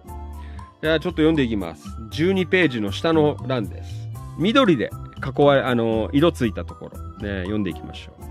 [0.81, 1.87] じゃあ、ちょっと読んでいきます。
[2.13, 3.98] 12ページの下の欄です。
[4.39, 8.25] 緑で囲われ、あの色ついたところ、ね、読んでいきましょう。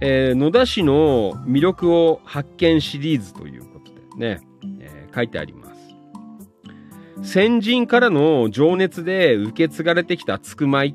[0.00, 4.40] えー、野田市の魅力を発見シリーズということでね、
[4.80, 5.74] えー、書いてありま
[7.22, 7.32] す。
[7.32, 10.94] 先人からの情熱で受け継がれてきたつくまい。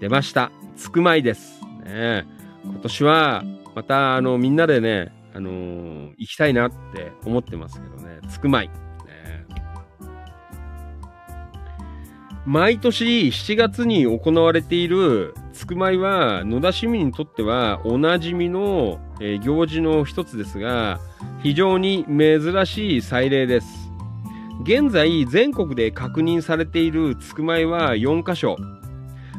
[0.00, 0.50] 出ました。
[0.76, 1.60] つくまいです。
[1.84, 2.26] ね、
[2.64, 3.44] 今年は
[3.74, 8.70] またあのみんなでね、あのー、行きたいなって思ってますけどね、つくまい。
[12.48, 19.00] 毎年7月に行われているつくまいは野田市民にとってはおなじみの、
[19.42, 20.98] 行事の一つですが
[21.42, 23.66] 非常に珍しい祭礼です。
[24.62, 28.56] 現在全国で確認されているつくまいは4カ所。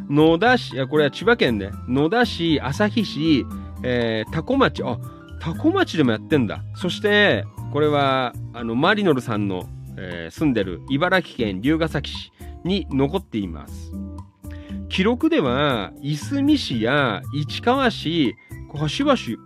[0.08, 3.44] 野田市いやこれは千葉県ね野田市旭市、
[3.82, 4.88] えー、多古町。
[4.88, 5.00] あ
[5.42, 6.62] 多古町でもやってんだ。
[6.76, 9.68] そしてこれはあのマリノルさんの
[9.98, 12.32] えー住んでる茨城県龍ケ崎市。
[12.64, 13.92] に残っています。
[14.90, 18.36] 記録では、いすみ市や市川市、
[18.72, 19.38] 柏市、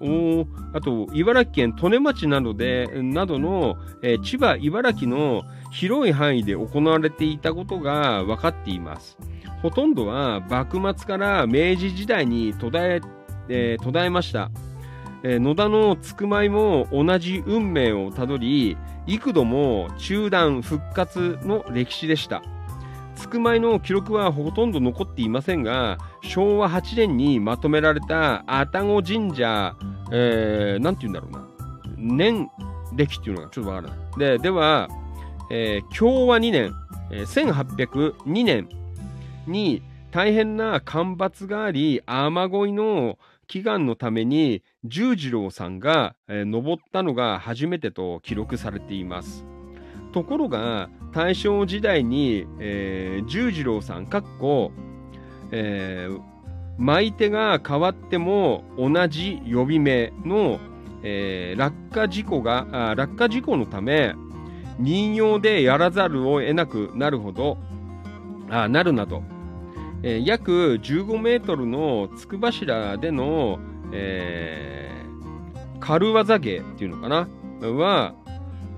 [0.74, 9.18] あと、茨城県利根町などで、などの、えー千葉、茨城の広い範囲で行われていたことが分かっています。
[9.62, 13.02] ほとんどは幕末から明治時代に途絶え、
[13.50, 14.52] えー途絶えました。
[15.24, 18.78] えー野田のつくまいも同じ運命をたどり、
[19.08, 22.44] 幾度も中断復活の歴史でした。
[23.16, 29.76] つくまいの記録はほとんど残っていませんが、昭和8年にまとめられた愛宕神社、
[30.12, 31.48] えー、て言うんだろうな。
[31.98, 32.50] 年
[32.96, 34.20] 歴っていうのがちょっとわからない。
[34.20, 34.88] で、では、
[35.52, 36.74] えー昭和2年、
[37.12, 38.70] えー1802年
[39.48, 39.82] に
[40.12, 43.18] 大変な干ばつがあり、雨乞いの
[43.48, 49.46] 祈願のために十次郎さんが、えー登ったのが初めてと記録されています。
[50.12, 54.72] ところが大正時代に、えー十次郎さんかっこ、
[55.52, 56.20] えー
[56.80, 60.60] 舞手が変わっても同じ呼び名の、
[61.04, 64.16] えー落下事故があ落下事故のため
[64.80, 67.58] 人形でやらざるを得なくなるほど
[68.50, 69.22] あなるなど、
[70.02, 73.60] えー約15メートルのつく柱での、
[73.92, 74.94] えー
[75.80, 77.28] 軽技芸っていうのかな？
[77.70, 78.14] は、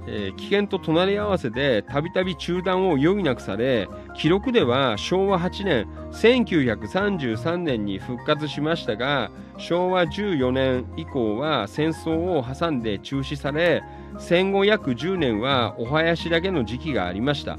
[0.08, 13.84] えー危険と隣り合わせでたびたび中断を余儀なくされ記録では昭和8年1933年に復活しましたが昭和14年以降は戦争を挟んで中止され
[14.18, 17.58] 戦後約10年はお囃子だけの時期がありました。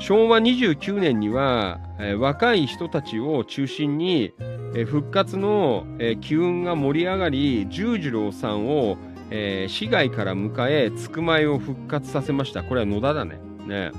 [0.00, 4.32] 昭和29年には、えー若い人たちを中心に、
[4.74, 8.96] えー復活の、えー機運が盛り上がり十次郎さんを、
[9.30, 12.62] えー市外から迎えつくまいを復活させました。
[12.62, 13.40] これは野田だね。
[13.66, 13.92] ね。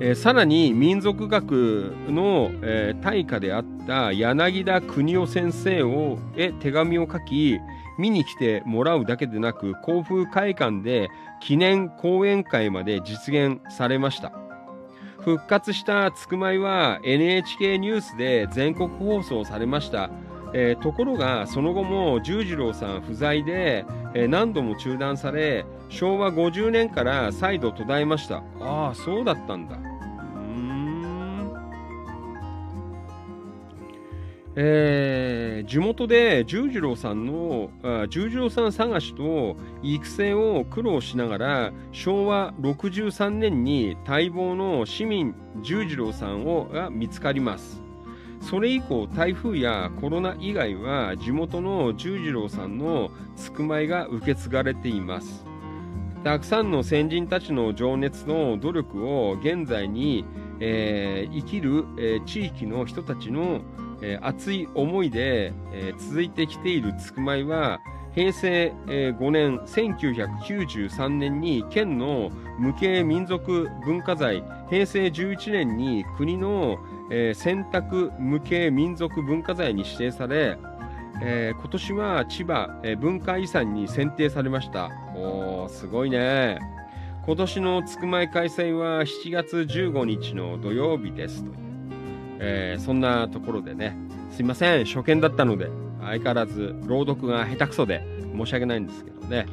[0.00, 7.58] えーさらに民族学の、えー大家であった柳田邦夫先生をへ手紙を書き
[7.98, 11.08] 見に来てもらうだけでなく甲府会館で
[11.40, 14.32] 記念講演会まで実現されました。
[15.20, 20.10] 復活したつくまいは NHK ニュースで全国放送されました、
[20.54, 23.84] えーところがその後も十次郎さん不在で、
[24.14, 28.42] えー何度も中断され昭和50年から再度途絶えました。
[28.60, 29.76] ああそうだったんだ。
[29.76, 31.52] うん。
[34.56, 47.87] えー地元で十次郎さんのあ十次郎さん探しと育成を苦労しながら昭和63年に待望の市民十次郎さんをが見つかります。
[48.40, 55.44] それ以降台風やコロナ以外は地元の十次郎さんのつくまいが受け継がれています。
[56.24, 60.24] たくさんの先人たちの情熱の努力を現在に、
[60.60, 63.60] えー生きる、えー地域の人たちの、
[64.02, 67.80] えー熱い思いで、えー続いてきているつくまいは
[68.18, 76.78] 平成、5年1993年に県の無形民族文化財平成11年に国の、
[77.36, 80.58] 選択無形民族文化財に指定され、
[81.22, 84.90] え今年は千葉、え文化遺産に選定されました。
[85.14, 86.58] おーすごいね。
[87.24, 91.56] 今年のつくまい開催は7月15日の土曜日ですという、
[92.40, 93.96] えーそんなところでね。
[94.32, 94.86] すいません。
[94.86, 95.87] 初見だったので。
[96.08, 98.02] 相変わらず朗読が下手くそで
[98.36, 99.46] 申し訳ないんですけどね、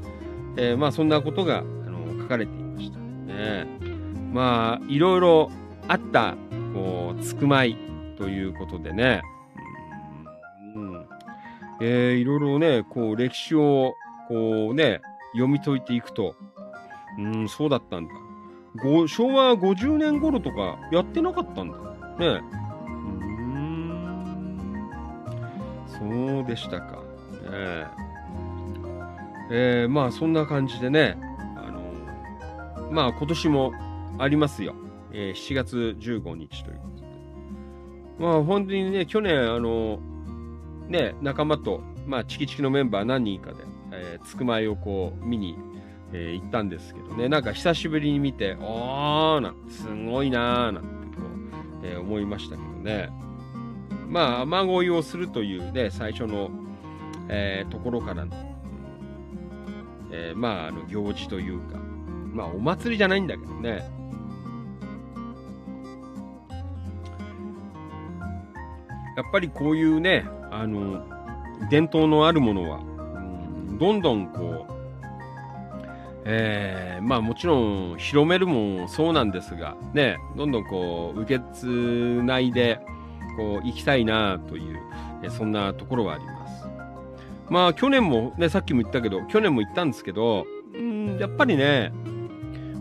[0.57, 2.98] えーまあそんなことがあの書かれていました。
[2.99, 3.65] ね。
[4.32, 5.52] まあいろいろ
[5.88, 6.36] あった
[6.73, 7.77] こうつくまい
[8.18, 9.22] ということでね。
[10.76, 11.06] うん、うん。
[11.82, 13.94] えーいろいろねこう歴史を
[14.27, 15.02] こうね
[15.34, 16.36] 読み解いていくと。
[17.18, 18.14] うんそうだったんだ。
[19.07, 21.77] 昭和50年頃とかやってなかったんだ。
[22.19, 22.41] ね。
[26.10, 27.02] そうでしたか。
[27.52, 27.86] え
[29.52, 31.18] ええーまあそんな感じでね、
[31.56, 33.72] あのまあ今年も
[34.18, 34.73] ありますよ。
[35.11, 37.07] えー7月15日ということで。
[38.19, 39.99] まあ本当にね、去年あの
[40.88, 43.57] ね、仲間と、まあチキチキのメンバー何人かで、
[43.91, 45.57] えー、つくまいをこう見に、
[46.14, 51.23] えー行ったんですけどね、なんか久しぶりに見て、おーな、すごいなーなんてこ
[51.84, 53.10] う、えー思いましたけどね。
[54.07, 56.49] まあ、雨乞いをするというね、最初の、
[57.27, 58.34] えーところからの、
[60.11, 61.77] えーまあ、あの、行事というか、
[62.34, 63.90] まあ、お祭りじゃないんだけどね。
[69.15, 71.06] やっぱりこういうね、あの、
[71.69, 74.73] 伝統のあるものは、うんどんどんこう、
[76.26, 82.80] えーまあもちろん広めるもそうなんですが、ね、どんどんこう受け継いで
[83.36, 84.80] こう行きたいなという、
[85.24, 86.68] えそんなところはあります。
[87.49, 91.91] まあ去年もね、さっきも言ったけど、去年も言ったんですけど、うん、やっぱりね、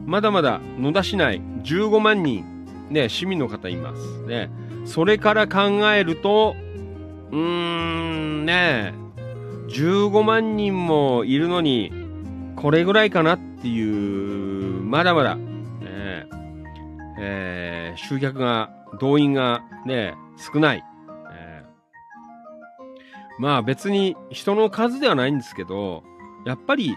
[0.06, 2.44] まだまだ野田市内15万人、
[2.90, 4.22] ね、市民の方います。
[4.22, 4.50] ね。
[4.84, 5.60] それから考
[5.92, 6.54] えると、
[7.30, 8.94] うーん、ね、
[9.68, 11.92] 15万人もいるのに、
[12.56, 16.26] これぐらいかなっていう、まだまだ、ね、
[17.18, 18.70] えー集客が、
[19.00, 20.84] 動員がね、少ない。
[21.32, 21.74] えー
[23.36, 26.04] まあ別に人の数ではないんですけど、
[26.46, 26.96] やっぱり、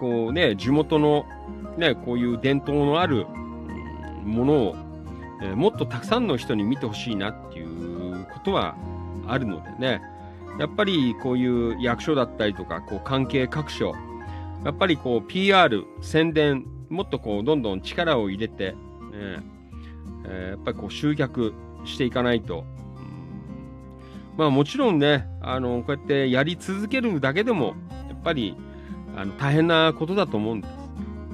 [0.00, 1.24] こうね、地元の
[1.78, 3.26] ね、こういう伝統のある
[4.24, 4.76] ものを、
[5.42, 8.76] えーもっとたくさんの人に見てほしいなっていうことは
[9.26, 10.02] あるのでね、
[10.58, 13.94] やっぱりこういう役所だったりとか、こう関係各所、
[14.64, 18.76] やっぱりこう PR、宣伝、もっとこうどんどん力を入れて、ね
[20.26, 21.54] えーやっぱりこう集客
[21.84, 22.64] していかないと、
[24.36, 27.74] まあもちろんね、あの、こうやってやり続けるだけでも、
[28.08, 28.56] やっぱり
[29.16, 30.74] あの大変なことだと思うんです。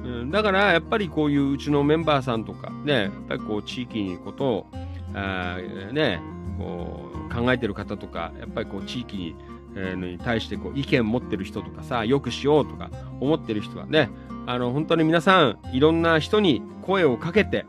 [0.05, 4.67] うん、だからやっぱりこういううちのメンバーさんとかね、やっぱりこう地域にことを、
[5.15, 5.59] あ
[5.93, 6.21] ね、
[6.59, 9.37] こう考えてる方とか、やっぱりこう地域に、
[9.77, 14.11] えーに対してこう意見持ってる人とかさ、よくしようとか思ってる人はね、
[14.47, 17.67] あの本当に皆さんいろんな人に声をかけて、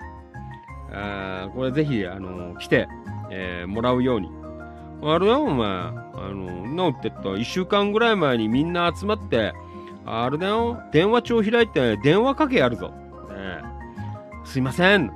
[0.91, 2.87] あこれぜひあの来て、
[3.31, 4.29] えーもらうように。
[5.01, 5.67] あれだよ、お前。
[5.67, 9.53] あの、なんて言った1週間ぐらい前にみんな集まって、
[10.05, 12.89] あれだよ、電話帳開いて電話かけやるぞ。
[13.29, 13.63] ね
[14.43, 15.07] すいません。
[15.07, 15.11] ね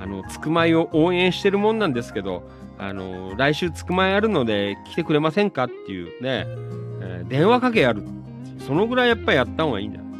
[0.00, 2.48] あの、つくまいを応援してるもんなんですけど、
[2.78, 6.44] あの、来週つくまいあるので来てくれませんかっていうね、
[7.00, 8.04] えー電話かけやる
[8.60, 10.04] そのぐらいやっぱりやった方がいいんだよ。
[10.04, 10.10] ね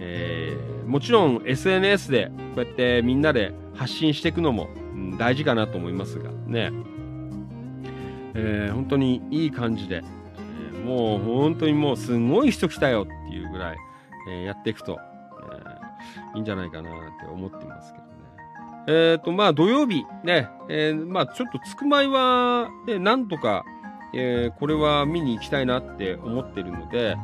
[0.00, 4.68] えーもちろん SNS でこうやってみんなで発信していくのも、
[5.18, 6.72] 大事かなと思いますがね、
[8.34, 13.76] えー本当にいい感じで、えーもう本当にもうすごい人来たよっていうぐらい、
[14.30, 14.98] えーやっていくと、
[16.34, 19.10] えいいんじゃないかなって思ってますけどね。
[19.12, 23.64] えっ、と、まあ土曜日ね、えまあちょっとつくまいは、ね、なんとか、
[24.14, 27.16] えこれは見に行きたいなって思ってるので、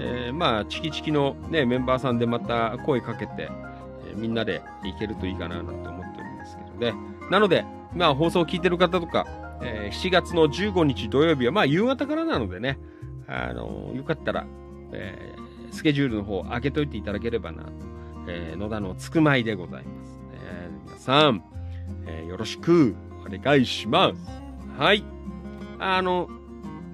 [0.00, 3.50] えーまあチキチキのね、メンバーさんでまた声かけて、
[4.06, 6.94] えーみんなで行けるといいかななんて思っておりますけどね。
[7.30, 7.64] なので、
[7.94, 9.26] まあ放送を聞いてる方とか、
[9.62, 12.78] えー7月の15日土曜日はまあ夕方からなのでね、
[13.26, 14.46] あのよかったら、
[14.92, 15.34] え
[15.70, 17.64] スケジュールの方開けといていただければな、
[18.26, 20.24] え野田のつくまいでございます、ね。
[20.86, 21.44] 皆さん、
[22.06, 22.96] えよろしく
[23.26, 24.30] お願いします。
[24.78, 25.04] はい。
[25.78, 26.28] あの、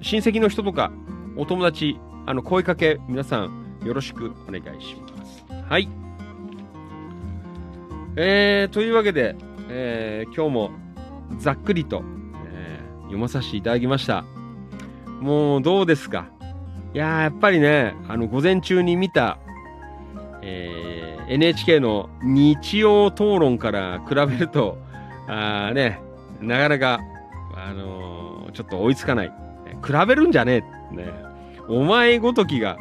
[0.01, 0.91] 親戚の人とか、
[1.37, 3.51] お友達、あの、声かけ、皆さん、
[3.85, 5.45] よろしくお願いします。
[5.69, 5.89] はい。
[8.17, 9.37] えー、というわけで、
[9.69, 10.71] えー今日も
[11.39, 12.03] ざっくりと、
[12.47, 14.25] えー読まさせていただきました。
[15.21, 16.27] もうどうですか？
[16.95, 19.39] いやーやっぱりね、あの、午前中に見た、
[20.43, 24.79] えー NHK の日曜討論から比べると、
[25.27, 26.01] あーね、
[26.41, 27.01] なかなか、
[27.57, 29.33] あのーちょっと追いつかない。
[29.85, 30.97] 比べるんじゃねえ。
[30.97, 31.13] ね、
[31.69, 32.77] お前ごときが、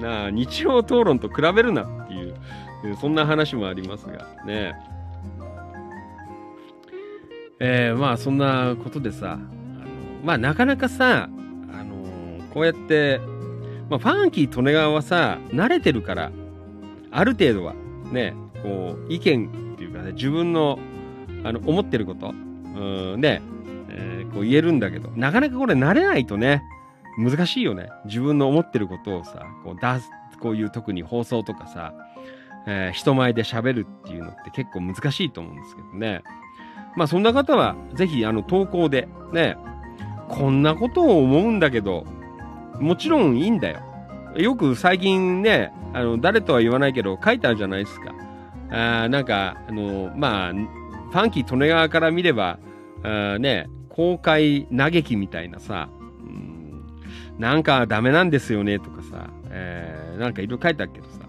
[0.00, 2.36] なあ、日曜討論と比べるなっていう、
[3.00, 4.74] そんな話もありますが、ね。
[7.62, 9.44] えーまあそんなことでさ、あの
[10.24, 11.28] まあなかなかさ、
[11.72, 13.20] あのこうやって、
[13.90, 16.32] まあファンキー利根川はさ、慣れてるから、
[17.10, 17.74] ある程度は、
[18.10, 20.78] ね、こう、意見っていうかね、自分の、
[21.44, 23.42] あの、思ってること、うん、ね、
[23.90, 26.62] えーこう言えるんだけど、なかなかこれ慣れないとね、
[27.20, 27.88] 難しいよね。
[28.06, 30.10] 自分の思ってることをさ、こう出す、
[30.40, 31.92] こういう特に放送とかさ、
[32.66, 36.22] えー人前で喋るっていうのって結構難しいと思うんですけどね。
[36.96, 39.56] まあそんな方は、ぜひあの投稿で、ね、
[40.28, 42.04] こんなことを思うんだけど、
[42.78, 43.80] もちろんいいんだよ。
[44.36, 48.14] よく最近ね、あの、誰とは言わないけど、書いてあるじゃないですか。
[48.70, 52.58] あーなんか、あの、まあ、ファンキー利根川から見れば、
[53.02, 55.88] あね、公開嘆きみたいなさ、
[57.40, 61.20] なんかダメなんですよねとかさ、えーなんかいろいろ書いてあるけどさ、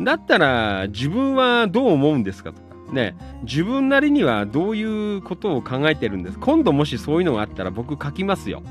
[0.00, 4.82] だったら自分はどう思うんですかとか、ね、自分なりにはどうい
[5.18, 8.64] うことを考えてるんです今度もしそういうのがあったら僕書きますよ。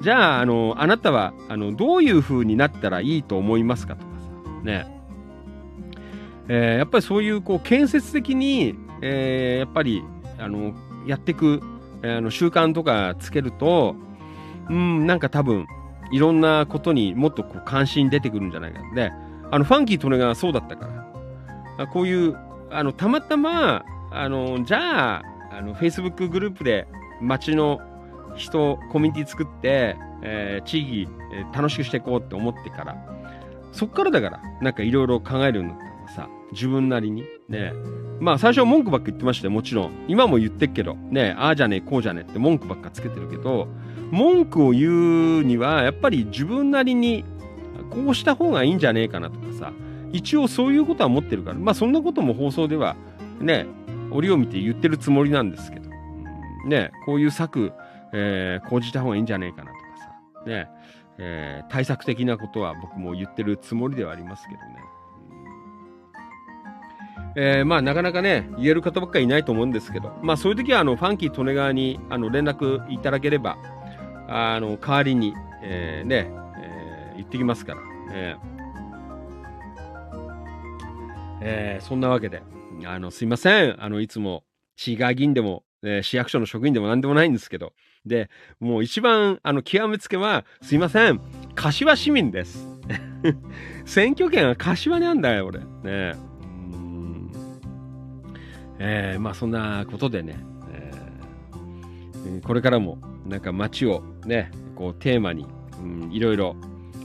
[0.00, 4.86] じゃあ、あの、あなたは、あの、どういう風になったらいいと思いますかとかさ、ね。
[6.46, 10.04] えーやっぱりそういう、こう、建設的に、えーやっぱり、
[10.38, 10.74] あの、
[11.08, 11.60] やっていく、
[12.02, 13.96] えーあの、習慣とかつけると、
[14.70, 15.66] うん、なんか多分、
[16.10, 18.80] いろんなことにもっとこう関心出てくるんじゃないか。
[18.94, 19.12] で、
[19.50, 21.84] あの、ファンキートネがそうだったから。
[21.84, 22.36] あこういう、
[22.70, 25.22] あの、たまたま、あの、じゃあ、
[25.52, 26.86] あの、Facebook グループで
[27.20, 27.80] 街の
[28.36, 32.96] 人、コミュニティ作って、えー地域、えー楽しくしていこうって思ってから、
[33.72, 37.24] そっからだから、なんかいろいろ考えるようになったのさ、自分なりに。
[37.48, 37.72] ね
[38.20, 39.90] まあ最初は文句ばっか言ってましたよ、もちろん。
[40.08, 43.68] 今も言ってっけど、ねああじゃねえ、こうじゃねえって文句ばっかつけてるけど、
[44.10, 47.24] 文句を言うには、やっぱり自分なりに、
[47.90, 49.72] こうした方がいいんじゃねえかなとかさ、
[50.12, 52.96] 一応そういうことは持ってるから、まあそんなことも放送では、
[53.40, 53.66] ね、
[54.10, 55.90] 折を見て言ってるつもりなんですけど、
[56.66, 57.72] ね、こういう策、
[58.12, 60.68] えー講じた方がいいんじゃねえかなとかさ、ね、
[61.18, 64.66] えー対策的なことは僕も言ってるつもりではありますけどね。
[67.36, 73.58] えーまあなかなかね、言える方ばっかりいないと思うんですけど、まあそういう時はあの、ファンキー利根川にあの連絡いただければ、
[74.28, 76.30] あの、代わりに、えーね、
[76.62, 77.80] えー行ってきますから、
[78.12, 78.58] えー
[81.40, 82.42] えーそんなわけで、
[82.84, 83.82] あの、すいません。
[83.82, 84.44] あの、いつも、
[84.76, 87.72] 市議会議員でも、えー市役所の職員でも何でもないんですけど、
[88.06, 88.30] で、
[88.60, 91.20] もう一番、あの、極めつけは、すいません。
[91.54, 92.66] 柏市民です。
[93.84, 95.58] 選挙権は柏にあんだよ、俺。
[95.60, 95.64] ね
[98.80, 99.16] え。
[99.18, 100.38] まあ、そんなことでね、
[100.72, 102.98] えーこれからも、
[103.28, 105.46] なんか街をね、こう、テーマに、
[105.82, 106.56] うん、いろいろ、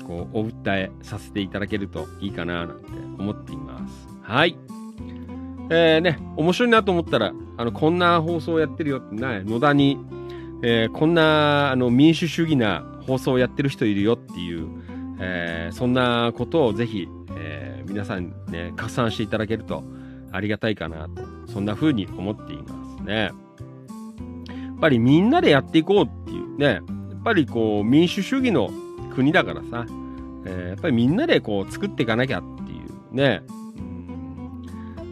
[0.08, 2.86] こう、お訴えさせていただけるといいかな、なんて
[3.20, 4.08] 思っています。
[4.22, 4.58] はい。
[5.70, 9.98] えー、ね、面白いなと思ったら、あの、こんな放送やってるよって、な野田に、
[10.64, 14.68] えーこんな、あの、民主主義な放送をやってる人いるよっていう、
[15.20, 19.84] えーそんなことをぜひ、えー皆さんね、拡散していただけると
[20.32, 21.22] ありがたいかなと、
[21.52, 23.32] そんな風に思っていますね。
[24.84, 26.84] やっぱりみんなでやっていこうっていうね、やっ
[27.24, 28.70] ぱりこう、民主主義の
[29.16, 29.86] 国だからさ、
[30.46, 33.44] えーやっぱりみんなでこう、作っていかなきゃっていうね、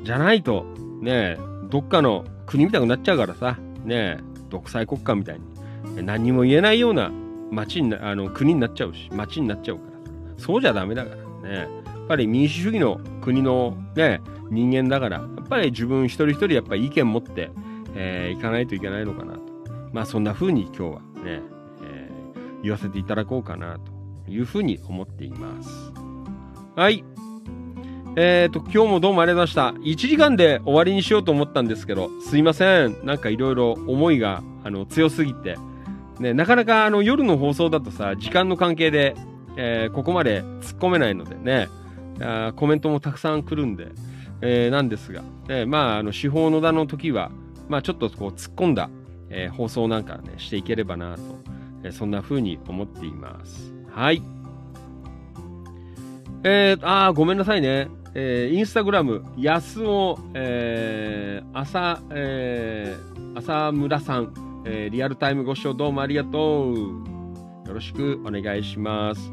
[0.03, 0.65] じゃないと、
[0.99, 1.37] ね、
[1.69, 4.17] どっかの国みたくなっちゃうからさ、ね、
[4.49, 7.09] 独裁国家みたいに、何にも言えないような
[7.49, 11.55] 町に、あの、国になっちゃうし、町になっちゃうから、そうじゃダメだからね。
[11.55, 14.19] やっぱり民主主義の国のね、
[14.49, 17.51] 人間だから、やっぱり自分一人一人やっぱり意見持って、
[17.95, 19.50] えーいかないといけないのかなと。
[19.91, 21.41] まあそんな風に今日はね、
[21.83, 22.21] えー
[22.63, 25.91] 言わせていただこうかなというふうに思っています。
[26.75, 27.03] はい。
[28.15, 29.89] えーと、今日もどうもありがとうございました。
[29.89, 33.03] 1時間で終わりにしようと思ったんですけど、すいません。
[33.03, 35.57] なんかいろいろ思いがあの強すぎて、
[36.19, 39.15] ね、なかなかあの夜の放送だとさ、時間の関係で、
[39.57, 41.67] えーここまで突っ込めないのでね、
[42.19, 43.87] あコメントもたくさん来るんで、
[44.41, 47.31] えーなんですが、えーまあ、あの、司法野田の時は、
[47.69, 48.89] まあ、ちょっとこう突っ込んだ、
[49.31, 51.21] えー放送なんかね、していければなと、
[51.83, 53.73] えーそんな風に思っています。
[53.89, 54.21] はい。
[56.43, 57.87] えー、あーごめんなさいね。
[58.13, 64.33] えーインスタグラム、安尾、えー、朝、えー、朝村さん、
[64.65, 66.75] えーリアルタイムご視聴どうもありがとう。
[67.67, 69.31] よろしくお願いします。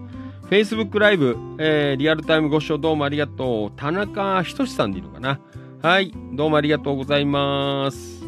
[0.48, 3.72] Facebook ライブ、えーリアルタイムご視聴どうもありがとう。
[3.76, 5.40] 田中仁さんでいいのかな
[5.82, 8.24] はい、どうもありがとうございます。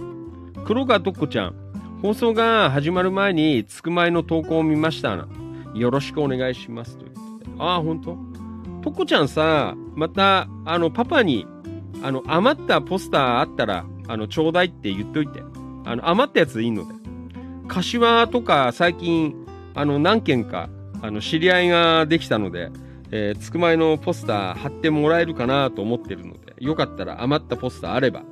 [0.65, 1.55] 黒川とっこちゃん、
[2.02, 5.27] 放送が始まる前に、つくまいの投稿を見ました。
[5.74, 6.97] よろしくお願いします。
[6.97, 7.51] ということで。
[7.59, 8.16] ああ、ほんと
[8.82, 11.47] とっこちゃんさ、また、あの、パパに、
[12.02, 15.43] あの、余ったポスターあったら、あの、ちょうだいって言っといて。
[15.85, 16.94] あの、余ったやつでいいので。
[17.68, 19.35] 柏とか最近、
[19.74, 20.70] あの、何件か、
[21.02, 22.70] あの、知り合いができたので、
[23.10, 28.22] えー、つくまいのポスター貼ってもらえるかなと思ってるので、よかったら余ったポスターあれば、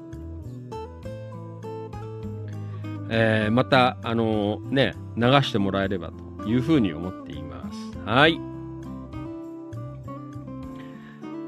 [3.11, 7.99] えーまた、あのね、流してもらえればというふうに思っています。
[8.05, 8.41] はい。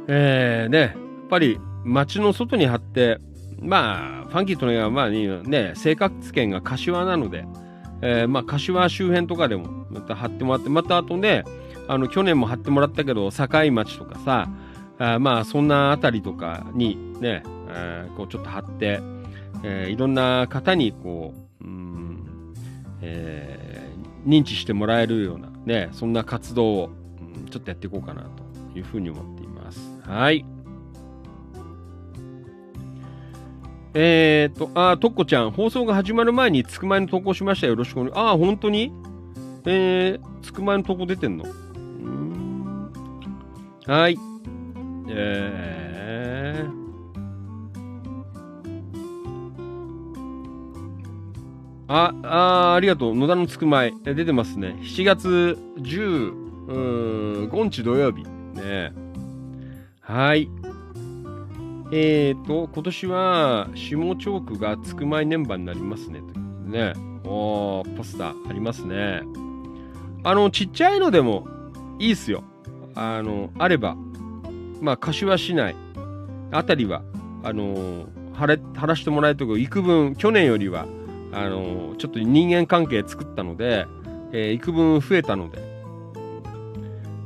[0.08, 0.92] えー、ね、やっ
[1.28, 3.18] ぱり街の外に貼って、
[3.60, 7.44] まあ、ファンキーとね、まあね、生活圏が柏なので、
[8.02, 11.44] えーまあ、柏周辺とかでもまた貼ってもらって、またあとね、
[11.88, 14.48] あの、去年も貼ってもらったけど、境町とかさ、
[14.98, 19.00] あまあ、そんなあたりとかにね、えーこうちょっと貼って、
[19.62, 21.49] えーいろんな方にこう、
[23.02, 23.90] えー
[24.26, 26.90] 認知してもらえるようなね、そんな活動を、
[27.36, 29.80] うんちょっとやっていこうかなというふうに思っています。
[30.02, 30.44] はい。
[33.94, 37.76] えー、と、あ、とっこちゃん、放送が始まる前につくまいの投稿しましたよ。
[37.76, 38.12] ろしくお願い。
[38.14, 38.92] あ、本当に？
[39.64, 41.44] えー、つくまいの投稿出てんの？
[41.44, 41.48] う
[41.78, 42.92] ん
[43.86, 44.18] はい。
[45.08, 46.79] えー、
[51.92, 53.16] あ、あありがとう。
[53.16, 53.92] 野田のつくまい。
[54.04, 54.76] 出てますね。
[54.80, 56.32] 7月10
[56.68, 58.22] うん、5日土曜日。
[58.54, 58.92] ね
[60.00, 60.48] はい。
[61.92, 66.20] えーと、今年は下町区がつくまい年番になりますね。
[66.20, 66.92] というね。
[67.24, 69.22] おー、ポスターありますね。
[70.22, 71.48] あの、ちっちゃいのでも
[71.98, 72.44] いいっすよ。
[72.94, 73.96] あの、あれば。
[74.80, 75.74] まあ、柏市内
[76.52, 77.02] あたりは、
[77.42, 80.86] あの貼れ、貼らしてもらえるとこ、幾分、去年よりは、
[81.32, 83.86] あのちょっと人間関係作ったので、
[84.32, 85.58] えー、幾分増えたので、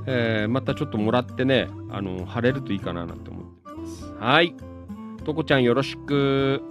[0.07, 4.13] えー、またちょっともらってね、あの貼れるといいかななんて思ってます。
[4.19, 4.55] はい。
[5.25, 6.63] とこちゃんよろしく。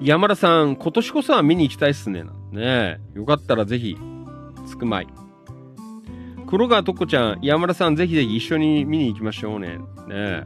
[0.00, 2.24] 山田さん、今年こそは見に行きたいっすね。
[2.50, 3.96] ねよかったらぜひ、
[4.66, 5.06] つくまい。
[6.46, 9.78] 黒川とこちゃん、山田さん、ぜひぜひ一緒に見に行きましょうね。
[9.78, 10.44] ねえ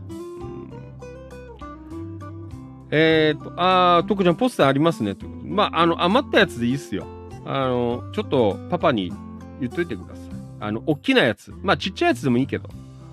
[3.37, 5.15] ー、っと、あー、とこちゃん、ポスターありますね。
[5.15, 7.07] とまあ、あの、余ったやつでいいっすよ。
[7.45, 9.13] あの、ちょっとパパに
[9.61, 10.27] 言っといてください。
[10.61, 11.53] あの、大きなやつ。
[11.63, 12.69] まあ、ちっちゃいやつでもいいけど、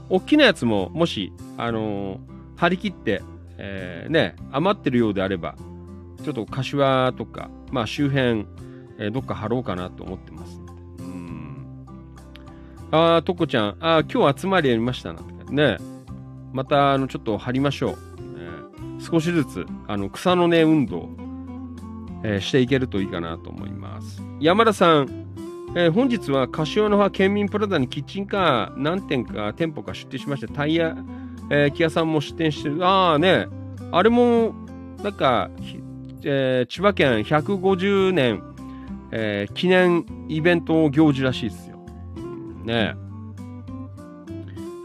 [0.09, 2.19] 大きなやつも、もし、あのー、
[2.55, 3.21] 張り切って、
[3.57, 5.55] えー、ね、余ってるようであれば、
[6.23, 8.45] ちょっと柏とか、まあ周辺、
[8.97, 10.59] えー、どっか貼ろうかなと思ってます。
[10.99, 11.85] うん。
[12.91, 15.21] あー、とこちゃん、あー、今日集まりやりましたな。
[15.49, 15.77] ね。
[16.53, 17.97] また、あの、ちょっと貼りましょう。
[19.03, 21.09] 少しずつ、あの、草の根運動、
[22.23, 24.21] えー、していけるといいかなと思います。
[24.39, 25.23] 山田さん、
[25.75, 30.95] えー、本日は柏の葉県民プラザにキッチンカー何店か店舗が出店しまして、タイヤ、
[31.49, 32.85] えー、キヤさんも出店してる。
[32.85, 33.47] ああね、
[33.91, 34.53] あれも、
[35.03, 35.49] なんか、
[36.23, 38.41] えー、千葉県150年、
[39.11, 41.77] えー、記念イベント行事らしいですよ。
[42.63, 42.95] ね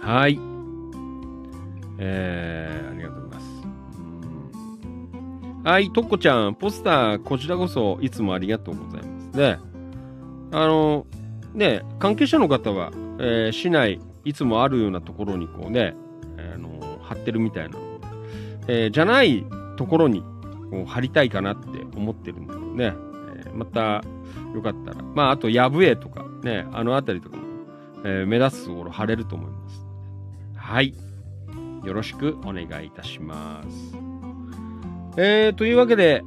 [0.02, 0.40] はい。
[1.98, 3.07] えー、ありが。
[5.68, 9.36] はい、とっこちゃん、ポスター、こちらこそいつもありがとうございます。
[9.36, 9.58] ね、
[10.50, 11.06] あの、
[11.52, 12.90] ね、関係者の方は、
[13.20, 15.94] えー、市内、いつもあるようなところにこうね、
[16.54, 17.76] あの貼ってるみたいな、
[18.66, 19.44] えー、じゃない
[19.76, 20.22] ところに
[20.70, 22.94] こう貼りたいかなって思ってるんだけどね、
[23.44, 24.02] えー、また
[24.54, 27.42] よかったら、まあ、あと、やぶえとかね、あの辺りとかも、
[28.06, 29.86] え、目立つところ貼れると思います。
[30.56, 30.94] はい。
[31.84, 34.07] よろしくお願いいたします。
[35.20, 36.22] えー、というわけで、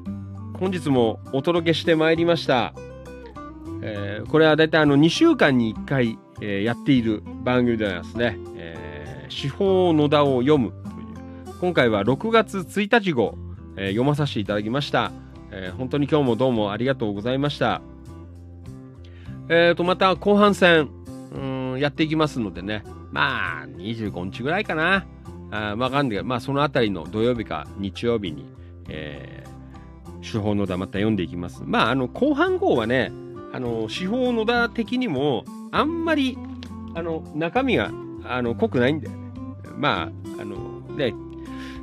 [0.60, 2.74] 本日もお届けしてまいりました。
[3.82, 8.38] えー、これはだいたいあの2週間に1回、えー、やっている番組でございますね。
[8.58, 11.56] えー、司法野田を読むという。
[11.62, 13.38] 今回は6月1日号、
[13.78, 15.14] えー、読まさせていただきました、
[15.52, 15.78] えー。
[15.78, 17.82] 本当に今日もどうもありがとうございました。
[19.48, 20.90] えーと、また後半戦、
[21.34, 22.84] うんやっていきますのでね。
[23.14, 25.06] まあ、25日ぐらいかな。
[25.50, 28.46] あわかんないけど、まあそのあたりの土曜日か日曜日に、
[28.92, 31.64] えー、手法の田また読んでいきます。
[31.66, 33.12] まあ、あの、後半号はね、
[33.54, 36.38] あの、司法野田的にも、あんまり、
[36.94, 37.92] あの、中身が、
[38.26, 39.32] あの、濃くないんだよね。
[39.78, 41.14] まあ、あの、ね、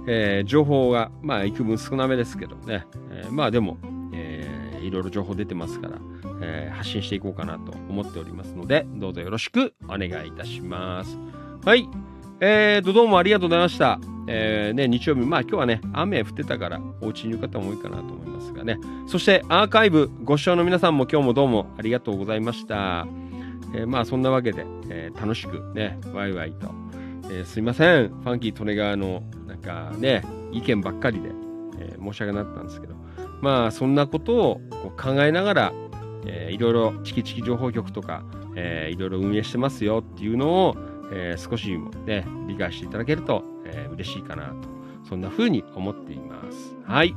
[0.06, 2.86] えー、情報が、まあ、幾分少なめですけどね。
[3.10, 3.78] えー、まあ、でも、
[4.12, 5.98] えー、いろいろ情報出てますから、
[6.43, 11.18] えー、発信していこうかなと思っておりますので、どうぞよろしくお願いいたします。
[11.64, 11.89] はい。
[12.40, 13.98] えーと、どうもありがとうございました。
[14.28, 18.78] えー、ね、日曜日、まあ今日はね、雨降ってたから、お家にいる方も多いかなと思いますがね。
[19.09, 23.09] そしてアーカイブご視聴の皆さんも今日もどうもありがとうございました。
[23.74, 26.69] えー、まあそんなわけで、えー、楽しくね、ワイワイと、
[27.24, 31.31] えー、すいません、ファンキー・トネガーのなんかね、意見ばっかりで、
[31.81, 32.94] え申し訳なかったんですけど、
[33.40, 34.60] まあそんなことを
[34.97, 35.73] 考えながら、
[36.24, 38.23] えー、いろいろチキチキ情報局とか、
[38.55, 40.77] えー、いろいろ運営してますよっていうのを、
[41.12, 44.68] えー、少しもね、理解していただけると、えー、嬉しいかなと、
[45.09, 46.76] そんな風に思っています。
[46.85, 47.14] はい。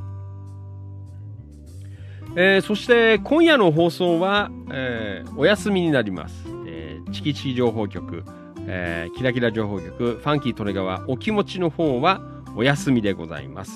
[2.34, 6.46] えー、そして今夜の放送は、えー、お休みになります。
[6.66, 8.24] えー、チキチキ情報局、
[8.66, 12.22] えー、キラキラ情報局、ファンキートレガワ、お気持ちの方は
[12.56, 13.72] お休みでございます。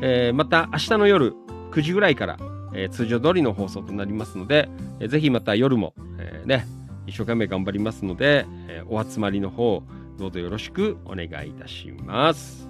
[0.00, 1.34] えー、また明日の夜
[1.70, 2.36] 9時ぐらいから、
[2.74, 4.68] えー、通常通りの放送となりますので、
[5.00, 6.66] えー、ぜひまた夜も、えー、ね、
[7.06, 9.82] 一生懸命頑張りますので、えー、お集まりの方、
[10.18, 12.68] どうぞよろしくお願いいたします。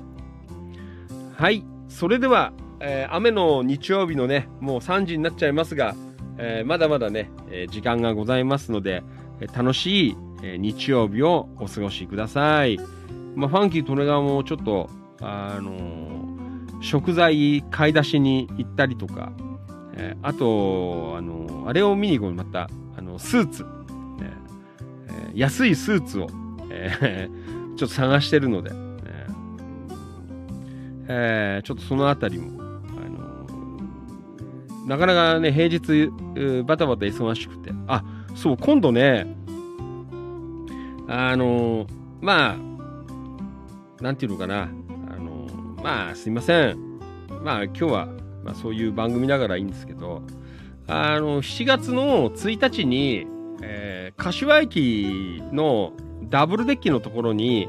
[1.37, 1.65] はい。
[1.89, 5.95] それでは、えー、雨の日曜日のね、もう3時になっちゃいますが、
[6.39, 9.03] えー、まだまだね、え、時間がございますので、
[9.41, 12.79] え楽しい、え日曜日をお過ごしください。
[13.35, 14.91] まあ、ファンキートレガーもちょっと、
[15.21, 19.33] あの食材買い出しに行ったりとか、
[19.97, 23.65] えあと、あのあれを見に行こうまた、あの、スーツ。
[25.35, 26.29] 安いスーツを、
[26.71, 28.71] えー、ちょっと探してるので、
[31.07, 32.65] えー、ちょっとそのあたりも、あ
[33.09, 36.11] のー、なかなかね、平日、
[36.65, 38.05] バタバタ忙しくて、あ、
[38.35, 39.37] そう、今度ね、
[41.09, 41.87] あの、
[42.21, 44.67] まあ、なんていうのかな、あ
[45.17, 45.47] の、
[45.83, 46.79] まあ、すいません。
[47.43, 48.09] まあ、今日は、
[48.43, 50.23] まあ、そういう番組ながらいいんですけど、
[50.87, 53.27] あの、7月の1日に、
[53.67, 55.93] えー、柏駅の
[56.25, 57.69] ダブルデッキのところに、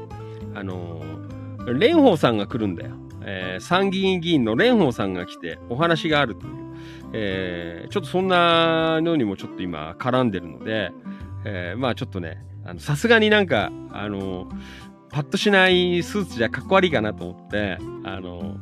[0.54, 1.02] あの、
[1.60, 2.92] 蓮舫さんが来るんだよ。
[3.22, 6.52] えー、参議院議員の蓮舫さんが来てお話があるという、
[7.12, 10.92] えー、ちょっとそんなのにもちょっと今絡んでるので、
[11.44, 12.44] えー、まあちょっとね、
[12.78, 14.48] さすがになんか、あの、
[15.10, 18.56] パッとしないスーツじゃかっこ悪いかなと思って、あの、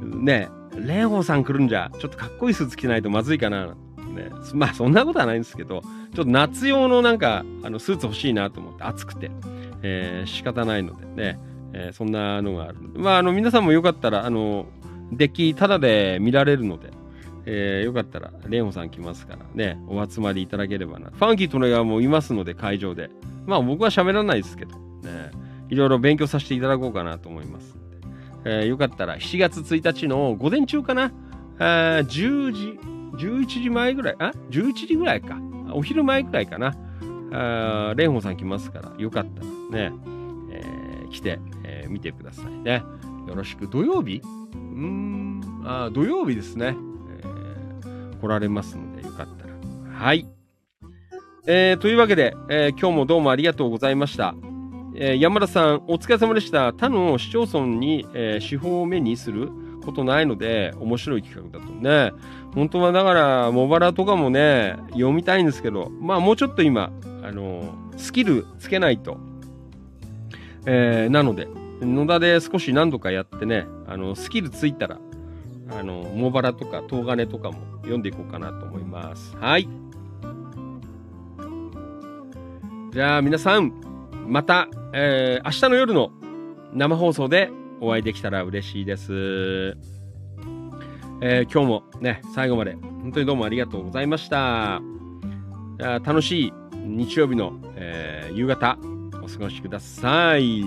[0.00, 3.74] ね、蓮舫さん来るんじゃ、ちょっとかっこいいスーツ着ないとまずいかな、
[4.18, 4.30] ね。
[4.54, 5.82] まあそんなことはないんですけど、
[6.14, 9.30] ちょっと夏用のなんか、あの、スーツ欲しいなと思って、暑くて、
[9.82, 11.38] えー、仕方ないのでね、
[11.72, 14.66] えー、そんなのがあるまあ、あの、皆さんもよかったら、あの、
[15.12, 16.90] デッキタダで見られるので、
[17.46, 21.10] えー、よかったら、レンさん来ますからね、お集まりいただければな。
[21.10, 23.10] ファンキートレガーもいますので、会場で。
[23.46, 25.30] まあ、僕は喋らないですけど、ね、
[25.70, 27.78] いろいろ勉強させていただこうかなと思います。
[28.44, 31.12] えー、よかったら、7月1日の午前中かな、
[31.58, 31.62] あ
[32.04, 32.78] 10時、
[33.18, 35.38] 11時前ぐらい、あ ?11 時ぐらいか。
[35.72, 36.74] お昼前ぐらいかな。
[37.30, 39.92] あレンホさん来ますから、よかったらね、
[40.50, 42.82] えー、来て、えー、見てくださいね。
[43.26, 43.68] よろしく。
[43.68, 44.22] 土曜日？
[44.54, 46.76] うん、あ土曜日ですね、
[47.20, 48.20] えー。
[48.20, 49.54] 来られますので、よかったら。
[49.92, 50.26] はい。
[51.46, 54.34] えー、というわけで、えー、今日もどうもありがとうございました。
[54.94, 56.72] えー、山田さん、お疲れ様でした。
[56.72, 59.50] 他の市町村に、えー、手法を目にする
[59.84, 62.12] ことないので、面白い企画だとね。
[62.54, 66.90] 本当はだから、茂原とかもね、読みたいんですけど、まあもうちょっと今、
[67.22, 67.62] あの、
[67.96, 69.18] スキルつけないと。
[70.66, 71.48] えー、なので、
[71.80, 74.98] 野田で少し何度かやってね、あの、スキルついたら、
[75.70, 79.36] あの、茂原とか東金とかも読んでいこうかなと思います。
[79.36, 79.68] はい。
[82.90, 83.72] じゃあ皆さん、
[84.26, 86.10] また、えー、明日の夜の
[86.72, 87.50] 生放送で
[87.80, 89.97] お会いできたら嬉しいです。
[91.20, 94.80] えー、今日もね、最後まで本当にどうもありがとうございました。
[96.04, 98.78] 楽しい日曜日の、えー、夕方
[99.22, 100.60] お過ごしください、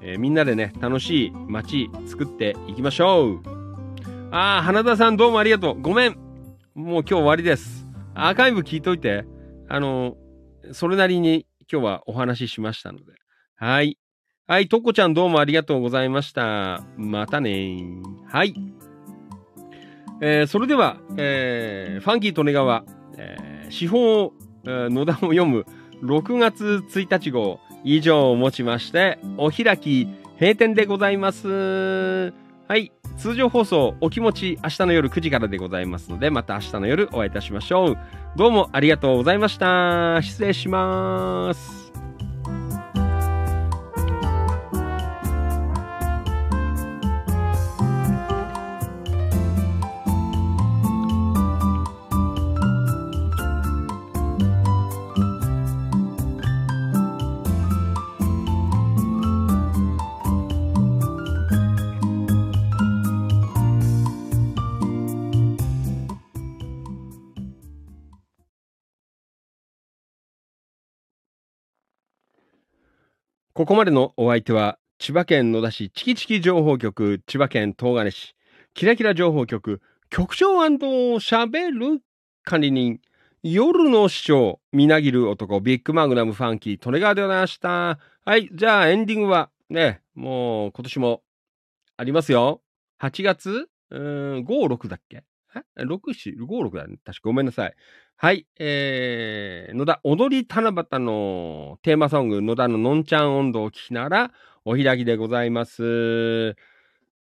[0.00, 3.40] えー、みんなでね、楽しい街作っていきましょう。
[4.30, 5.80] ああ、花田さんどうもありがとう。
[5.80, 6.16] ごめん。
[6.74, 7.86] もう今日終わりです。
[8.14, 9.24] アーカイブ聞いといて。
[9.68, 10.16] あの、
[10.72, 13.12] それなりに今日はお話ししましたので。
[13.56, 13.98] はい。
[14.46, 16.82] はい、とこちゃんどうもありがとうございました。
[16.96, 17.84] またね
[18.28, 18.54] はい。
[20.20, 22.84] えー、それでは、えー、ファンキー利根川、
[23.16, 24.32] えー、司法、
[24.64, 25.66] えー、野田を読む
[26.02, 32.32] 6月1日号以上をもちまして、お開き閉店でございます。
[32.68, 32.92] はい。
[33.16, 37.98] 通常放送、お気持ち、明日の夜9時からでございますので、また明日の夜お会いいたしましょう。
[38.36, 40.20] どうもありがとうございました。
[40.22, 41.79] 失礼します。
[73.60, 78.34] ここまでのお相手は、千葉県野田市チキチキ情報局、千葉県東金市、
[78.72, 82.00] キラキラ情報局、局長喋る
[82.42, 83.00] 管理人、
[83.42, 87.98] 夜の市長、みなぎる男、ビッグマグナムファンキー、トレガーでございました。
[88.24, 91.22] はい、じゃあエンディングは、ね、もう今年も
[91.98, 92.62] ありますよ。
[93.02, 93.68] 8月？
[93.90, 94.00] うん、
[94.38, 95.22] 5、6だっけ？
[95.78, 95.98] ?6、
[96.36, 96.96] 4、5、6だね。
[97.04, 97.74] 確かごめんなさい。
[98.16, 104.32] はい、えー、野田踊り七夕のテーマソング、野田ののんちゃん温度を聞きながら、
[104.64, 106.54] お開きでございます。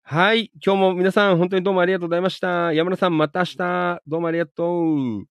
[0.02, 2.72] はい、今日も皆さん本当にどうもありがとうございました。
[2.72, 4.82] 山田さんまた明日、どうもありがと
[5.20, 5.26] う。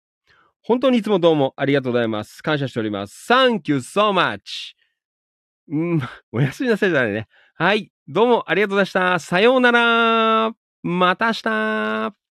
[0.62, 2.44] 本当にいつもどうもありがとうございます。
[2.44, 3.32] 感謝しております。
[3.32, 4.74] Thank you so much!
[5.70, 6.02] うん、
[6.34, 7.28] おやすみなさいじゃないね。
[7.54, 9.20] はい、どうもありがとうございました。
[9.20, 10.54] さようなら。
[10.84, 11.34] また明
[12.12, 12.25] 日。